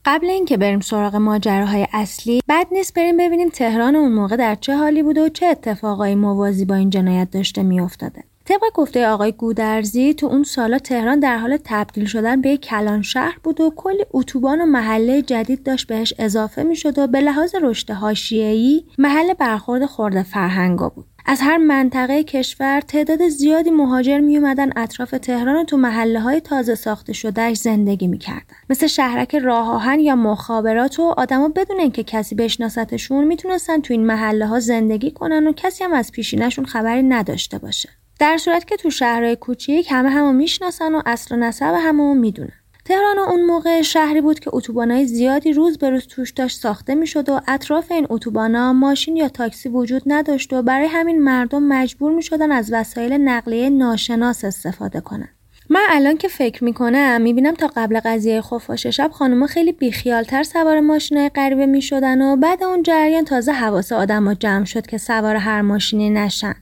قبل 0.05 0.27
اینکه 0.27 0.57
بریم 0.57 0.81
سراغ 0.81 1.17
ماجراهای 1.17 1.87
اصلی 1.93 2.41
بد 2.49 2.67
نیست 2.73 2.95
بریم 2.95 3.17
ببینیم 3.17 3.49
تهران 3.49 3.97
اون 3.97 4.13
موقع 4.13 4.37
در 4.37 4.55
چه 4.55 4.77
حالی 4.77 5.03
بوده 5.03 5.25
و 5.25 5.29
چه 5.29 5.47
اتفاقایی 5.47 6.15
موازی 6.15 6.65
با 6.65 6.75
این 6.75 6.91
جنایت 6.91 7.31
داشته 7.31 7.63
میافتاده. 7.63 8.25
طبق 8.49 8.61
گفته 8.75 9.09
آقای 9.09 9.33
گودرزی 9.33 10.15
تو 10.15 10.27
اون 10.27 10.43
سالا 10.43 10.79
تهران 10.79 11.21
در 11.21 11.37
حال 11.39 11.59
تبدیل 11.65 12.05
شدن 12.05 12.41
به 12.41 12.49
یک 12.49 12.61
کلان 12.61 13.03
شهر 13.03 13.39
بود 13.43 13.61
و 13.61 13.73
کلی 13.77 14.05
اتوبان 14.13 14.61
و 14.61 14.67
محله 14.67 15.23
جدید 15.23 15.63
داشت 15.63 15.87
بهش 15.87 16.15
اضافه 16.19 16.63
می‌شد 16.63 16.99
و 16.99 17.07
به 17.07 17.21
لحاظ 17.21 17.55
رشد 17.63 17.91
حاشیه‌ای 17.91 18.85
محل 18.99 19.35
برخورد 19.35 19.87
خورده 19.87 20.23
فرهنگا 20.23 20.89
بود. 20.89 21.07
از 21.27 21.41
هر 21.41 21.57
منطقه 21.57 22.25
کشور 22.25 22.81
تعداد 22.81 23.29
زیادی 23.29 23.71
مهاجر 23.71 24.19
می 24.19 24.37
اومدن 24.37 24.71
اطراف 24.77 25.11
تهران 25.11 25.57
و 25.57 25.65
تو 25.65 25.77
محله 25.77 26.21
های 26.21 26.41
تازه 26.41 26.75
ساخته 26.75 27.13
شدهش 27.13 27.57
زندگی 27.57 28.07
می‌کردن. 28.07 28.57
مثل 28.71 28.87
شهرک 28.87 29.35
راه 29.35 29.71
آهن 29.71 30.01
یا 30.01 30.17
مخابرات 30.17 31.01
و 31.01 31.15
آدما 31.17 31.49
بدون 31.49 31.81
اینکه 31.81 32.03
کسی 32.03 32.35
بشناستشون 32.35 33.25
می‌تونستن 33.25 33.81
تو 33.81 33.95
این 33.95 34.07
محله 34.07 34.47
ها 34.47 34.61
زندگی 34.61 35.11
کنن 35.11 35.47
و 35.47 35.53
کسی 35.53 35.85
هم 35.85 35.93
از 35.93 36.13
پیشینشون 36.13 36.65
خبری 36.65 37.03
نداشته 37.03 37.59
باشه. 37.59 37.89
در 38.19 38.37
صورت 38.37 38.67
که 38.67 38.77
تو 38.77 38.91
شهرهای 38.91 39.37
کوچیک 39.37 39.87
همه 39.91 40.11
همو 40.11 40.33
می‌شناسن 40.33 40.95
و 40.95 41.03
اصل 41.07 41.35
و 41.35 41.39
نسب 41.39 41.75
همو 41.79 42.15
می‌دونن. 42.15 42.53
تهران 42.85 43.19
اون 43.19 43.45
موقع 43.45 43.83
شهری 43.83 44.21
بود 44.21 44.41
که 44.41 44.51
اتوبانای 44.53 45.07
زیادی 45.07 45.53
روز 45.53 45.79
به 45.79 45.91
روز 45.91 46.07
توش 46.07 46.31
داشت 46.31 46.61
ساخته 46.61 46.95
می‌شد 46.95 47.29
و 47.29 47.41
اطراف 47.49 47.93
این 47.93 48.07
اتوبانا 48.11 48.73
ماشین 48.73 49.17
یا 49.17 49.29
تاکسی 49.29 49.69
وجود 49.69 50.03
نداشت 50.07 50.53
و 50.53 50.63
برای 50.63 50.87
همین 50.87 51.23
مردم 51.23 51.63
مجبور 51.63 52.13
می‌شدن 52.13 52.53
از 52.53 52.73
وسایل 52.73 53.13
نقلیه 53.13 53.71
ناشناس 53.71 54.45
استفاده 54.45 55.01
کنن. 55.01 55.29
من 55.71 55.81
الان 55.89 56.17
که 56.17 56.29
فکر 56.29 56.65
می‌کنم 56.65 57.21
می‌بینم 57.21 57.55
تا 57.55 57.71
قبل 57.77 58.01
قضیه 58.05 58.41
خفاش 58.41 58.87
شب 58.87 59.11
خانوما 59.13 59.47
خیلی 59.47 59.73
بیخیالتر 59.73 60.43
سوار 60.43 60.81
ماشینای 60.81 61.29
غریبه 61.29 61.67
می‌شدن 61.67 62.23
و 62.23 62.37
بعد 62.37 62.65
اون 62.65 62.83
جریان 62.83 63.25
تازه 63.25 63.53
حواس 63.53 63.93
آدما 63.93 64.35
جمع 64.35 64.65
شد 64.65 64.87
که 64.87 64.99
سوار 64.99 65.37
هر 65.37 65.63
ماشینی 65.63 66.11
نشن. 66.11 66.55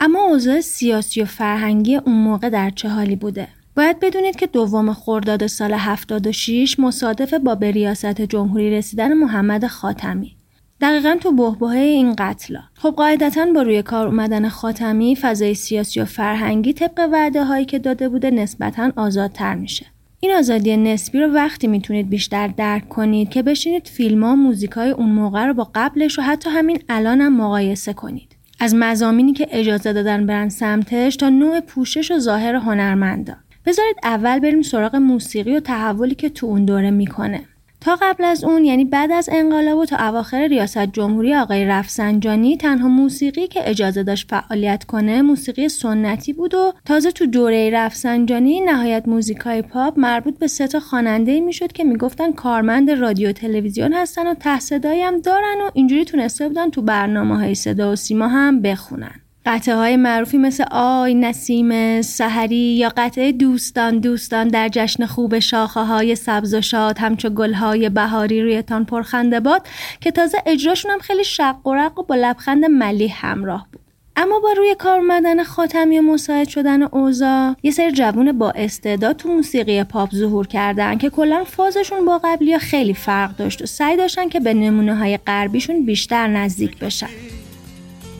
اما 0.00 0.20
اوضاع 0.20 0.60
سیاسی 0.60 1.22
و 1.22 1.24
فرهنگی 1.24 1.96
اون 1.96 2.16
موقع 2.16 2.48
در 2.48 2.70
چه 2.70 2.88
حالی 2.88 3.16
بوده؟ 3.16 3.48
باید 3.76 4.00
بدونید 4.00 4.36
که 4.36 4.46
دوم 4.46 4.92
خرداد 4.92 5.46
سال 5.46 5.72
76 5.72 6.80
مصادف 6.80 7.34
با 7.34 7.54
به 7.54 7.70
ریاست 7.70 8.20
جمهوری 8.20 8.70
رسیدن 8.70 9.12
محمد 9.12 9.66
خاتمی. 9.66 10.36
دقیقا 10.80 11.16
تو 11.20 11.32
بهبهه 11.32 11.78
این 11.78 12.14
قتلا 12.18 12.60
خب 12.74 12.90
قاعدتا 12.90 13.46
با 13.54 13.62
روی 13.62 13.82
کار 13.82 14.06
اومدن 14.06 14.48
خاتمی 14.48 15.16
فضای 15.16 15.54
سیاسی 15.54 16.00
و 16.00 16.04
فرهنگی 16.04 16.72
طبق 16.72 17.08
وعده 17.12 17.44
هایی 17.44 17.64
که 17.64 17.78
داده 17.78 18.08
بوده 18.08 18.30
نسبتا 18.30 18.92
آزادتر 18.96 19.54
میشه 19.54 19.86
این 20.20 20.32
آزادی 20.32 20.76
نسبی 20.76 21.20
رو 21.20 21.32
وقتی 21.32 21.66
می‌تونید 21.66 22.10
بیشتر 22.10 22.48
درک 22.48 22.88
کنید 22.88 23.28
که 23.28 23.42
بشینید 23.42 23.86
فیلم 23.86 24.24
ها 24.24 24.36
موزیک 24.36 24.70
های 24.70 24.90
اون 24.90 25.08
موقع 25.08 25.46
رو 25.46 25.54
با 25.54 25.70
قبلش 25.74 26.18
و 26.18 26.22
حتی 26.22 26.50
همین 26.50 26.82
الان 26.88 27.20
هم 27.20 27.36
مقایسه 27.36 27.92
کنید 27.92 28.35
از 28.60 28.74
مزامینی 28.74 29.32
که 29.32 29.46
اجازه 29.50 29.92
دادن 29.92 30.26
برن 30.26 30.48
سمتش 30.48 31.16
تا 31.16 31.28
نوع 31.28 31.60
پوشش 31.60 32.10
و 32.10 32.18
ظاهر 32.18 32.54
هنرمندا. 32.54 33.34
بذارید 33.66 33.96
اول 34.02 34.38
بریم 34.38 34.62
سراغ 34.62 34.96
موسیقی 34.96 35.56
و 35.56 35.60
تحولی 35.60 36.14
که 36.14 36.28
تو 36.28 36.46
اون 36.46 36.64
دوره 36.64 36.90
می‌کنه. 36.90 37.40
تا 37.86 37.98
قبل 38.02 38.24
از 38.24 38.44
اون 38.44 38.64
یعنی 38.64 38.84
بعد 38.84 39.12
از 39.12 39.28
انقلاب 39.32 39.78
و 39.78 39.84
تا 39.84 39.96
اواخر 39.96 40.46
ریاست 40.46 40.86
جمهوری 40.86 41.34
آقای 41.34 41.64
رفسنجانی 41.64 42.56
تنها 42.56 42.88
موسیقی 42.88 43.46
که 43.46 43.70
اجازه 43.70 44.02
داشت 44.02 44.30
فعالیت 44.30 44.84
کنه 44.84 45.22
موسیقی 45.22 45.68
سنتی 45.68 46.32
بود 46.32 46.54
و 46.54 46.72
تازه 46.84 47.10
تو 47.10 47.26
دوره 47.26 47.70
رفسنجانی 47.70 48.60
نهایت 48.60 49.08
موزیکای 49.08 49.62
پاپ 49.62 49.98
مربوط 49.98 50.38
به 50.38 50.46
سه 50.46 50.66
تا 50.66 50.80
خواننده 50.80 51.40
می‌شد 51.40 51.72
که 51.72 51.84
می‌گفتن 51.84 52.32
کارمند 52.32 52.90
رادیو 52.90 53.32
تلویزیون 53.32 53.92
هستن 53.92 54.26
و 54.26 54.34
ته 54.34 55.04
هم 55.04 55.20
دارن 55.20 55.56
و 55.66 55.70
اینجوری 55.74 56.04
تونسته 56.04 56.48
بودن 56.48 56.70
تو 56.70 56.82
برنامه 56.82 57.36
های 57.36 57.54
صدا 57.54 57.92
و 57.92 57.96
سیما 57.96 58.28
هم 58.28 58.62
بخونن. 58.62 59.25
قطعه 59.46 59.74
های 59.74 59.96
معروفی 59.96 60.38
مثل 60.38 60.64
آی 60.70 61.14
نسیم 61.14 62.02
سحری 62.02 62.56
یا 62.56 62.92
قطعه 62.96 63.32
دوستان 63.32 63.98
دوستان 63.98 64.48
در 64.48 64.68
جشن 64.72 65.06
خوب 65.06 65.38
شاخه 65.38 65.80
های 65.80 66.14
سبز 66.14 66.54
و 66.54 66.60
شاد 66.60 66.98
همچو 66.98 67.30
گل 67.30 67.52
های 67.52 67.88
بهاری 67.88 68.42
رویتان 68.42 68.84
پرخنده 68.84 69.40
باد 69.40 69.66
که 70.00 70.10
تازه 70.10 70.38
اجراشون 70.46 70.90
هم 70.90 70.98
خیلی 70.98 71.24
شق 71.24 71.66
و 71.66 71.74
رق 71.74 71.98
و 71.98 72.02
با 72.02 72.14
لبخند 72.14 72.64
ملیح 72.64 73.26
همراه 73.26 73.66
بود. 73.72 73.80
اما 74.16 74.40
با 74.40 74.52
روی 74.52 74.74
کار 74.78 74.98
اومدن 74.98 75.42
خاتمی 75.42 75.98
و 75.98 76.02
مساعد 76.02 76.48
شدن 76.48 76.82
اوزا 76.82 77.56
یه 77.62 77.70
سری 77.70 77.92
جوون 77.92 78.32
با 78.32 78.50
استعداد 78.50 79.16
تو 79.16 79.28
موسیقی 79.28 79.84
پاپ 79.84 80.14
ظهور 80.14 80.46
کردن 80.46 80.98
که 80.98 81.10
کلا 81.10 81.44
فازشون 81.44 82.04
با 82.04 82.20
قبلی 82.24 82.58
خیلی 82.58 82.94
فرق 82.94 83.36
داشت 83.36 83.62
و 83.62 83.66
سعی 83.66 83.96
داشتن 83.96 84.28
که 84.28 84.40
به 84.40 84.54
نمونه 84.54 84.94
های 84.94 85.16
غربیشون 85.16 85.84
بیشتر 85.84 86.26
نزدیک 86.26 86.78
بشن. 86.78 87.35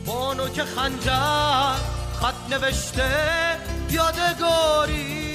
بانو 0.07 0.49
که 0.49 0.63
خنجر 0.63 1.75
خط 2.21 2.49
نوشته 2.49 3.09
یادگاری. 3.89 5.26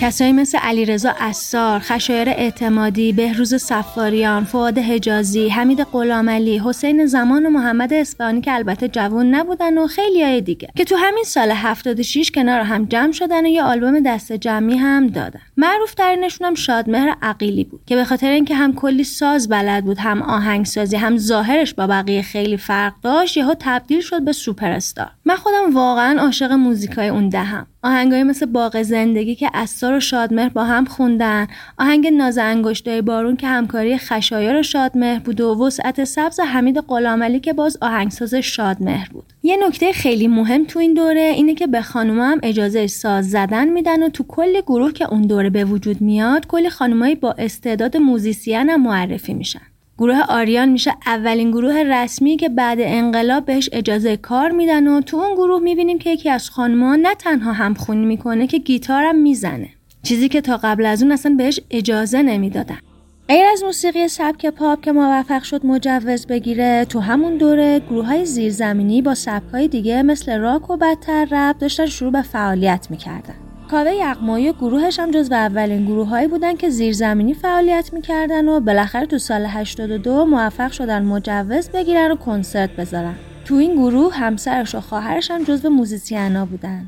کسایی 0.00 0.32
مثل 0.32 0.58
علیرضا 0.58 1.14
اسار، 1.20 1.80
خشایر 1.80 2.28
اعتمادی، 2.28 3.12
بهروز 3.12 3.62
سفاریان، 3.62 4.44
فواد 4.44 4.78
حجازی، 4.78 5.48
حمید 5.48 5.80
غلامعلی، 5.82 6.58
حسین 6.58 7.06
زمان 7.06 7.46
و 7.46 7.50
محمد 7.50 7.92
اسفانی 7.92 8.40
که 8.40 8.54
البته 8.54 8.88
جوان 8.88 9.34
نبودن 9.34 9.78
و 9.78 9.86
خیلی 9.86 10.22
های 10.22 10.40
دیگه 10.40 10.68
که 10.76 10.84
تو 10.84 10.96
همین 10.96 11.24
سال 11.24 11.50
76 11.50 12.30
کنار 12.30 12.60
هم 12.60 12.84
جمع 12.84 13.12
شدن 13.12 13.46
و 13.46 13.48
یه 13.48 13.62
آلبوم 13.62 14.00
دست 14.00 14.32
جمعی 14.32 14.76
هم 14.76 15.06
دادن. 15.06 15.40
معروف 15.56 15.94
ترینشون 15.94 16.46
هم 16.46 16.54
شادمهر 16.54 17.16
عقیلی 17.22 17.64
بود 17.64 17.80
که 17.86 17.96
به 17.96 18.04
خاطر 18.04 18.30
اینکه 18.30 18.54
هم 18.54 18.74
کلی 18.74 19.04
ساز 19.04 19.48
بلد 19.48 19.84
بود، 19.84 19.98
هم 19.98 20.22
آهنگسازی، 20.22 20.96
هم 20.96 21.18
ظاهرش 21.18 21.74
با 21.74 21.86
بقیه 21.86 22.22
خیلی 22.22 22.56
فرق 22.56 22.92
داشت، 23.02 23.36
یهو 23.36 23.54
تبدیل 23.58 24.00
شد 24.00 24.24
به 24.24 24.32
سوپر 24.32 24.70
استار. 24.70 25.10
من 25.24 25.36
خودم 25.36 25.74
واقعا 25.74 26.20
عاشق 26.20 26.52
موزیکای 26.52 27.08
اون 27.08 27.28
دهه‌م. 27.28 27.66
آهنگایی 27.88 28.22
مثل 28.22 28.46
باغ 28.46 28.82
زندگی 28.82 29.34
که 29.34 29.50
عصار 29.54 29.94
و 29.94 30.00
شادمهر 30.00 30.48
با 30.48 30.64
هم 30.64 30.84
خوندن 30.84 31.46
آهنگ 31.78 32.06
ناز 32.06 32.38
انگشتای 32.38 33.02
بارون 33.02 33.36
که 33.36 33.46
همکاری 33.46 33.98
خشایار 33.98 34.56
و 34.56 34.62
شادمهر 34.62 35.18
بود 35.18 35.40
و 35.40 35.66
وسعت 35.66 36.04
سبز 36.04 36.40
حمید 36.40 36.78
غلامعلی 36.78 37.40
که 37.40 37.52
باز 37.52 37.78
آهنگساز 37.82 38.34
شادمهر 38.34 39.08
بود. 39.08 39.24
یه 39.42 39.56
نکته 39.66 39.92
خیلی 39.92 40.28
مهم 40.28 40.64
تو 40.64 40.78
این 40.78 40.94
دوره 40.94 41.32
اینه 41.36 41.54
که 41.54 41.66
به 41.66 41.82
خانوما 41.82 42.24
هم 42.24 42.40
اجازه 42.42 42.86
ساز 42.86 43.30
زدن 43.30 43.68
میدن 43.68 44.02
و 44.02 44.08
تو 44.08 44.24
کل 44.28 44.60
گروه 44.60 44.92
که 44.92 45.12
اون 45.12 45.22
دوره 45.22 45.50
به 45.50 45.64
وجود 45.64 46.00
میاد 46.00 46.46
کل 46.46 46.68
خانومایی 46.68 47.14
با 47.14 47.32
استعداد 47.38 47.96
musician 47.96 48.70
هم 48.70 48.82
معرفی 48.82 49.34
میشن. 49.34 49.67
گروه 49.98 50.20
آریان 50.28 50.68
میشه 50.68 50.92
اولین 51.06 51.50
گروه 51.50 51.74
رسمی 51.74 52.36
که 52.36 52.48
بعد 52.48 52.78
انقلاب 52.80 53.44
بهش 53.44 53.68
اجازه 53.72 54.16
کار 54.16 54.50
میدن 54.50 54.88
و 54.88 55.00
تو 55.00 55.16
اون 55.16 55.34
گروه 55.34 55.62
می‌بینیم 55.62 55.98
که 55.98 56.10
یکی 56.10 56.30
از 56.30 56.50
خانمها 56.50 56.96
نه 56.96 57.14
تنها 57.14 57.52
همخونی 57.52 58.06
می‌کنه 58.06 58.46
که 58.46 58.58
گیتارم 58.58 59.16
می‌زنه. 59.16 59.68
چیزی 60.02 60.28
که 60.28 60.40
تا 60.40 60.56
قبل 60.56 60.86
از 60.86 61.02
اون 61.02 61.12
اصلا 61.12 61.34
بهش 61.34 61.60
اجازه 61.70 62.22
نمی‌دادن. 62.22 62.78
غیر 63.28 63.46
از 63.52 63.62
موسیقی 63.64 64.08
سبک 64.08 64.46
پاپ 64.46 64.80
که 64.80 64.92
موفق 64.92 65.42
شد 65.42 65.66
مجوز 65.66 66.26
بگیره 66.26 66.84
تو 66.84 67.00
همون 67.00 67.36
دوره 67.36 67.80
گروه 67.90 68.06
های 68.06 68.24
زیرزمینی 68.24 69.02
با 69.02 69.14
سبک 69.14 69.50
های 69.52 69.68
دیگه 69.68 70.02
مثل 70.02 70.38
راک 70.38 70.70
و 70.70 70.76
بدتر 70.76 71.28
رب 71.30 71.58
داشتن 71.58 71.86
شروع 71.86 72.12
به 72.12 72.22
فعالیت 72.22 72.86
می‌کردن. 72.90 73.47
کاوه 73.70 73.94
یغمایی 73.94 74.48
و 74.48 74.52
گروهش 74.52 74.98
هم 74.98 75.10
جز 75.10 75.32
اولین 75.32 75.84
گروههایی 75.84 76.28
بودن 76.28 76.56
که 76.56 76.70
زیرزمینی 76.70 77.34
فعالیت 77.34 77.92
می‌کردن 77.92 78.48
و 78.48 78.60
بالاخره 78.60 79.06
تو 79.06 79.18
سال 79.18 79.46
82 79.46 80.24
موفق 80.24 80.72
شدن 80.72 81.02
مجوز 81.02 81.70
بگیرن 81.70 82.12
و 82.12 82.16
کنسرت 82.16 82.70
بذارن. 82.70 83.14
تو 83.44 83.54
این 83.54 83.74
گروه 83.74 84.14
همسرش 84.14 84.74
و 84.74 84.80
خواهرش 84.80 85.30
هم 85.30 85.44
جزو 85.44 85.70
موزیسینا 85.70 86.46
بودن. 86.46 86.86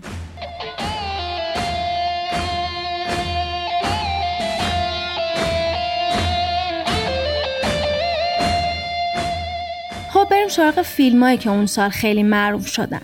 خب 10.10 10.26
بریم 10.30 10.48
سراغ 10.48 10.82
فیلمایی 10.82 11.38
که 11.38 11.50
اون 11.50 11.66
سال 11.66 11.88
خیلی 11.88 12.22
معروف 12.22 12.66
شدن. 12.66 13.02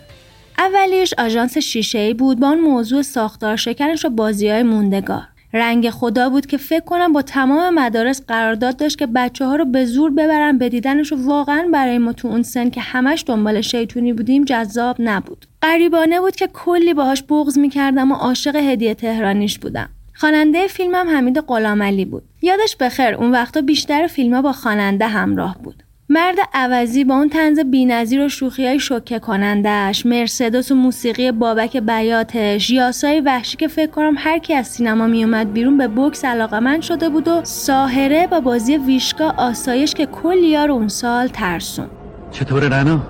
اولیش 0.58 1.14
آژانس 1.18 1.58
شیشه 1.58 2.14
بود 2.14 2.40
با 2.40 2.48
اون 2.48 2.60
موضوع 2.60 3.02
ساختار 3.02 3.56
شکنش 3.56 4.04
و 4.04 4.08
بازی 4.08 4.48
های 4.48 4.62
موندگار. 4.62 5.22
رنگ 5.52 5.90
خدا 5.90 6.28
بود 6.28 6.46
که 6.46 6.56
فکر 6.56 6.84
کنم 6.84 7.12
با 7.12 7.22
تمام 7.22 7.74
مدارس 7.74 8.22
قرارداد 8.28 8.76
داشت 8.76 8.98
که 8.98 9.06
بچه 9.06 9.44
ها 9.44 9.56
رو 9.56 9.64
به 9.64 9.84
زور 9.84 10.10
ببرن 10.10 10.58
به 10.58 10.68
دیدنش 10.68 11.12
و 11.12 11.16
واقعا 11.26 11.68
برای 11.72 11.98
ما 11.98 12.12
تو 12.12 12.28
اون 12.28 12.42
سن 12.42 12.70
که 12.70 12.80
همش 12.80 13.24
دنبال 13.26 13.60
شیطونی 13.60 14.12
بودیم 14.12 14.44
جذاب 14.44 14.96
نبود. 14.98 15.46
قریبانه 15.60 16.20
بود 16.20 16.36
که 16.36 16.46
کلی 16.46 16.94
باهاش 16.94 17.22
بغض 17.22 17.58
می‌کردم 17.58 18.12
و 18.12 18.14
عاشق 18.14 18.56
هدیه 18.56 18.94
تهرانیش 18.94 19.58
بودم. 19.58 19.88
خواننده 20.14 20.66
فیلمم 20.66 21.08
حمید 21.08 21.38
غلامعلی 21.38 22.04
بود. 22.04 22.22
یادش 22.42 22.76
بخیر 22.80 23.14
اون 23.14 23.32
وقتا 23.32 23.60
بیشتر 23.60 24.06
فیلمها 24.06 24.42
با 24.42 24.52
خواننده 24.52 25.06
همراه 25.06 25.58
بود. 25.62 25.82
مرد 26.08 26.36
عوضی 26.54 27.04
با 27.04 27.14
اون 27.14 27.28
تنز 27.28 27.58
بینظیر 27.58 28.20
و 28.20 28.28
شوخی 28.28 28.66
های 28.66 28.80
شوکه 28.80 29.18
کنندش 29.18 30.06
مرسدس 30.06 30.72
و 30.72 30.74
موسیقی 30.74 31.32
بابک 31.32 31.76
بیاتش. 31.76 32.70
یاسای 32.70 33.20
وحشی 33.20 33.56
که 33.56 33.68
فکر 33.68 33.90
کنم 33.90 34.14
هر 34.18 34.38
کی 34.38 34.54
از 34.54 34.66
سینما 34.66 35.06
میومد 35.06 35.52
بیرون 35.52 35.78
به 35.78 35.88
بوکس 35.88 36.24
علاقمند 36.24 36.82
شده 36.82 37.08
بود 37.08 37.28
و 37.28 37.40
ساهره 37.44 38.26
با 38.26 38.40
بازی 38.40 38.76
ویشکا 38.76 39.34
آسایش 39.36 39.94
که 39.94 40.06
کلی 40.06 40.56
رو 40.56 40.74
اون 40.74 40.88
سال 40.88 41.28
ترسون. 41.28 41.86
چطور 42.30 42.68
رنا؟ 42.68 43.02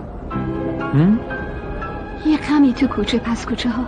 یه 2.27 2.37
کمی 2.37 2.73
تو 2.73 2.87
کوچه 2.87 3.19
پس 3.19 3.47
کوچه 3.47 3.69
ها 3.69 3.85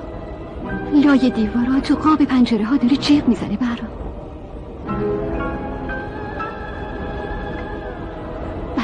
لای 1.05 1.31
دیوارا 1.31 1.81
تو 1.81 1.95
قاب 1.95 2.25
پنجره 2.25 2.65
ها 2.65 2.77
داره 2.77 2.97
جیغ 2.97 3.29
می‌زنه 3.29 3.57
برام. 3.57 3.98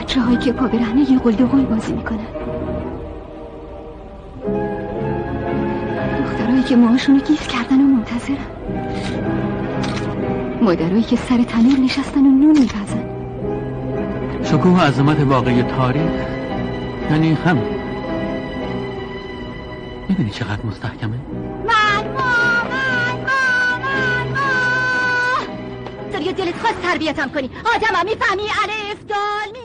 بچه 0.05 0.21
هایی 0.21 0.37
که 0.37 0.53
پا 0.53 0.67
برهنه 0.67 1.11
یه 1.11 1.19
قل 1.19 1.33
قل 1.33 1.65
بازی 1.65 1.93
می‌کنن. 1.93 2.27
دخترهایی 6.25 6.63
که 6.63 6.77
موهاشونو 6.77 7.21
گیس 7.21 7.47
کردن 7.47 7.81
و 7.81 7.85
منتظرن. 7.85 8.37
مادرهایی 10.63 11.03
که 11.03 11.17
سر 11.17 11.43
تنور 11.43 11.79
نشستن 11.79 12.21
و 12.21 12.31
نون 12.31 12.59
میپزن. 12.59 13.05
شکوه 14.45 14.87
عظمت 14.87 15.21
واقعی 15.21 15.63
تاریخ 15.63 16.13
یعنی 17.11 17.33
هم. 17.33 17.59
می‌بینی 20.09 20.31
چقدر 20.31 20.67
مستحکمه؟ 20.67 21.19
دلت 26.37 26.59
خواست 26.59 26.83
تربیتم 26.83 27.29
کنی. 27.29 27.51
آدمم 27.75 28.05
می‌فهمی. 28.05 28.43
الف 28.43 29.05
دال 29.09 29.64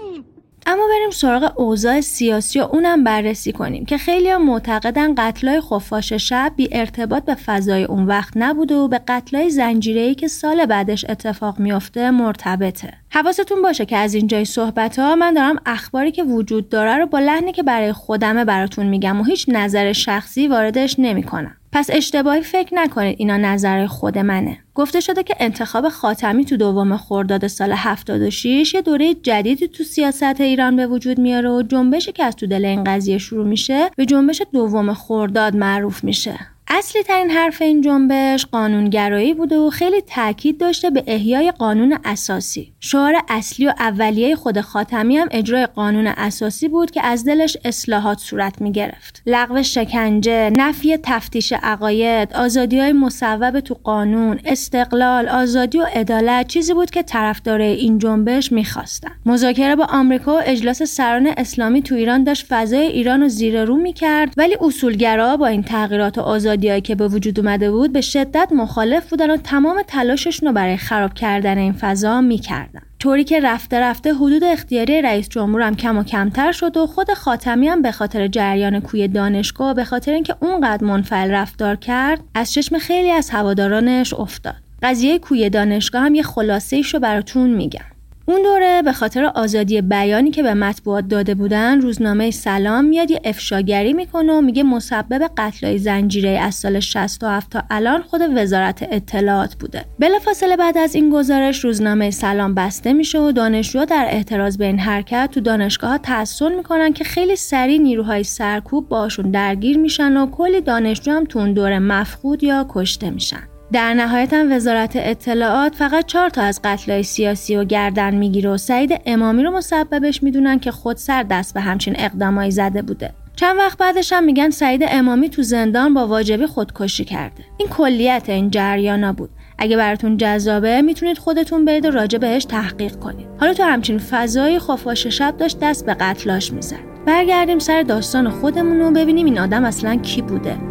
اما 0.72 0.88
بریم 0.88 1.12
سراغ 1.12 1.54
اوضاع 1.56 2.02
سیاسی 2.02 2.60
و 2.60 2.64
اونم 2.64 3.04
بررسی 3.04 3.52
کنیم 3.52 3.86
که 3.86 3.98
خیلی 3.98 4.30
هم 4.30 4.46
معتقدن 4.46 5.16
قتلای 5.16 5.62
خفاش 5.62 6.14
شب 6.14 6.54
بی 6.56 6.70
ارتباط 6.72 7.26
به 7.26 7.36
فضای 7.36 7.84
اون 7.84 8.06
وقت 8.06 8.34
نبوده 8.36 8.76
و 8.76 8.88
به 8.88 9.02
قتلای 9.08 9.50
زنجیره‌ای 9.50 10.16
که 10.16 10.28
سال 10.28 10.66
بعدش 10.66 11.06
اتفاق 11.10 11.60
میافته 11.60 12.12
مرتبطه. 12.12 12.94
حواستون 13.12 13.62
باشه 13.62 13.86
که 13.86 13.98
از 13.98 14.14
اینجای 14.14 14.46
صحبت 14.46 15.00
ها 15.00 15.16
من 15.16 15.34
دارم 15.34 15.56
اخباری 15.66 16.12
که 16.12 16.24
وجود 16.24 16.70
داره 16.70 16.98
رو 16.98 17.06
با 17.06 17.20
لحنی 17.20 17.52
که 17.52 17.64
برای 17.64 17.94
خودمه 17.94 18.46
براتون 18.46 18.86
میگم 18.86 19.22
و 19.22 19.24
هیچ 19.24 19.46
نظر 19.48 19.94
شخصی 19.94 20.48
واردش 20.48 20.96
نمی‌کنم. 21.00 21.56
پس 21.72 21.90
اشتباهی 21.94 22.42
فکر 22.42 22.76
نکنید 22.76 23.16
اینا 23.20 23.38
نظر 23.38 23.86
خود 23.86 24.18
منه. 24.18 24.58
گفته 24.76 25.00
شده 25.00 25.24
که 25.24 25.36
انتخاب 25.40 25.90
خاتمی 25.90 26.46
تو 26.46 26.58
دوم 26.58 26.98
خرداد 26.98 27.48
سال 27.48 27.72
76 27.72 28.74
یه 28.74 28.82
دوره 28.82 29.14
جدیدی 29.14 29.68
تو 29.68 29.84
سیاست 29.84 30.42
ایران 30.42 30.76
به 30.76 30.88
وجود 30.88 31.20
میاره 31.20 31.50
و 31.50 31.62
جنبشی 31.62 32.12
که 32.12 32.24
از 32.24 32.36
تو 32.36 32.48
دل 32.48 32.66
این 32.66 32.84
قضیه 32.84 33.18
شروع 33.18 33.48
میشه 33.48 33.90
به 33.98 34.06
جنبش 34.06 34.42
دوم 34.54 34.94
خرداد 34.94 35.56
معروف 35.56 36.04
میشه. 36.04 36.40
اصلی 36.72 37.04
ترین 37.04 37.30
حرف 37.30 37.62
این 37.62 37.82
جنبش 37.82 38.46
قانونگرایی 38.46 39.34
بوده 39.34 39.58
و 39.58 39.70
خیلی 39.70 40.02
تاکید 40.02 40.58
داشته 40.60 40.90
به 40.90 41.04
احیای 41.08 41.52
قانون 41.52 41.98
اساسی. 42.06 42.74
شعار 42.80 43.14
اصلی 43.30 43.68
و 43.68 43.74
اولیه 43.80 44.36
خود 44.36 44.62
خاتمی 44.62 45.18
هم 45.18 45.28
اجرای 45.32 45.66
قانون 45.66 46.08
اساسی 46.08 46.68
بود 46.68 46.92
که 46.92 47.06
از 47.06 47.26
دلش 47.26 47.58
اصلاحات 47.66 48.20
صورت 48.20 48.62
می 48.62 48.72
گرفت. 48.72 49.22
لغو 49.26 49.64
شکنجه، 49.64 50.50
نفی 50.50 50.98
تفتیش 51.04 51.54
عقاید، 51.54 52.34
آزادی 52.34 52.80
های 52.80 52.94
مصوب 52.94 53.60
تو 53.60 53.76
قانون، 53.84 54.40
استقلال، 54.46 55.30
آزادی 55.30 55.78
و 55.78 55.84
عدالت 55.96 56.48
چیزی 56.48 56.74
بود 56.74 56.90
که 56.92 57.04
طرفدار 57.04 57.62
این 57.62 58.00
جنبش 58.00 58.52
می‌خواستن. 58.52 59.12
مذاکره 59.26 59.76
با 59.76 59.86
آمریکا 59.86 60.36
و 60.36 60.42
اجلاس 60.46 60.84
سران 60.84 61.30
اسلامی 61.38 61.82
تو 61.82 61.96
ایران 61.96 62.24
داشت 62.24 62.46
فضای 62.50 62.86
ایران 62.88 63.22
رو 63.22 63.28
زیر 63.28 63.66
رو 63.66 63.76
می‌کرد 63.76 64.34
ولی 64.38 64.58
اصولگرا 64.62 65.38
با 65.38 65.48
این 65.48 65.64
تغییرات 65.64 66.18
و 66.18 66.22
آزادیهایی 66.60 66.82
که 66.82 66.96
به 66.96 67.08
وجود 67.08 67.40
اومده 67.40 67.72
بود 67.72 67.94
به 67.94 68.02
شدت 68.02 68.52
مخالف 68.52 69.10
بودن 69.10 69.32
و 69.32 69.38
تمام 69.38 69.82
تلاششون 69.88 70.48
رو 70.48 70.54
برای 70.54 70.78
خراب 70.78 71.14
کردن 71.14 71.58
این 71.58 71.74
فضا 71.74 72.22
می‌کردن. 72.22 72.82
طوری 73.00 73.24
که 73.24 73.40
رفته 73.40 73.80
رفته 73.80 74.14
حدود 74.14 74.44
اختیاری 74.44 75.02
رئیس 75.02 75.30
جمهور 75.30 75.62
هم 75.62 75.76
کم 75.76 75.98
و 75.98 76.04
کمتر 76.04 76.52
شد 76.52 76.78
و 76.78 76.88
خود 76.88 77.14
خاتمی 77.14 77.68
هم 77.68 77.82
به 77.82 77.92
خاطر 77.92 78.28
جریان 78.28 78.80
کوی 78.80 79.08
دانشگاه 79.08 79.72
و 79.72 79.74
به 79.74 79.84
خاطر 79.84 80.14
اینکه 80.14 80.36
اونقدر 80.40 80.84
منفعل 80.84 81.32
رفتار 81.32 81.76
کرد 81.76 82.20
از 82.36 82.54
چشم 82.54 82.78
خیلی 82.78 83.12
از 83.12 83.30
هوادارانش 83.30 84.14
افتاد. 84.14 84.56
قضیه 84.84 85.20
کوی 85.20 85.50
دانشگاه 85.50 86.02
هم 86.02 86.16
یه 86.16 86.24
خلاصه 86.24 86.82
رو 86.94 87.00
براتون 87.00 87.50
میگم. 87.50 87.86
اون 88.30 88.42
دوره 88.42 88.82
به 88.82 88.94
خاطر 88.94 89.24
آزادی 89.26 89.82
بیانی 89.82 90.32
که 90.32 90.44
به 90.44 90.54
مطبوعات 90.54 91.08
داده 91.08 91.36
بودن 91.36 91.82
روزنامه 91.82 92.32
سلام 92.32 92.86
میاد 92.86 93.12
یه 93.12 93.22
افشاگری 93.24 93.94
می‌کنه 93.94 94.34
و 94.34 94.42
میگه 94.42 94.64
مسبب 94.64 95.32
قتلای 95.38 95.78
زنجیره 95.78 96.30
از 96.30 96.56
سال 96.56 96.80
67 96.80 97.50
تا 97.52 97.64
الان 97.70 98.02
خود 98.02 98.22
وزارت 98.36 98.88
اطلاعات 98.92 99.56
بوده. 99.56 99.86
بلافاصله 100.00 100.58
بعد 100.58 100.78
از 100.78 100.96
این 100.96 101.10
گزارش 101.10 101.64
روزنامه 101.64 102.12
سلام 102.12 102.54
بسته 102.54 102.94
میشه 102.94 103.20
و 103.20 103.32
دانشجوها 103.32 103.86
در 103.86 104.08
اعتراض 104.10 104.58
به 104.58 104.66
این 104.66 104.80
حرکت 104.80 105.30
تو 105.34 105.40
دانشگاه 105.40 105.98
تحسن 105.98 106.56
می‌کنن 106.56 106.94
که 106.94 107.04
خیلی 107.04 107.36
سریع 107.36 107.82
نیروهای 107.82 108.24
سرکوب 108.24 108.90
باشون 108.90 109.32
درگیر 109.32 109.78
میشن 109.78 110.18
و 110.18 110.26
کلی 110.26 110.62
دانشجو 110.62 111.12
هم 111.12 111.24
تو 111.24 111.40
اون 111.40 111.54
دوره 111.54 111.80
مفقود 111.80 112.44
یا 112.44 112.66
کشته 112.70 113.10
میشن. 113.10 113.59
در 113.72 113.94
نهایت 113.94 114.34
هم 114.34 114.52
وزارت 114.52 114.92
اطلاعات 114.96 115.76
فقط 115.76 116.06
چهار 116.06 116.30
تا 116.30 116.42
از 116.42 116.60
قتلهای 116.64 117.04
سیاسی 117.04 117.56
و 117.56 117.64
گردن 117.64 118.16
می‌گیره 118.16 118.50
و 118.50 118.58
سعید 118.58 119.02
امامی 119.06 119.44
رو 119.44 119.52
مسببش 119.52 120.24
می‌دونن 120.24 120.60
که 120.60 120.72
خود 120.72 120.98
سر 120.98 121.24
دست 121.24 121.54
به 121.54 121.62
همچین 121.62 121.96
اقدامایی 121.98 122.52
زده 122.52 122.82
بوده. 122.82 123.12
چند 123.36 123.58
وقت 123.58 123.78
بعدش 123.78 124.14
هم 124.14 124.24
میگن 124.24 124.50
سعید 124.50 124.82
امامی 124.88 125.30
تو 125.30 125.44
زندان 125.44 125.94
با 125.94 126.08
واجبی 126.08 126.46
خودکشی 126.46 127.06
کرده. 127.06 127.44
این 127.58 127.70
کلیت 127.70 128.24
این 128.28 128.50
جریانا 128.50 129.14
بود. 129.14 129.30
اگه 129.58 129.78
براتون 129.78 130.18
جذابه 130.18 130.82
می‌تونید 130.82 131.18
خودتون 131.18 131.66
برید 131.66 131.86
و 131.86 131.92
راجع 131.92 132.18
بهش 132.18 132.46
تحقیق 132.46 132.96
کنید. 132.96 133.28
حالا 133.40 133.54
تو 133.54 133.64
همچین 133.64 133.98
فضای 133.98 134.60
خفاش 134.60 135.08
شب 135.08 135.38
داشت 135.38 135.60
دست 135.60 135.86
به 135.86 135.94
قتلاش 135.94 136.54
می‌زد. 136.54 136.90
برگردیم 137.06 137.60
سر 137.60 137.82
داستان 137.82 138.30
خودمون 138.30 138.82
و 138.82 138.92
ببینیم 138.92 139.26
این 139.26 139.40
آدم 139.40 139.66
اصلا 139.66 139.96
کی 139.96 140.22
بوده. 140.22 140.69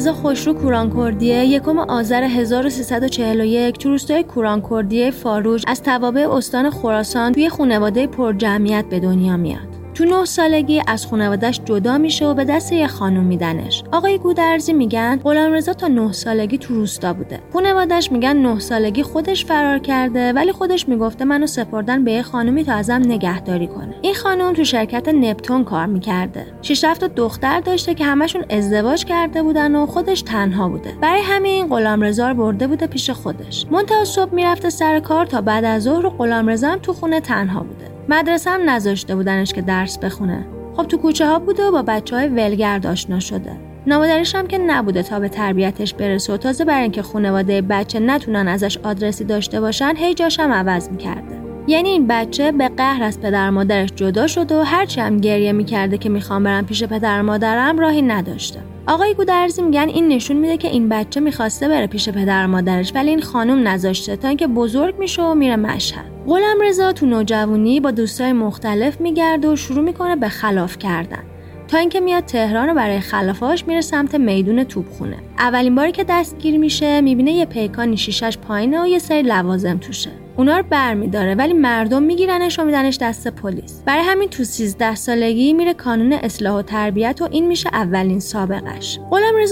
غلامرضا 0.00 0.22
خوشرو 0.22 0.54
کورانکردیه 0.54 1.44
یکم 1.44 1.78
آذر 1.78 2.22
1341 2.22 3.78
تو 3.78 3.88
روستای 3.88 4.22
کورانکردیه 4.22 5.10
فاروج 5.10 5.64
از 5.66 5.82
توابع 5.82 6.28
استان 6.30 6.70
خراسان 6.70 7.32
توی 7.32 7.48
خانواده 7.48 8.06
پر 8.06 8.32
جمعیت 8.32 8.84
به 8.84 9.00
دنیا 9.00 9.36
میاد. 9.36 9.69
تو 10.00 10.06
نه 10.06 10.24
سالگی 10.24 10.82
از 10.86 11.06
خانوادهش 11.06 11.60
جدا 11.64 11.98
میشه 11.98 12.26
و 12.26 12.34
به 12.34 12.44
دست 12.44 12.72
یه 12.72 12.86
خانم 12.86 13.24
میدنش. 13.24 13.84
آقای 13.92 14.18
گودرزی 14.18 14.72
میگن 14.72 15.20
غلامرضا 15.24 15.72
تا 15.72 15.86
نه 15.86 16.12
سالگی 16.12 16.58
تو 16.58 16.74
روستا 16.74 17.12
بوده. 17.12 17.40
خانوادهش 17.52 18.12
میگن 18.12 18.36
نه 18.36 18.58
سالگی 18.58 19.02
خودش 19.02 19.44
فرار 19.44 19.78
کرده 19.78 20.32
ولی 20.32 20.52
خودش 20.52 20.88
می‌گفته 20.88 21.24
منو 21.24 21.46
سپردن 21.46 22.04
به 22.04 22.12
یه 22.12 22.22
خانومی 22.22 22.64
تا 22.64 22.72
ازم 22.72 23.02
نگهداری 23.04 23.66
کنه. 23.66 23.94
این 24.02 24.14
خانم 24.14 24.52
تو 24.52 24.64
شرکت 24.64 25.08
نپتون 25.08 25.64
کار 25.64 25.86
می‌کرده. 25.86 26.46
شش 26.62 26.80
تا 26.80 27.06
دختر 27.06 27.60
داشته 27.60 27.94
که 27.94 28.04
همشون 28.04 28.44
ازدواج 28.50 29.04
کرده 29.04 29.42
بودن 29.42 29.74
و 29.74 29.86
خودش 29.86 30.22
تنها 30.22 30.68
بوده. 30.68 30.94
برای 31.00 31.22
همین 31.22 31.66
غلامرضا 31.66 32.34
برده 32.34 32.66
بوده 32.66 32.86
پیش 32.86 33.10
خودش. 33.10 33.66
منتها 33.70 34.04
صبح 34.04 34.34
می‌رفته 34.34 34.70
سر 34.70 35.00
کار 35.00 35.26
تا 35.26 35.40
بعد 35.40 35.64
از 35.64 35.82
ظهر 35.82 36.08
غلامرضا 36.08 36.76
تو 36.76 36.92
خونه 36.92 37.20
تنها 37.20 37.60
بوده. 37.60 37.99
مدرسه 38.10 38.50
هم 38.50 38.70
نذاشته 38.70 39.16
بودنش 39.16 39.52
که 39.52 39.62
درس 39.62 39.98
بخونه. 39.98 40.46
خب 40.76 40.86
تو 40.86 40.96
کوچه 40.96 41.26
ها 41.26 41.38
بوده 41.38 41.64
و 41.64 41.72
با 41.72 41.82
بچه 41.82 42.16
های 42.16 42.28
ولگرد 42.28 42.86
آشنا 42.86 43.20
شده. 43.20 43.52
نامادریش 43.86 44.34
هم 44.34 44.46
که 44.46 44.58
نبوده 44.58 45.02
تا 45.02 45.20
به 45.20 45.28
تربیتش 45.28 45.94
برسه 45.94 46.32
و 46.32 46.36
تازه 46.36 46.64
برای 46.64 46.82
اینکه 46.82 47.02
خانواده 47.02 47.62
بچه 47.62 48.00
نتونن 48.00 48.48
ازش 48.48 48.78
آدرسی 48.78 49.24
داشته 49.24 49.60
باشن 49.60 49.94
هی 49.96 50.14
جاش 50.14 50.40
هم 50.40 50.52
عوض 50.52 50.88
می‌کرده. 50.88 51.40
یعنی 51.66 51.88
این 51.88 52.06
بچه 52.06 52.52
به 52.52 52.68
قهر 52.68 53.02
از 53.02 53.20
پدر 53.20 53.50
مادرش 53.50 53.88
جدا 53.96 54.26
شده 54.26 54.60
و 54.60 54.62
هرچی 54.62 55.00
هم 55.00 55.16
گریه 55.16 55.52
می‌کرده 55.52 55.98
که 55.98 56.08
می‌خوام 56.08 56.44
برم 56.44 56.66
پیش 56.66 56.84
پدر 56.84 57.22
مادرم 57.22 57.78
راهی 57.78 58.02
نداشته. 58.02 58.60
آقای 58.86 59.14
گودرزی 59.14 59.62
میگن 59.62 59.88
این 59.88 60.08
نشون 60.08 60.36
میده 60.36 60.56
که 60.56 60.68
این 60.68 60.88
بچه 60.88 61.20
می‌خواسته 61.20 61.68
بره 61.68 61.86
پیش 61.86 62.08
پدر 62.08 62.46
مادرش 62.46 62.92
ولی 62.94 63.10
این 63.10 63.22
خانم 63.22 63.68
نذاشته 63.68 64.16
تا 64.16 64.28
اینکه 64.28 64.46
بزرگ 64.46 64.98
میشه 64.98 65.22
و 65.22 65.34
میره 65.34 65.56
مشهد. 65.56 66.04
غلام 66.26 66.60
رضا 66.62 66.92
تو 66.92 67.06
نوجوانی 67.06 67.80
با 67.80 67.90
دوستای 67.90 68.32
مختلف 68.32 69.00
میگرده 69.00 69.48
و 69.48 69.56
شروع 69.56 69.84
می‌کنه 69.84 70.16
به 70.16 70.28
خلاف 70.28 70.78
کردن 70.78 71.22
تا 71.68 71.78
اینکه 71.78 72.00
میاد 72.00 72.24
تهران 72.24 72.70
و 72.70 72.74
برای 72.74 73.00
خلافاش 73.00 73.66
میره 73.66 73.80
سمت 73.80 74.14
میدون 74.14 74.64
توپخونه. 74.64 75.16
اولین 75.38 75.74
باری 75.74 75.92
که 75.92 76.04
دستگیر 76.08 76.58
میشه 76.58 77.00
می‌بینه 77.00 77.32
یه 77.32 77.44
پیکانی 77.44 77.96
شیشش 77.96 78.38
پایینه 78.38 78.82
و 78.82 78.86
یه 78.86 78.98
سری 78.98 79.22
لوازم 79.22 79.78
توشه. 79.78 80.10
اونا 80.40 80.56
رو 80.56 80.64
برمیداره 80.70 81.34
ولی 81.34 81.52
مردم 81.52 82.02
میگیرنش 82.02 82.58
و 82.58 82.64
میدنش 82.64 82.98
دست 83.00 83.28
پلیس. 83.28 83.82
برای 83.86 84.04
همین 84.04 84.28
تو 84.28 84.44
13 84.44 84.94
سالگی 84.94 85.52
میره 85.52 85.74
کانون 85.74 86.12
اصلاح 86.12 86.54
و 86.58 86.62
تربیت 86.62 87.22
و 87.22 87.28
این 87.30 87.46
میشه 87.46 87.70
اولین 87.72 88.20
سابقش 88.20 88.98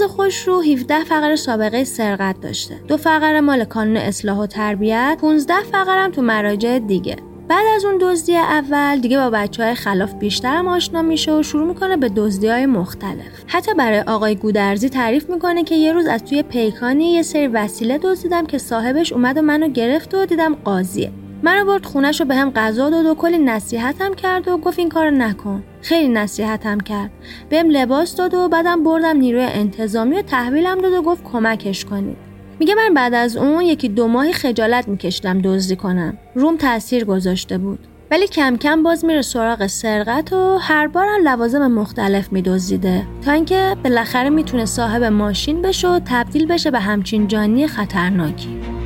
خوش 0.07 0.47
رو 0.47 0.61
17 0.61 1.03
فقره 1.03 1.35
سابقه 1.35 1.83
سرقت 1.83 2.41
داشته. 2.41 2.75
دو 2.87 2.97
فقره 2.97 3.41
مال 3.41 3.65
کانون 3.65 3.97
اصلاح 3.97 4.37
و 4.37 4.45
تربیت 4.45 5.17
15 5.21 5.53
فقره 5.71 6.01
هم 6.01 6.11
تو 6.11 6.21
مراجع 6.21 6.79
دیگه. 6.79 7.15
بعد 7.49 7.65
از 7.75 7.85
اون 7.85 7.97
دزدی 8.01 8.35
اول 8.35 8.99
دیگه 8.99 9.17
با 9.17 9.29
بچه 9.29 9.63
های 9.63 9.75
خلاف 9.75 10.13
بیشتر 10.13 10.55
هم 10.55 10.67
آشنا 10.67 11.01
میشه 11.01 11.33
و 11.33 11.43
شروع 11.43 11.67
می‌کنه 11.67 11.97
به 11.97 12.09
دزدی 12.09 12.47
های 12.47 12.65
مختلف. 12.65 13.43
حتی 13.47 13.73
برای 13.73 13.99
آقای 13.99 14.35
گودرزی 14.35 14.89
تعریف 14.89 15.29
می‌کنه 15.29 15.63
که 15.63 15.75
یه 15.75 15.93
روز 15.93 16.05
از 16.05 16.23
توی 16.23 16.43
پیکانی 16.43 17.11
یه 17.11 17.21
سری 17.21 17.47
وسیله 17.47 17.97
دزدیدم 17.97 18.45
که 18.45 18.57
صاحبش 18.57 19.13
اومد 19.13 19.37
و 19.37 19.41
منو 19.41 19.67
گرفت 19.67 20.13
و 20.13 20.25
دیدم 20.25 20.55
قاضیه. 20.55 21.11
منو 21.43 21.65
برد 21.65 21.85
خونش 21.85 22.19
رو 22.19 22.25
به 22.25 22.35
هم 22.35 22.51
غذا 22.51 22.89
داد 22.89 23.05
و 23.05 23.15
کلی 23.15 23.37
نصیحتم 23.37 24.13
کرد 24.13 24.47
و 24.47 24.57
گفت 24.57 24.79
این 24.79 24.89
کار 24.89 25.09
نکن. 25.09 25.63
خیلی 25.81 26.07
نصیحتم 26.07 26.79
کرد. 26.79 27.11
بهم 27.49 27.69
لباس 27.69 28.15
داد 28.15 28.33
و 28.33 28.49
بعدم 28.49 28.83
بردم 28.83 29.17
نیروی 29.17 29.45
انتظامی 29.45 30.15
و 30.15 30.21
تحویلم 30.21 30.77
داد 30.81 30.93
و 30.93 31.01
گفت 31.01 31.23
کمکش 31.23 31.85
کنید. 31.85 32.28
میگه 32.59 32.75
من 32.75 32.93
بعد 32.93 33.13
از 33.13 33.37
اون 33.37 33.61
یکی 33.61 33.89
دو 33.89 34.07
ماهی 34.07 34.33
خجالت 34.33 34.87
میکشیدم 34.87 35.41
دزدی 35.41 35.75
کنم. 35.75 36.17
روم 36.35 36.57
تاثیر 36.57 37.05
گذاشته 37.05 37.57
بود. 37.57 37.79
ولی 38.11 38.27
کم 38.27 38.57
کم 38.57 38.83
باز 38.83 39.05
میره 39.05 39.21
سراغ 39.21 39.67
سرقت 39.67 40.33
و 40.33 40.57
هر 40.57 40.87
بار 40.87 41.07
هم 41.07 41.27
لوازم 41.27 41.67
مختلف 41.67 42.33
میدزدیده. 42.33 43.07
تا 43.25 43.31
اینکه 43.31 43.75
بالاخره 43.83 44.29
می‌تونه 44.29 44.65
صاحب 44.65 45.03
ماشین 45.03 45.61
بشه 45.61 45.87
و 45.87 45.99
تبدیل 46.05 46.45
بشه 46.45 46.71
به 46.71 46.79
همچین 46.79 47.27
جانی 47.27 47.67
خطرناکی. 47.67 48.78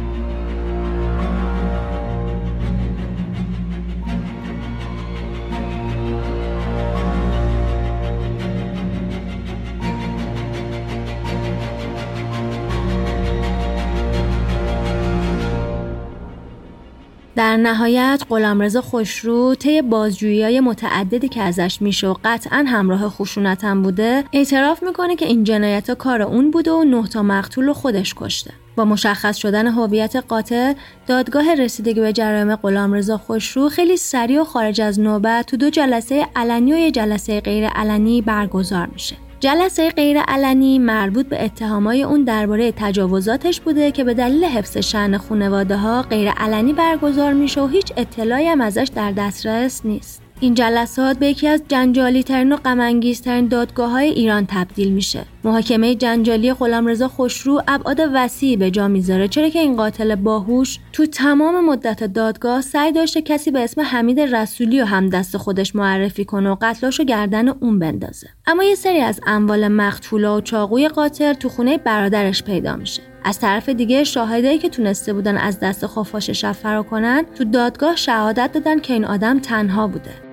در 17.35 17.57
نهایت 17.57 18.23
غلامرضا 18.29 18.81
خوشرو 18.81 19.55
طی 19.55 19.81
بازجویی 19.81 20.59
متعددی 20.59 21.27
که 21.27 21.41
ازش 21.41 21.77
میشه 21.81 22.07
و 22.07 22.15
قطعا 22.23 22.65
همراه 22.67 23.09
خشونتم 23.09 23.81
بوده 23.81 24.23
اعتراف 24.33 24.83
می‌کنه 24.83 25.15
که 25.15 25.25
این 25.25 25.43
جنایت 25.43 25.91
کار 25.91 26.21
اون 26.21 26.51
بوده 26.51 26.71
و 26.71 26.83
نه 26.83 27.07
تا 27.07 27.23
مقتول 27.23 27.65
رو 27.65 27.73
خودش 27.73 28.13
کشته. 28.17 28.51
با 28.75 28.85
مشخص 28.85 29.37
شدن 29.37 29.67
هویت 29.67 30.15
قاتل 30.15 30.73
دادگاه 31.07 31.55
رسیدگی 31.55 31.99
به 31.99 32.13
جرایم 32.13 32.55
غلامرضا 32.55 33.17
خوشرو 33.17 33.69
خیلی 33.69 33.97
سریع 33.97 34.41
و 34.41 34.43
خارج 34.43 34.81
از 34.81 34.99
نوبت 34.99 35.45
تو 35.45 35.57
دو 35.57 35.69
جلسه 35.69 36.27
علنی 36.35 36.73
و 36.73 36.77
یه 36.77 36.91
جلسه 36.91 37.41
غیر 37.41 37.67
علنی 37.67 38.21
برگزار 38.21 38.85
میشه. 38.85 39.15
جلسه 39.43 39.89
غیر 39.89 40.19
علنی 40.21 40.79
مربوط 40.79 41.25
به 41.25 41.45
اتهامای 41.45 42.03
اون 42.03 42.23
درباره 42.23 42.71
تجاوزاتش 42.71 43.61
بوده 43.61 43.91
که 43.91 44.03
به 44.03 44.13
دلیل 44.13 44.45
حفظ 44.45 44.77
شن 44.77 45.17
خانواده 45.17 45.77
ها 45.77 46.01
غیر 46.01 46.31
علنی 46.31 46.73
برگزار 46.73 47.33
میشه 47.33 47.61
و 47.61 47.67
هیچ 47.67 47.93
اطلاعی 47.97 48.47
هم 48.47 48.61
ازش 48.61 48.89
در 48.95 49.11
دسترس 49.11 49.85
نیست. 49.85 50.21
این 50.39 50.53
جلسات 50.53 51.19
به 51.19 51.27
یکی 51.27 51.47
از 51.47 51.63
جنجالی 51.67 52.23
ترین 52.23 52.51
و 52.51 52.55
غمانگیزترین 52.55 53.47
دادگاه 53.47 53.91
های 53.91 54.09
ایران 54.09 54.45
تبدیل 54.49 54.91
میشه. 54.91 55.25
محاکمه 55.43 55.95
جنجالی 55.95 56.53
غلامرضا 56.53 57.07
خوشرو 57.07 57.61
ابعاد 57.67 57.99
وسیعی 58.13 58.57
به 58.57 58.71
جا 58.71 58.87
می‌ذاره 58.87 59.27
چرا 59.27 59.49
که 59.49 59.59
این 59.59 59.75
قاتل 59.75 60.15
باهوش 60.15 60.79
تو 60.93 61.05
تمام 61.05 61.65
مدت 61.65 62.03
دادگاه 62.03 62.61
سعی 62.61 62.91
داشته 62.91 63.21
کسی 63.21 63.51
به 63.51 63.59
اسم 63.59 63.81
حمید 63.81 64.19
رسولی 64.19 64.81
و 64.81 64.85
هم 64.85 65.09
دست 65.09 65.37
خودش 65.37 65.75
معرفی 65.75 66.25
کنه 66.25 66.49
و 66.49 66.55
قتلاشو 66.61 67.03
گردن 67.03 67.47
اون 67.47 67.79
بندازه. 67.79 68.27
اما 68.47 68.63
یه 68.63 68.75
سری 68.75 68.99
از 68.99 69.19
اموال 69.27 69.67
مقتولا 69.67 70.37
و 70.37 70.41
چاقوی 70.41 70.87
قاتل 70.87 71.33
تو 71.33 71.49
خونه 71.49 71.77
برادرش 71.77 72.43
پیدا 72.43 72.75
میشه. 72.75 73.01
از 73.23 73.39
طرف 73.39 73.69
دیگه 73.69 74.03
شاهدایی 74.03 74.57
که 74.57 74.69
تونسته 74.69 75.13
بودن 75.13 75.37
از 75.37 75.59
دست 75.59 75.87
خفاش 75.87 76.29
شب 76.29 76.51
فرار 76.51 76.83
کنن 76.83 77.25
تو 77.35 77.43
دادگاه 77.43 77.95
شهادت 77.95 78.51
دادن 78.53 78.79
که 78.79 78.93
این 78.93 79.05
آدم 79.05 79.39
تنها 79.39 79.87
بوده 79.87 80.32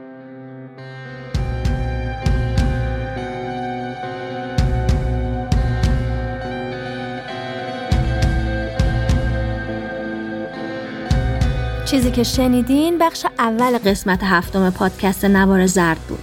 چیزی 11.90 12.10
که 12.10 12.22
شنیدین 12.22 12.98
بخش 12.98 13.26
اول 13.38 13.78
قسمت 13.78 14.20
هفتم 14.22 14.70
پادکست 14.70 15.24
نوار 15.24 15.66
زرد 15.66 15.98
بود. 16.08 16.18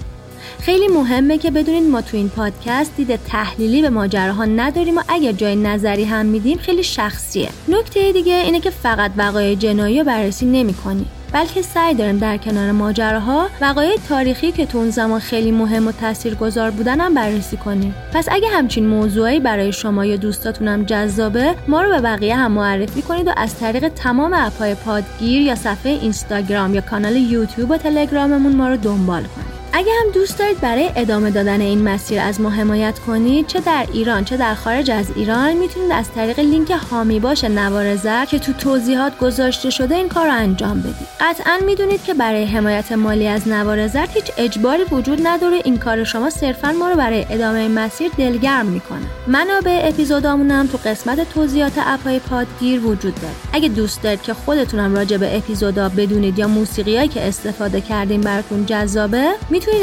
خیلی 0.60 0.88
مهمه 0.88 1.38
که 1.38 1.52
بدونید 1.52 1.84
ما 1.84 2.02
تو 2.02 2.18
این 2.18 2.30
پادکست 2.30 2.96
دید 2.98 3.16
تحلیلی 3.16 3.82
به 3.82 3.90
ماجراها 3.90 4.46
نداریم 4.46 4.98
و 4.98 5.02
اگر 5.08 5.32
جای 5.32 5.56
نظری 5.56 6.04
هم 6.04 6.26
میدیم 6.26 6.58
خیلی 6.58 6.84
شخصیه. 6.84 7.50
نکته 7.68 8.12
دیگه 8.12 8.34
اینه 8.34 8.60
که 8.60 8.70
فقط 8.70 9.12
وقایع 9.18 9.56
جنایی 9.56 10.00
رو 10.00 10.06
بررسی 10.06 10.46
نمی‌کنیم 10.46 11.12
بلکه 11.34 11.62
سعی 11.62 11.94
داریم 11.94 12.18
در 12.18 12.38
کنار 12.38 12.72
ماجراها 12.72 13.50
وقایع 13.62 13.98
تاریخی 14.10 14.52
که 14.52 14.66
تو 14.66 14.78
اون 14.78 14.90
زمان 14.90 15.20
خیلی 15.20 15.52
مهم 15.52 15.88
و 15.88 15.92
تاثیرگذار 15.92 16.72
بودن 16.72 17.02
هم 17.02 17.14
بررسی 17.14 17.58
کنیم. 17.58 17.96
پس 18.14 18.28
اگه 18.32 18.48
همچین 18.48 18.88
موضوعی 18.88 19.40
برای 19.40 19.72
شما 19.72 20.06
یا 20.06 20.16
دوستاتونم 20.16 20.84
جذابه 20.84 21.56
ما 21.68 21.82
رو 21.82 21.90
به 21.90 22.02
بقیه 22.02 22.36
هم 22.36 22.52
معرفی 22.52 23.02
کنید 23.02 23.28
و 23.28 23.32
از 23.38 23.60
طریق 23.60 23.88
تمام 23.88 24.34
اپهای 24.34 24.76
پادگیر 24.76 25.42
یا 25.42 25.56
صفحه 25.56 25.92
اینستاگرام 25.92 26.76
یا 26.76 26.82
کانال 26.82 27.16
یوتیوب 27.16 27.72
و 27.72 27.78
تلگراممون 27.78 28.56
ما 28.56 28.70
رو 28.70 28.78
دنبال 28.78 29.24
کنید. 29.24 29.57
اگه 29.74 29.92
هم 29.92 30.12
دوست 30.14 30.40
دارید 30.40 30.62
برای 30.62 30.90
ادامه 30.96 31.32
دادن 31.32 31.62
این 31.62 31.82
مسیر 31.82 32.20
از 32.20 32.42
ما 32.42 32.50
حمایت 32.50 33.00
کنید 33.00 33.48
چه 33.48 33.60
در 33.60 33.86
ایران 33.94 34.26
چه 34.26 34.38
در 34.38 34.56
خارج 34.56 34.92
از 34.92 35.06
ایران 35.16 35.54
می‌تونید 35.54 35.92
از 35.92 36.06
طریق 36.16 36.40
لینک 36.40 36.72
هامی 36.72 37.20
باش 37.20 37.44
نوار 37.44 37.96
که 38.26 38.40
تو 38.40 38.54
توضیحات 38.54 39.18
گذاشته 39.20 39.70
شده 39.70 39.96
این 39.96 40.10
کار 40.10 40.26
رو 40.26 40.34
انجام 40.34 40.80
بدید. 40.80 41.08
قطعا 41.20 41.58
می‌دونید 41.66 42.04
که 42.04 42.14
برای 42.14 42.46
حمایت 42.46 42.92
مالی 42.92 43.28
از 43.28 43.48
نوار 43.48 43.80
هیچ 43.80 44.32
اجباری 44.38 44.84
وجود 44.92 45.28
نداره. 45.28 45.62
این 45.64 45.78
کار 45.78 46.04
شما 46.04 46.30
صرفا 46.30 46.72
ما 46.72 46.90
رو 46.90 46.96
برای 46.96 47.26
ادامه 47.30 47.68
مسیر 47.68 48.12
دلگرم 48.18 48.66
می‌کنه. 48.66 49.06
منابع 49.28 49.82
اپیزودامونم 49.84 50.68
تو 50.68 50.78
قسمت 50.86 51.34
توضیحات 51.34 51.74
اپهای 51.78 52.20
پادگیر 52.20 52.86
وجود 52.86 53.16
داره. 53.16 53.34
اگه 53.54 53.70
دوست 53.70 54.04
دارید 54.04 54.22
که 54.22 54.34
خودتونم 54.34 54.96
راجع 54.96 55.18
به 55.18 55.38
اپیزودا 55.38 55.90
بدونید 55.90 56.40
یا 56.40 56.48
موسیقیایی 56.48 57.08
که 57.08 57.28
استفاده 57.28 57.82
کردیم 57.82 58.22
براتون 58.22 58.66
جذابه 58.66 59.32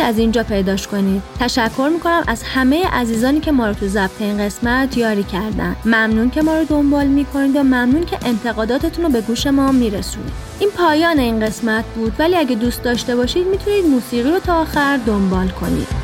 از 0.01 0.19
اینجا 0.19 0.43
پیداش 0.43 0.87
کنید. 0.87 1.23
تشکر 1.41 1.91
می‌کنم 1.93 2.25
از 2.27 2.43
همه 2.43 2.87
عزیزانی 2.87 3.41
که 3.41 3.53
ما 3.53 3.67
رو 3.67 3.75
تو 3.75 3.89
ضبط 3.89 4.21
این 4.21 4.39
قسمت 4.39 4.97
یاری 4.97 5.23
کردن. 5.23 5.77
ممنون 5.85 6.31
که 6.31 6.43
ما 6.43 6.59
رو 6.59 6.65
دنبال 6.65 7.07
می‌کنید 7.07 7.57
و 7.57 7.63
ممنون 7.63 8.05
که 8.05 8.19
انتقاداتتون 8.25 9.05
رو 9.05 9.11
به 9.11 9.21
گوش 9.21 9.47
ما 9.47 9.73
میرسونید. 9.73 10.33
این 10.61 10.71
پایان 10.71 11.19
این 11.19 11.41
قسمت 11.41 11.85
بود 11.85 12.13
ولی 12.19 12.37
اگه 12.37 12.57
دوست 12.57 12.83
داشته 12.83 13.17
باشید 13.17 13.47
می‌تونید 13.47 13.87
موسیقی 13.87 14.31
رو 14.31 14.39
تا 14.39 14.61
آخر 14.61 15.01
دنبال 15.07 15.49
کنید. 15.49 16.04